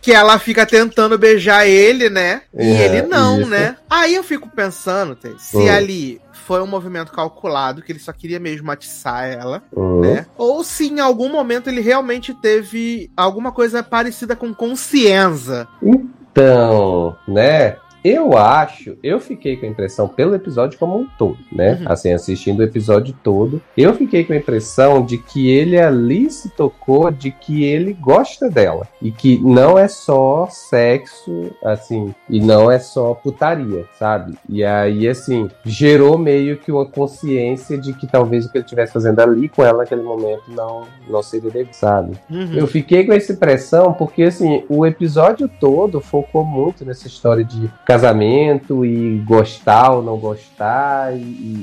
[0.00, 2.42] Que ela fica tentando beijar ele, né?
[2.54, 3.50] E É, ele não, isso.
[3.50, 3.76] né?
[3.90, 5.68] Aí eu fico pensando, se Hum.
[5.68, 10.00] ali foi um movimento calculado, que ele só queria mesmo atiçar ela, Uhum.
[10.00, 10.26] né?
[10.38, 15.66] Ou se em algum momento ele realmente teve alguma coisa parecida com consciência.
[15.82, 17.76] Então, né?
[18.06, 21.78] Eu acho, eu fiquei com a impressão, pelo episódio como um todo, né?
[21.80, 21.92] Uhum.
[21.92, 26.50] Assim, assistindo o episódio todo, eu fiquei com a impressão de que ele ali se
[26.50, 28.86] tocou de que ele gosta dela.
[29.02, 34.34] E que não é só sexo, assim, e não é só putaria, sabe?
[34.48, 38.92] E aí, assim, gerou meio que uma consciência de que talvez o que ele estivesse
[38.92, 42.12] fazendo ali com ela naquele momento não, não seria devido, sabe?
[42.30, 42.54] Uhum.
[42.54, 47.70] Eu fiquei com essa impressão porque, assim, o episódio todo focou muito nessa história de
[47.96, 51.18] casamento e gostar ou não gostar e,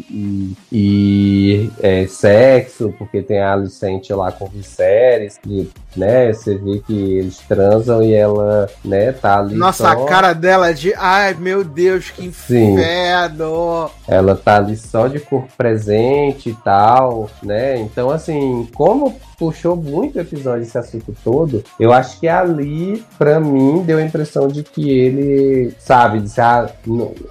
[0.10, 6.80] e, e é, sexo, porque tem a Alicente lá com Viserys, e, né, você vê
[6.80, 9.90] que eles transam e ela, né, tá ali Nossa, só...
[9.90, 13.90] a cara dela é de, ai, meu Deus, que inferno!
[13.90, 13.94] Sim.
[14.08, 20.16] Ela tá ali só de corpo presente e tal, né, então, assim, como puxou muito
[20.16, 24.64] o episódio, esse assunto todo, eu acho que ali, para mim, deu a impressão de
[24.64, 26.70] que ele, sabe, disse, ah,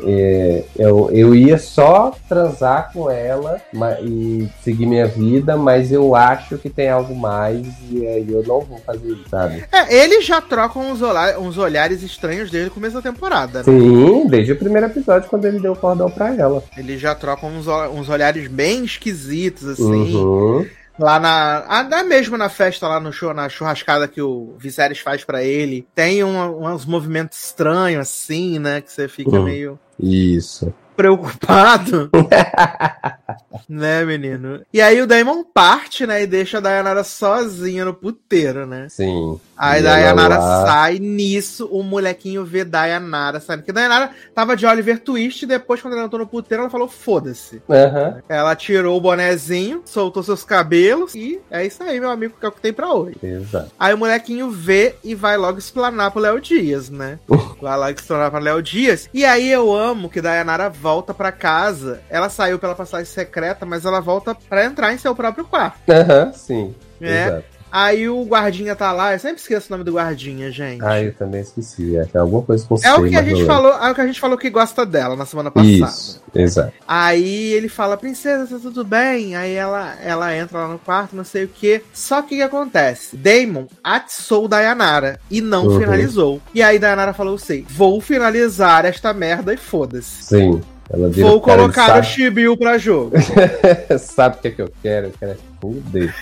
[0.05, 3.59] é, eu, eu ia só transar com ela
[4.03, 8.61] e seguir minha vida, mas eu acho que tem algo mais e aí eu não
[8.61, 9.65] vou fazer isso, sabe?
[9.73, 13.61] É, ele já troca uns, olhar, uns olhares estranhos dele no começo da temporada.
[13.61, 13.65] Né?
[13.65, 16.63] Sim, desde o primeiro episódio, quando ele deu o cordão pra ela.
[16.77, 20.15] Ele já troca uns, uns olhares bem esquisitos, assim.
[20.15, 20.67] Uhum.
[20.99, 21.59] Lá na.
[21.69, 25.87] Até mesmo na festa, lá no show, na churrascada que o Viserys faz para ele.
[25.95, 28.81] Tem um, uns movimentos estranhos, assim, né?
[28.81, 29.79] Que você fica hum, meio.
[29.99, 32.11] Isso preocupado.
[33.69, 34.61] né, menino?
[34.73, 36.23] E aí o Daemon parte, né?
[36.23, 38.87] E deixa a Dayanara sozinha no puteiro, né?
[38.91, 39.39] Sim.
[39.57, 40.67] Aí a Dayanara lá.
[40.67, 43.61] sai nisso, o molequinho vê Dayanara saindo.
[43.61, 46.89] Porque Dayanara tava de Oliver Twist e depois, quando ela entrou no puteiro, ela falou:
[46.89, 47.63] foda-se.
[47.69, 48.21] Uhum.
[48.29, 52.49] Ela tirou o bonezinho, soltou seus cabelos e é isso aí, meu amigo, que é
[52.49, 53.17] o que tem pra hoje.
[53.23, 53.71] Exato.
[53.79, 57.19] Aí o molequinho vê e vai logo explanar pro Léo Dias, né?
[57.61, 59.09] vai logo explanar pro Léo Dias.
[59.15, 62.03] E aí eu amo que Dayanara volta para casa.
[62.11, 65.79] Ela saiu pela passagem secreta, mas ela volta para entrar em seu próprio quarto.
[65.89, 66.75] Aham, uhum, sim.
[67.01, 67.27] É.
[67.27, 67.52] Exato.
[67.73, 70.85] Aí o guardinha tá lá, eu sempre esqueço o nome do guardinha, gente.
[70.85, 71.97] Ah, eu também esqueci.
[71.97, 74.21] É, alguma coisa com É o que a gente falou, é o que a gente
[74.21, 75.71] falou que gosta dela na semana passada.
[75.73, 76.73] Isso, exato.
[76.87, 81.25] Aí ele fala: "Princesa, tá tudo bem?" Aí ela ela entra lá no quarto, não
[81.25, 81.83] sei o que.
[81.95, 83.17] Só que o que acontece?
[83.17, 85.81] Damon atiçou Dayanara e não uhum.
[85.81, 86.43] finalizou.
[86.53, 90.61] E aí Dayanara falou: "Sei, vou finalizar esta merda e foda-se." Sim.
[90.91, 92.01] Ela vira Vou colocar sabe...
[92.01, 93.13] o Chibiu pra jogo.
[93.99, 95.07] sabe o que, é que eu quero?
[95.07, 96.15] Eu quero é fuder.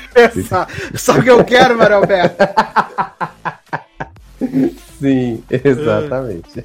[0.95, 2.37] sabe o que eu quero, Mario Alberto?
[5.01, 6.63] Sim, exatamente.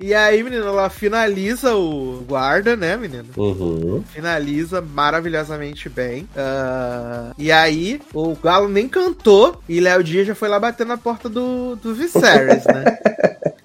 [0.00, 3.26] e aí, menino, ela finaliza o guarda, né, menino?
[3.36, 4.02] Uhum.
[4.10, 6.26] Finaliza maravilhosamente bem.
[6.34, 10.96] Uh, e aí, o Galo nem cantou e Léo Dias já foi lá bater na
[10.96, 12.98] porta do, do Viserys, né?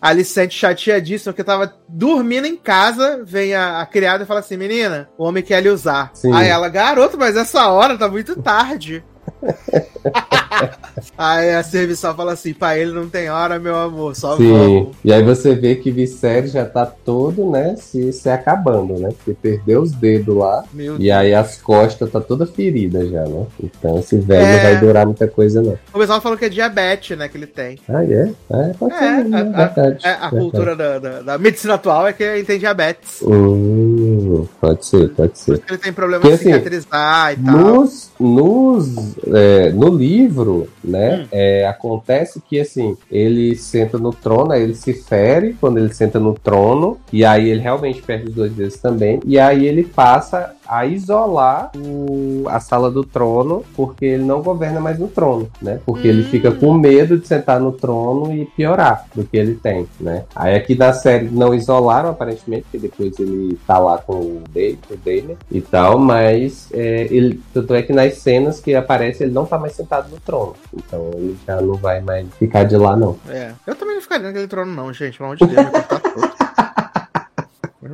[0.01, 4.55] A Alicente chateadíssima, que tava dormindo em casa, vem a, a, criada e fala assim:
[4.55, 6.11] Menina, o homem quer lhe usar.
[6.13, 6.33] Sim.
[6.33, 9.03] Aí ela, garoto, mas essa hora tá muito tarde.
[11.17, 14.51] aí a serviçal fala assim: pra ele não tem hora, meu amor, só Sim.
[14.51, 14.95] vamos.
[15.03, 19.09] E aí você vê que Viserys já tá todo, né, se, se acabando, né?
[19.09, 20.63] Porque perdeu os dedos lá.
[20.73, 21.11] Meu e Deus.
[21.11, 23.45] aí as costas tá toda ferida já, né?
[23.61, 24.55] Então esse velho é...
[24.55, 25.77] não vai durar muita coisa, não.
[25.93, 27.79] O pessoal falou que é diabetes, né, que ele tem.
[27.87, 28.31] Ah, é?
[28.51, 29.39] É, pode é, ser, né?
[29.39, 32.59] a, verdade, é, a, a cultura da, da, da, medicina atual é que ele tem
[32.59, 33.21] diabetes.
[33.21, 35.57] Hum, pode ser, pode ser.
[35.57, 37.57] Porque ele tem problema de assim, cicatrizar e tal.
[37.57, 41.27] Nos, nos é, no livro, né, hum.
[41.31, 46.19] é, acontece que assim, ele senta no trono, aí ele se fere quando ele senta
[46.19, 50.53] no trono, e aí ele realmente perde os dois dedos também, e aí ele passa
[50.69, 55.79] a isolar o, a sala do trono, porque ele não governa mais no trono, né?
[55.83, 56.11] Porque hum.
[56.11, 60.25] ele fica com medo de sentar no trono e piorar do que ele tem, né?
[60.35, 64.77] Aí aqui na série não isolaram, aparentemente, porque depois ele tá lá com o Dave,
[64.91, 69.45] o e tal, mas é, ele, tanto é que nas cenas que aparece ele não
[69.45, 73.17] tá mais sentado no trono, então ele já não vai mais ficar de lá, não.
[73.27, 75.67] É, eu também não ficaria naquele trono, não, gente, pelo amor de Deus.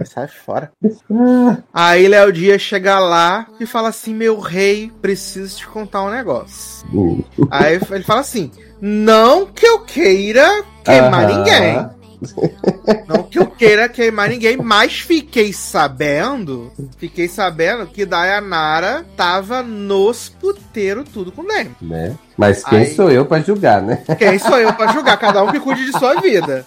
[0.05, 0.71] Sai fora.
[1.73, 6.87] Aí Léo Dias chega lá e fala assim: Meu rei, preciso te contar um negócio.
[6.93, 7.23] Uh.
[7.51, 8.51] Aí ele fala assim:
[8.81, 11.37] Não que eu queira queimar uh -huh.
[11.37, 11.95] ninguém.
[13.07, 20.29] Não que eu queira queimar ninguém, mas fiquei sabendo, fiquei sabendo que Dayanara tava nos
[20.29, 21.75] puteiros tudo com Nemo.
[21.81, 22.15] Né?
[22.37, 24.03] Mas quem Aí, sou eu para julgar, né?
[24.17, 25.17] Quem sou eu para julgar?
[25.19, 26.65] Cada um que cuide de sua vida.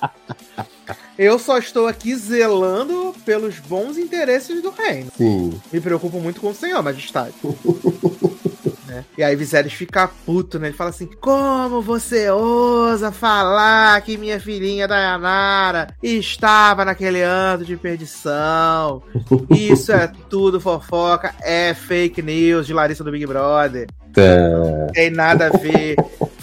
[1.19, 5.11] Eu só estou aqui zelando pelos bons interesses do reino.
[5.17, 5.61] Sim.
[5.73, 7.35] Me preocupo muito com o senhor, magistrado.
[8.87, 9.05] né?
[9.17, 10.69] E aí Viserys fica puto, né?
[10.69, 17.77] Ele fala assim: Como você ousa falar que minha filhinha Dayanara estava naquele ano de
[17.77, 19.03] perdição?
[19.51, 23.87] Isso é tudo fofoca, é fake news de Larissa do Big Brother.
[24.13, 24.93] Tá.
[24.93, 25.97] Tem nada a ver.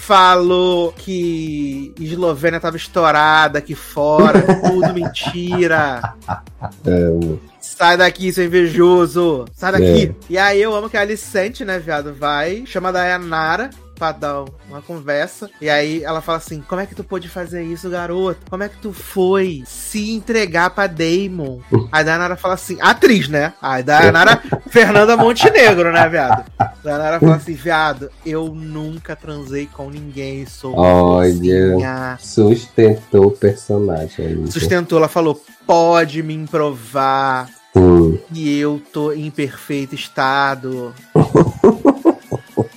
[0.06, 4.40] Falou que Eslovênia tava estourada aqui fora.
[4.40, 6.14] Tudo mentira.
[6.86, 9.44] É, Sai daqui, seu invejoso.
[9.52, 10.06] Sai daqui.
[10.06, 10.14] É.
[10.30, 14.44] E aí eu amo que a Alicente, né, viado, vai, chama a Dayanara pra dar
[14.68, 15.50] uma conversa.
[15.60, 18.40] E aí ela fala assim: Como é que tu pôde fazer isso, garoto?
[18.48, 21.60] Como é que tu foi se entregar pra Damon?
[21.90, 23.54] A Dayanara fala assim: Atriz, né?
[23.60, 26.44] A Dayanara Fernanda Montenegro, né, viado?
[26.58, 30.46] A Dayanara fala assim: Viado, eu nunca transei com ninguém.
[30.46, 34.46] Sou Olha, sustentou o personagem.
[34.50, 37.48] Sustentou, ela falou: Pode me improvar.
[37.74, 38.18] Hum.
[38.32, 40.94] E eu tô em perfeito estado.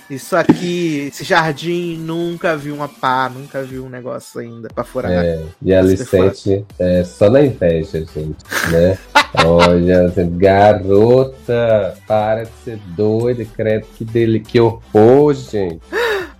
[0.09, 5.11] Isso aqui, esse jardim, nunca viu uma pá, nunca viu um negócio ainda pra furar.
[5.11, 8.97] É, e a Licente é só na inveja, gente, né?
[9.45, 15.79] Olha, garota, para de ser doida, credo, que dele, que horror, gente.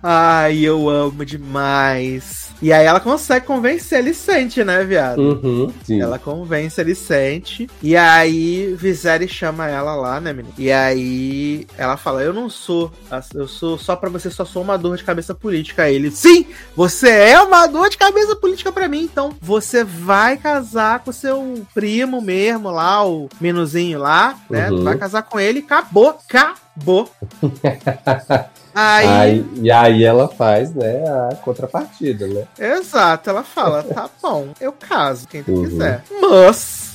[0.02, 2.49] Ai, eu amo demais.
[2.62, 5.18] E aí ela consegue convencer a Licente, né, viado?
[5.18, 7.68] Uhum, ela convence a Licente.
[7.82, 10.54] E aí Viserys chama ela lá, né, menina?
[10.58, 12.92] E aí ela fala: Eu não sou.
[13.34, 15.84] Eu sou só pra você, só sou uma dor de cabeça política.
[15.84, 16.46] Aí ele, sim,
[16.76, 19.02] você é uma dor de cabeça política pra mim.
[19.02, 24.70] Então você vai casar com seu primo mesmo lá, o menuzinho lá, né?
[24.70, 24.78] Uhum.
[24.78, 27.10] Tu vai casar com ele, acabou, acabou.
[28.74, 29.06] Aí...
[29.06, 29.46] aí...
[29.56, 32.44] e aí ela faz, né, a contrapartida, né?
[32.58, 35.64] Exato, ela fala, tá bom, eu caso, quem tu uhum.
[35.64, 36.02] quiser.
[36.20, 36.90] Mas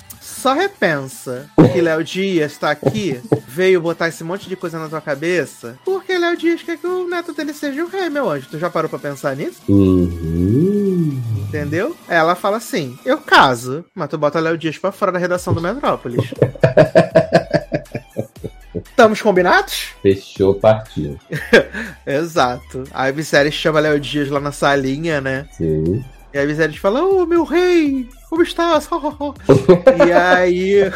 [0.46, 5.02] só repensa que Léo Dias está aqui, veio botar esse monte de coisa na tua
[5.02, 8.48] cabeça, porque Léo Dias quer que o neto dele seja o rei, meu anjo.
[8.52, 9.60] Tu já parou pra pensar nisso?
[9.68, 11.20] Uhum.
[11.48, 11.96] Entendeu?
[12.08, 15.62] Ela fala assim: eu caso, mas tu bota Léo Dias pra fora da redação do
[15.62, 16.30] Metrópolis.
[18.96, 19.88] Estamos combinados?
[20.02, 21.20] Fechou, partiu.
[22.08, 22.86] Exato.
[22.94, 25.50] Aí Viserys chama Léo Dias lá na salinha, né?
[25.52, 26.02] Sim.
[26.34, 28.90] E aí Viserys fala, ô oh, meu rei, como estás?
[30.08, 30.92] e aí,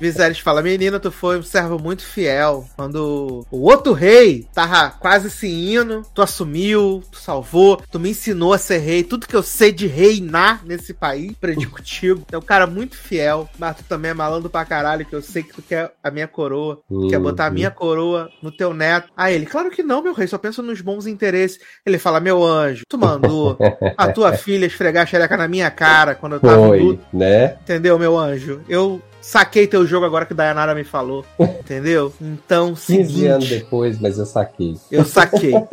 [0.00, 2.64] Viserys fala: Menina, tu foi um servo muito fiel.
[2.76, 8.52] Quando o outro rei tava quase se indo, tu assumiu, tu salvou, tu me ensinou
[8.52, 9.02] a ser rei.
[9.02, 12.24] Tudo que eu sei de reinar nesse país, aprendi contigo.
[12.30, 15.42] É um cara muito fiel, mas tu também é malandro pra caralho, que eu sei
[15.42, 17.08] que tu quer a minha coroa, uhum.
[17.08, 19.08] quer botar a minha coroa no teu neto.
[19.16, 21.58] Aí ele, claro que não, meu rei, só penso nos bons interesses.
[21.84, 23.58] Ele fala: Meu anjo, tu mandou
[23.96, 27.56] a tua filha esfregar a xereca na minha cara quando eu tava foi, né?
[27.62, 28.60] Entendeu, meu anjo?
[28.68, 31.24] Eu saquei teu jogo agora que o Dayanara me falou.
[31.38, 32.12] entendeu?
[32.20, 33.26] Então, 15 seguinte.
[33.26, 34.76] anos depois, mas eu saquei.
[34.90, 35.52] Eu saquei.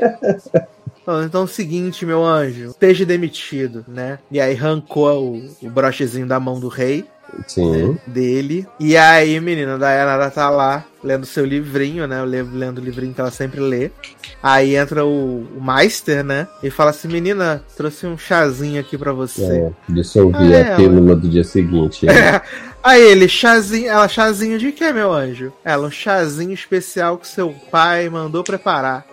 [1.08, 4.18] Então é o seguinte, meu anjo, esteja demitido, né?
[4.32, 7.06] E aí arrancou o, o brochezinho da mão do rei.
[7.48, 7.72] Sim.
[7.72, 8.68] Né, dele.
[8.80, 12.24] E aí, menina, a Dayanara tá lá lendo seu livrinho, né?
[12.24, 13.92] Lendo o livrinho que ela sempre lê.
[14.42, 16.48] Aí entra o, o Meister, né?
[16.64, 19.44] E fala assim: Menina, trouxe um chazinho aqui para você.
[19.44, 22.08] É, dissolvi a pílula do dia seguinte.
[22.08, 22.42] É.
[22.86, 25.52] Aí ele, chazinho, ela, chazinho de quê, meu anjo?
[25.64, 29.04] Ela, um chazinho especial que seu pai mandou preparar.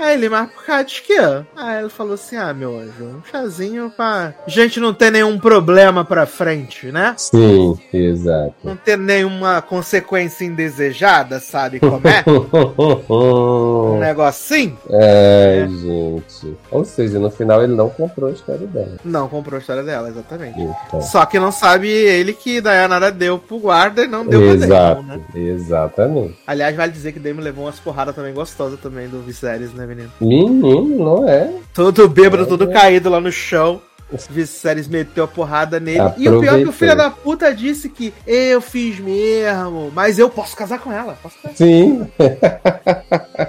[0.00, 1.18] Aí ele, mas por causa de quê?
[1.54, 6.04] Aí ele falou assim: ah, meu anjo, um chazinho pra gente não ter nenhum problema
[6.06, 7.14] pra frente, né?
[7.18, 8.54] Sim, exato.
[8.64, 12.24] Não ter nenhuma consequência indesejada, sabe como é?
[13.12, 14.78] um negocinho.
[14.88, 16.56] É, é, gente.
[16.70, 18.96] Ou seja, no final ele não comprou a história dela.
[19.04, 20.58] Não comprou a história dela, exatamente.
[20.60, 21.02] Então.
[21.02, 24.94] Só que não sabe ele que Dayanara deu pro guarda e não deu Exato, pra
[24.94, 25.20] Damon, né?
[25.34, 26.38] Exatamente.
[26.46, 29.89] Aliás, vale dizer que Damon levou umas porradas também gostosas também do Viserys, né?
[29.90, 30.10] Menino?
[30.20, 31.52] Menino, não é?
[31.74, 32.72] Todo bêbado, é, todo é.
[32.72, 33.80] caído lá no chão.
[34.28, 36.12] Viserys meteu a porrada nele.
[36.16, 40.18] E o pior é que o filho da puta disse que eu fiz mesmo, mas
[40.18, 41.16] eu posso casar com ela.
[41.22, 41.56] Posso casar.
[41.56, 42.08] Sim.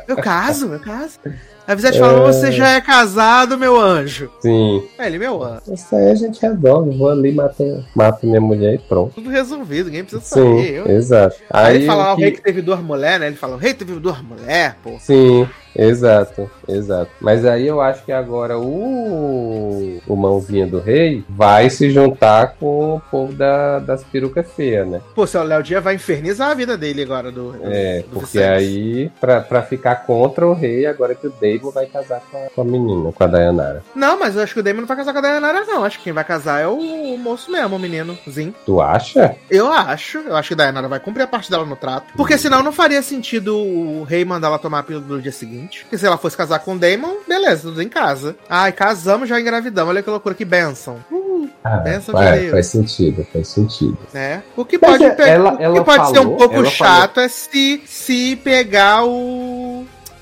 [0.07, 1.19] Eu caso, eu caso.
[1.67, 1.99] A Visete é...
[1.99, 4.29] falou: Você já é casado, meu anjo.
[4.39, 4.83] Sim.
[4.97, 5.73] É, ele, meu anjo.
[5.73, 6.97] Isso aí a gente resolve.
[6.97, 9.13] Vou ali, mato, mato minha mulher e pronto.
[9.15, 10.63] Tudo resolvido, ninguém precisa saber.
[10.63, 10.88] Sim, eu...
[10.88, 11.35] exato.
[11.49, 12.21] Aí, aí ele fala: que...
[12.21, 13.27] O rei que teve duas mulheres, né?
[13.27, 14.97] Ele fala: O rei teve duas mulheres, pô.
[14.99, 15.47] Sim.
[15.75, 17.11] Exato, exato.
[17.19, 22.95] Mas aí eu acho que agora o, o mãozinha do rei vai se juntar com
[22.95, 25.01] o povo da, das perucas feias, né?
[25.15, 27.55] Pô, seu Léo Dia vai infernizar a vida dele agora do.
[27.63, 31.85] É, do porque aí, pra, pra ficar contra o rei, agora que o Daemon vai
[31.85, 33.83] casar com a, com a menina, com a Dayanara.
[33.95, 35.83] Não, mas eu acho que o Daemon não vai casar com a Dayanara, não.
[35.83, 38.53] Acho que quem vai casar é o, o moço mesmo, o meninozinho.
[38.65, 39.35] Tu acha?
[39.49, 40.19] Eu acho.
[40.19, 42.13] Eu acho que a Dayanara vai cumprir a parte dela no trato.
[42.15, 45.81] Porque senão não faria sentido o rei mandar ela tomar a pílula no dia seguinte.
[45.83, 48.35] Porque se ela fosse casar com o Daemon, beleza, tudo em casa.
[48.49, 49.89] Ai, casamos, já engravidamos.
[49.89, 50.97] Olha que loucura, que benção.
[51.11, 53.97] Uh, ah, benção é, faz sentido, faz sentido.
[54.13, 54.43] Né?
[54.55, 57.25] O que Mas pode, é, ela, o que pode falou, ser um pouco chato falou...
[57.25, 59.60] é se, se pegar o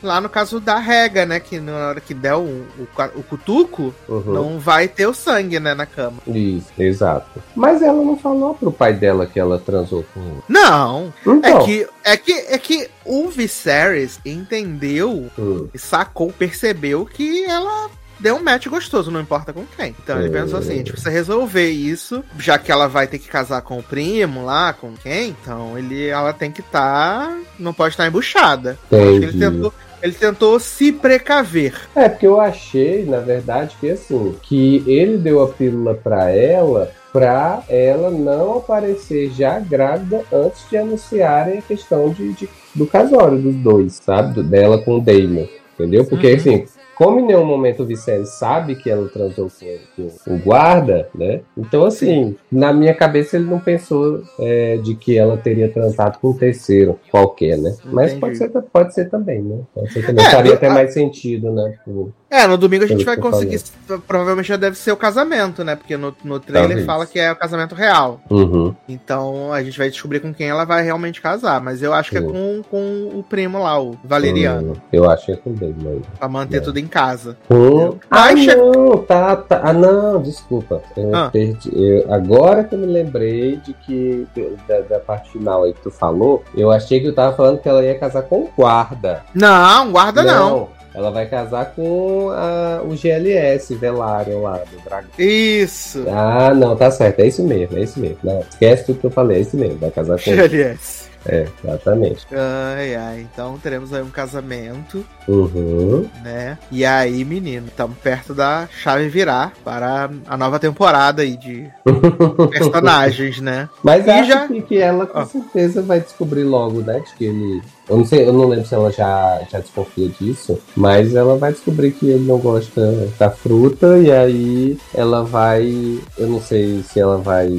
[0.02, 1.40] Lá no caso da rega, né?
[1.40, 4.34] Que na hora que der o, o, o cutuco, uhum.
[4.34, 6.18] não vai ter o sangue, né, na cama.
[6.28, 7.42] Isso, exato.
[7.56, 10.44] Mas ela não falou pro pai dela que ela transou com ele.
[10.48, 11.14] Não.
[11.26, 11.62] Então.
[11.62, 15.68] É que é que é que o Viserys entendeu hum.
[15.74, 17.90] e sacou, percebeu que ela
[18.20, 19.96] deu um match gostoso, não importa com quem.
[20.04, 23.28] Então ele pensou assim: a gente precisa resolver isso, já que ela vai ter que
[23.28, 25.36] casar com o primo lá, com quem?
[25.42, 26.80] Então ele, ela tem que estar.
[26.80, 28.78] Tá, não pode estar tá embuchada.
[28.92, 29.26] Entendi.
[29.26, 31.74] Ele tentou, ele tentou se precaver.
[31.96, 36.92] É, porque eu achei, na verdade, que assim, que ele deu a pílula para ela
[37.12, 43.40] para ela não aparecer já grávida antes de anunciarem a questão de, de do casório
[43.40, 44.44] dos dois, sabe?
[44.44, 45.48] Dela com o Damon.
[45.74, 46.06] Entendeu?
[46.06, 46.36] Porque, uhum.
[46.36, 46.66] assim,
[47.00, 49.50] como em nenhum momento o Vicente sabe que ela transou
[49.96, 51.40] com, com o guarda, né?
[51.58, 56.32] Então, assim, na minha cabeça ele não pensou é, de que ela teria transado com
[56.32, 57.70] um terceiro qualquer, né?
[57.70, 57.96] Entendi.
[57.96, 59.62] Mas pode ser, pode ser também, né?
[59.74, 60.26] Pode ser também.
[60.26, 61.74] Faria até mais sentido, né?
[61.86, 63.62] Por, é, no domingo a gente vai conseguir.
[64.08, 65.76] Provavelmente já deve ser o casamento, né?
[65.76, 66.86] Porque no, no trailer Talvez.
[66.86, 68.22] fala que é o casamento real.
[68.30, 68.76] Uhum.
[68.88, 71.60] Então a gente vai descobrir com quem ela vai realmente casar.
[71.60, 74.74] Mas eu acho que é com, com o primo lá, o Valeriano.
[74.74, 76.02] Hum, eu acho que é com ele mesmo.
[76.20, 76.62] Pra manter é.
[76.62, 77.36] tudo em casa.
[77.50, 77.98] Hum.
[78.12, 79.62] Ah, não, tá, tá.
[79.64, 80.84] Ah, não, desculpa.
[80.96, 81.30] Eu ah.
[81.32, 81.72] perdi.
[81.74, 84.28] Eu, agora que eu me lembrei de que.
[84.68, 87.68] Da, da, parte final aí que tu falou, eu achei que eu tava falando que
[87.68, 89.24] ela ia casar com o guarda.
[89.34, 90.50] Não, guarda não.
[90.50, 90.79] não.
[91.00, 95.10] Ela vai casar com a, o GLS Velário lá do Dragão.
[95.18, 96.04] Isso!
[96.10, 97.22] Ah, não, tá certo.
[97.22, 98.18] É isso mesmo, é isso mesmo.
[98.22, 99.78] Não, esquece tudo que eu falei, é isso mesmo.
[99.78, 101.08] Vai casar com GLS.
[101.26, 102.28] É, exatamente.
[102.34, 103.28] Ai, ai.
[103.32, 105.06] Então teremos aí um casamento.
[105.26, 106.06] Uhum.
[106.22, 106.58] Né?
[106.70, 111.66] E aí, menino, estamos perto da chave virar para a nova temporada aí de
[112.52, 113.70] personagens, né?
[113.82, 114.48] Mas e acho já...
[114.48, 115.26] que ela com oh.
[115.26, 117.00] certeza vai descobrir logo, né?
[117.00, 120.60] De que ele eu não sei, eu não lembro se ela já, já desconfia disso,
[120.76, 126.00] mas ela vai descobrir que ele não gosta da fruta e aí ela vai.
[126.18, 127.50] Eu não sei se ela vai.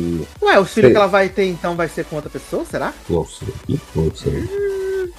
[0.41, 0.93] Ué, o filho ser...
[0.93, 2.95] que ela vai ter então vai ser com outra pessoa, será?
[3.09, 4.49] Não sei, não sei.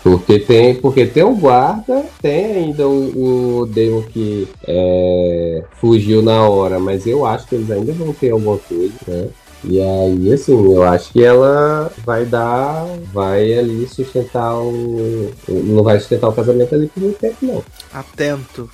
[0.04, 6.80] Porque tem, porque tem o guarda, tem ainda o, o que é, fugiu na hora,
[6.80, 9.28] mas eu acho que eles ainda vão ter alguma coisa, né?
[9.64, 15.32] E aí, assim, eu acho que ela vai dar, vai ali sustentar o.
[15.48, 17.64] Não vai sustentar o casamento ali por muito tempo, não.
[17.94, 18.70] Atento.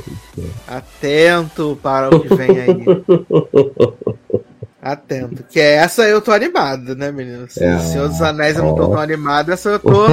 [0.68, 2.86] Atento para o que vem aí.
[4.82, 5.44] Atento.
[5.50, 7.50] Que é essa eu tô animado, né, menino?
[7.50, 10.06] Se é, Senhor dos Anéis eu não tô tão animado, essa eu tô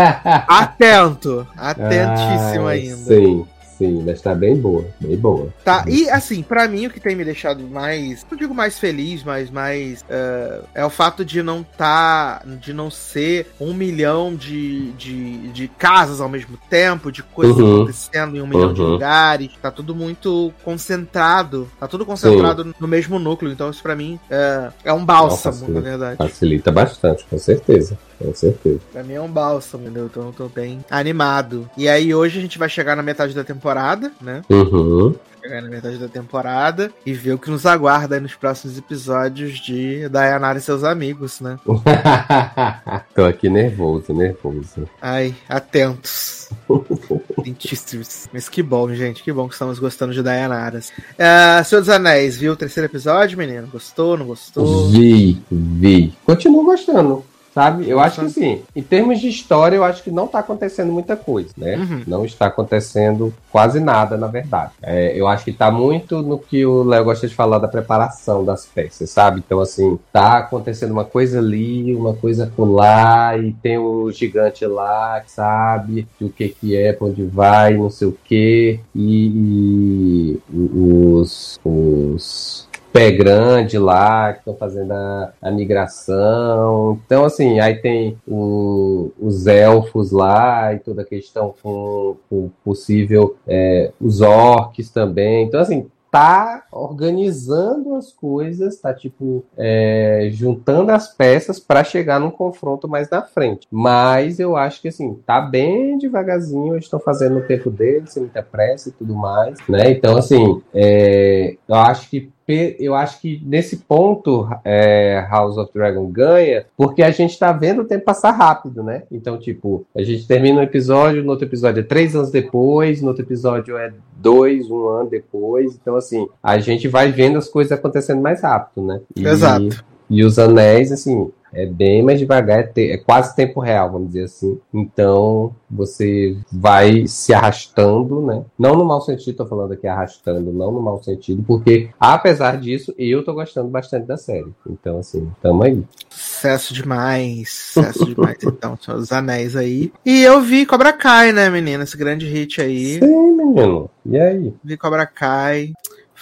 [0.48, 1.46] atento.
[1.54, 2.96] Atentíssimo ah, ainda.
[2.96, 3.46] Sim.
[3.82, 5.48] Sim, mas tá bem boa, bem boa.
[5.64, 9.24] Tá, e assim, para mim o que tem me deixado mais, não digo mais feliz,
[9.24, 14.92] mas mais uh, é o fato de não tá, de não ser um milhão de,
[14.92, 17.74] de, de casas ao mesmo tempo, de coisas uhum.
[17.74, 18.74] acontecendo em um milhão uhum.
[18.74, 22.74] de lugares, tá tudo muito concentrado, tá tudo concentrado Sim.
[22.78, 26.18] no mesmo núcleo, então isso para mim é, é um bálsamo, na verdade.
[26.18, 27.98] Facilita bastante, com certeza.
[28.22, 28.80] Com certeza.
[28.92, 30.06] Pra mim é um bálsamo, entendeu?
[30.06, 31.68] Então eu tô bem animado.
[31.76, 33.71] E aí hoje a gente vai chegar na metade da temporada,
[34.20, 34.42] né?
[34.50, 39.58] Uhum chegar na metade da temporada e ver o que nos aguarda nos próximos episódios
[39.58, 41.58] de Dayanara e seus amigos, né?
[43.14, 44.88] Tô aqui nervoso, nervoso.
[45.00, 46.48] Ai, atentos.
[47.38, 48.28] Atentíssimos.
[48.32, 49.22] Mas que bom, gente.
[49.22, 50.90] Que bom que estamos gostando de Dayanaras.
[50.90, 53.66] Uh, Senhor dos Anéis, viu o terceiro episódio, menino?
[53.66, 54.90] Gostou, não gostou?
[54.90, 56.14] Vi, vi.
[56.24, 57.24] Continuo gostando
[57.54, 57.88] sabe?
[57.88, 61.16] Eu acho que assim, em termos de história, eu acho que não está acontecendo muita
[61.16, 61.76] coisa, né?
[61.76, 62.02] Uhum.
[62.06, 64.72] Não está acontecendo quase nada, na verdade.
[64.82, 68.44] É, eu acho que está muito no que o Léo gosta de falar da preparação
[68.44, 69.42] das peças, sabe?
[69.44, 75.20] Então, assim, tá acontecendo uma coisa ali, uma coisa lá, e tem o gigante lá,
[75.20, 80.40] que sabe o que que é, pra onde vai, não sei o que, e, e
[80.52, 87.00] os, os pé grande lá, que estão fazendo a, a, migração.
[87.04, 93.36] Então, assim, aí tem o, os elfos lá e toda a questão com, com possível
[93.46, 95.44] é, os orcs também.
[95.46, 102.30] Então, assim, tá organizando as coisas, tá tipo é, juntando as peças para chegar num
[102.30, 103.66] confronto mais na frente.
[103.70, 108.24] Mas eu acho que assim, tá bem devagarzinho, eles estão fazendo o tempo deles, sem
[108.24, 109.90] muita pressa e tudo mais, né?
[109.90, 116.06] Então, assim, é, eu acho que eu acho que nesse ponto é, House of Dragon
[116.06, 119.04] ganha, porque a gente tá vendo o tempo passar rápido, né?
[119.10, 123.08] Então, tipo, a gente termina um episódio, no outro episódio é três anos depois, no
[123.08, 125.78] outro episódio é dois, um ano depois.
[125.80, 129.00] Então, assim, a gente vai vendo as coisas acontecendo mais rápido, né?
[129.16, 129.84] E, Exato.
[130.10, 134.08] E os anéis, assim, é bem mais devagar, é, te, é, quase tempo real, vamos
[134.08, 134.58] dizer assim.
[134.72, 138.44] Então, você vai se arrastando, né?
[138.58, 142.94] Não no mau sentido, tô falando aqui arrastando, não no mau sentido, porque apesar disso,
[142.98, 144.52] eu tô gostando bastante da série.
[144.68, 145.82] Então, assim, tamo aí.
[146.08, 148.38] Sucesso demais, sucesso demais.
[148.62, 149.92] Então, são os anéis aí.
[150.04, 151.84] E eu vi Cobra Kai, né, menina?
[151.84, 152.98] Esse grande hit aí.
[153.00, 153.90] Sim, menino.
[154.06, 154.54] E aí?
[154.62, 155.72] Vi Cobra Kai.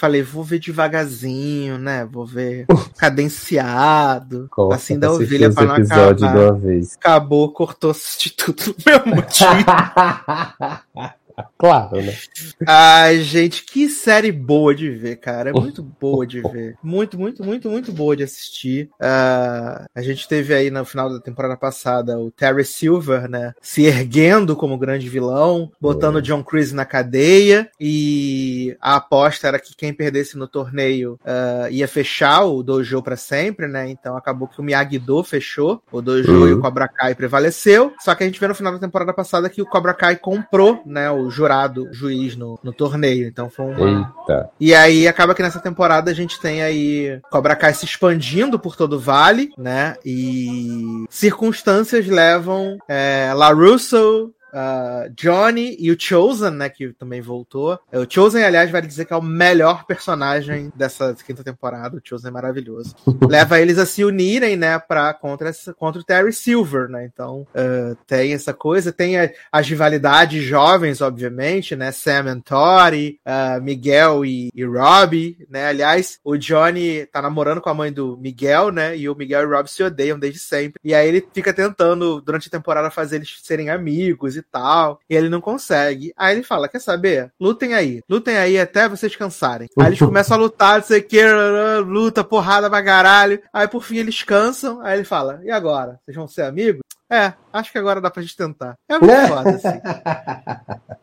[0.00, 2.06] Falei, vou ver devagarzinho, né?
[2.06, 2.64] Vou ver
[2.96, 4.48] cadenciado.
[4.50, 6.14] Corta assim da ovelha pra não acabar.
[6.14, 6.88] De.
[6.98, 9.66] Acabou, cortou, assistir tudo meu motivo.
[11.58, 12.14] Claro, né?
[12.66, 15.50] Ai, gente, que série boa de ver, cara.
[15.50, 16.76] É muito boa de ver.
[16.82, 18.90] Muito, muito, muito, muito boa de assistir.
[19.00, 23.52] Uh, a gente teve aí no final da temporada passada o Terry Silver, né?
[23.60, 27.70] Se erguendo como grande vilão, botando o John Chris na cadeia.
[27.78, 33.16] E a aposta era que quem perdesse no torneio uh, ia fechar o dojo para
[33.16, 33.88] sempre, né?
[33.88, 36.48] Então acabou que o Miyagi-Do fechou o dojo uhum.
[36.48, 37.92] e o Cobra Kai prevaleceu.
[38.00, 40.82] Só que a gente vê no final da temporada passada que o Cobra Kai comprou,
[40.84, 41.10] né?
[41.10, 43.26] O jurado, juiz no, no torneio.
[43.26, 44.14] Então foi uma.
[44.20, 44.50] Eita.
[44.58, 48.76] E aí acaba que nessa temporada a gente tem aí Cobra Kai se expandindo por
[48.76, 49.94] todo o vale, né?
[50.04, 57.78] E circunstâncias levam é, La Russo, Uh, Johnny e o Chosen, né, que também voltou.
[57.92, 61.96] O Chosen, aliás, vai dizer que é o melhor personagem dessa quinta temporada.
[61.96, 62.94] O Chosen é maravilhoso.
[63.28, 67.04] Leva eles a se unirem, né, pra, contra, contra o Terry Silver, né?
[67.04, 68.92] Então, uh, tem essa coisa.
[68.92, 71.92] Tem a, as rivalidades jovens, obviamente, né?
[71.92, 75.66] Sam e Tori, uh, Miguel e, e Robbie, né?
[75.66, 78.96] Aliás, o Johnny tá namorando com a mãe do Miguel, né?
[78.96, 80.80] E o Miguel e o Robbie se odeiam desde sempre.
[80.82, 85.00] E aí ele fica tentando, durante a temporada, fazer eles serem amigos e tal.
[85.08, 86.12] E ele não consegue.
[86.16, 87.32] Aí ele fala: Quer saber?
[87.40, 88.02] Lutem aí.
[88.08, 89.68] Lutem aí até vocês cansarem.
[89.78, 91.22] Aí eles começam a lutar, não sei o que,
[91.86, 93.40] luta, porrada pra caralho.
[93.52, 94.80] Aí por fim eles cansam.
[94.80, 96.00] Aí ele fala: E agora?
[96.04, 96.80] Vocês vão ser amigos?
[97.10, 98.76] É, acho que agora dá pra gente tentar.
[98.88, 99.80] É muito foda, assim.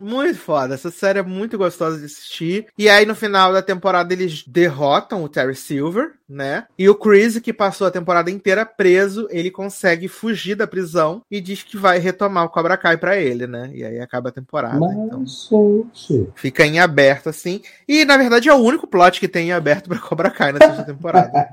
[0.00, 0.74] muito foda.
[0.74, 2.66] Essa série é muito gostosa de assistir.
[2.78, 6.64] E aí, no final da temporada, eles derrotam o Terry Silver, né?
[6.78, 11.42] E o Chris, que passou a temporada inteira preso, ele consegue fugir da prisão e
[11.42, 13.70] diz que vai retomar o Cobra Kai pra ele, né?
[13.74, 14.80] E aí acaba a temporada.
[14.80, 16.28] Mas, então, gente.
[16.34, 17.60] Fica em aberto, assim.
[17.86, 20.58] E, na verdade, é o único plot que tem em aberto pra Cobra Kai na
[20.58, 21.48] sexta temporada.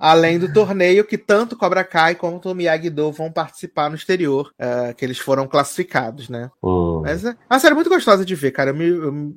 [0.00, 4.94] Além do torneio que tanto Cobra Kai quanto o Miyagi-Do vão participar no exterior, uh,
[4.94, 6.50] que eles foram classificados, né?
[6.62, 7.02] Hum.
[7.02, 8.74] Mas é uma série muito gostosa de ver, cara.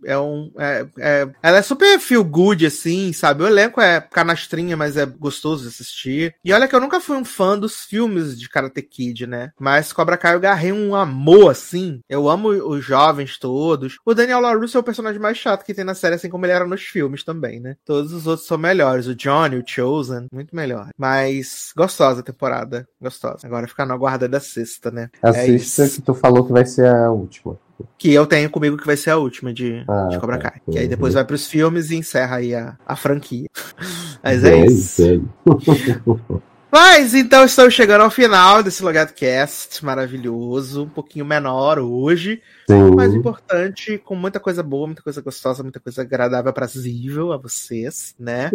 [0.06, 3.44] é um, é, é, ela é super feel good, assim, sabe?
[3.44, 6.35] O elenco é canastrinha, mas é gostoso de assistir.
[6.44, 9.52] E olha que eu nunca fui um fã dos filmes de Karate Kid, né?
[9.60, 11.99] Mas Cobra Kai eu agarrei um amor, assim.
[12.07, 13.98] Eu amo os jovens todos.
[14.06, 16.53] O Daniel LaRusso é o personagem mais chato que tem na série, assim como ele
[16.53, 17.76] era nos filmes também, né?
[17.85, 19.07] Todos os outros são melhores.
[19.07, 20.89] O Johnny, o Chosen, muito muito melhor.
[20.97, 22.88] Mas gostosa a temporada.
[23.01, 23.45] Gostosa.
[23.45, 25.09] Agora ficar na guarda da sexta, né?
[25.21, 25.95] A é sexta isso.
[25.95, 27.57] que tu falou que vai ser a última.
[27.97, 30.51] Que eu tenho comigo que vai ser a última de, ah, de Cobra tá.
[30.51, 30.59] Kai.
[30.59, 30.71] Tá.
[30.71, 33.47] Que aí depois vai pros filmes e encerra aí a, a franquia.
[34.23, 35.01] Mas é, é isso.
[36.73, 42.95] Mas então estamos chegando ao final desse Logado Cast maravilhoso, um pouquinho menor hoje, Sim.
[42.95, 48.15] mas importante, com muita coisa boa, muita coisa gostosa, muita coisa agradável, aprazível a vocês,
[48.19, 48.49] né?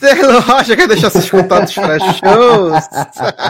[0.00, 2.84] Taylor Rocha quer deixar seus contatos para shows?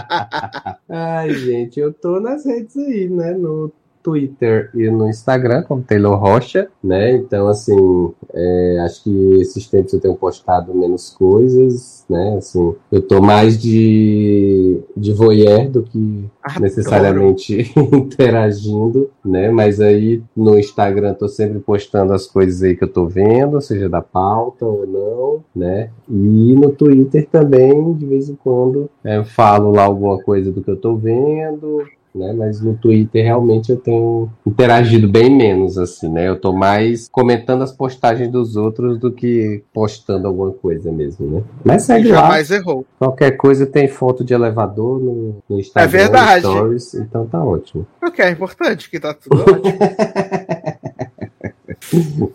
[0.86, 3.32] Ai, gente, eu tô nas redes aí, né?
[3.32, 3.72] No
[4.06, 7.16] Twitter e no Instagram, como Taylor Rocha, né?
[7.16, 12.36] Então, assim, é, acho que esses tempos eu tenho postado menos coisas, né?
[12.38, 16.62] Assim, eu tô mais de, de voyeur do que Adoro.
[16.62, 19.50] necessariamente interagindo, né?
[19.50, 23.88] Mas aí no Instagram tô sempre postando as coisas aí que eu tô vendo, seja
[23.88, 25.90] da pauta ou não, né?
[26.08, 30.70] E no Twitter também, de vez em quando, é, falo lá alguma coisa do que
[30.70, 31.82] eu tô vendo,
[32.16, 32.32] né?
[32.32, 36.28] Mas no Twitter realmente eu tenho interagido bem menos, assim, né?
[36.28, 41.42] Eu tô mais comentando as postagens dos outros do que postando alguma coisa mesmo, né?
[41.64, 42.22] Mas segue lá.
[42.22, 42.84] Jamais errou.
[42.98, 45.84] Qualquer coisa tem foto de elevador no, no Instagram.
[45.84, 46.46] É verdade.
[46.46, 47.86] Stories, então tá ótimo.
[48.02, 49.78] O que é importante, que tá tudo ótimo.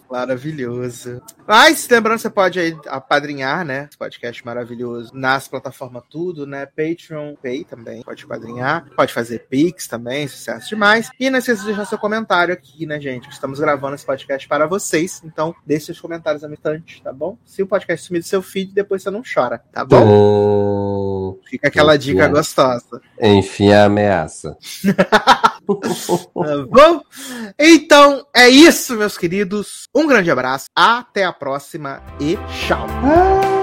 [0.10, 1.22] Maravilhoso.
[1.48, 3.88] Mas, lembrando, você pode aí apadrinhar, né?
[3.90, 6.65] Esse podcast maravilhoso nas plataformas tudo, né?
[6.65, 8.86] Patreon, Pay também, pode padrinhar.
[8.95, 11.10] Pode fazer Pix também, sucesso demais.
[11.19, 13.30] E não esqueça de deixar seu comentário aqui, né, gente?
[13.30, 15.22] Estamos gravando esse podcast para vocês.
[15.26, 17.38] Então, deixe seus comentários instante, tá bom?
[17.45, 21.38] Se o podcast sumir do seu feed, depois você não chora, tá bom?
[21.45, 23.02] Fica aquela Enfim, dica gostosa.
[23.19, 24.57] Enfim, a ameaça.
[25.68, 27.02] tá bom?
[27.60, 29.88] Então, é isso, meus queridos.
[29.94, 32.88] Um grande abraço, até a próxima e tchau.
[33.04, 33.61] Ah.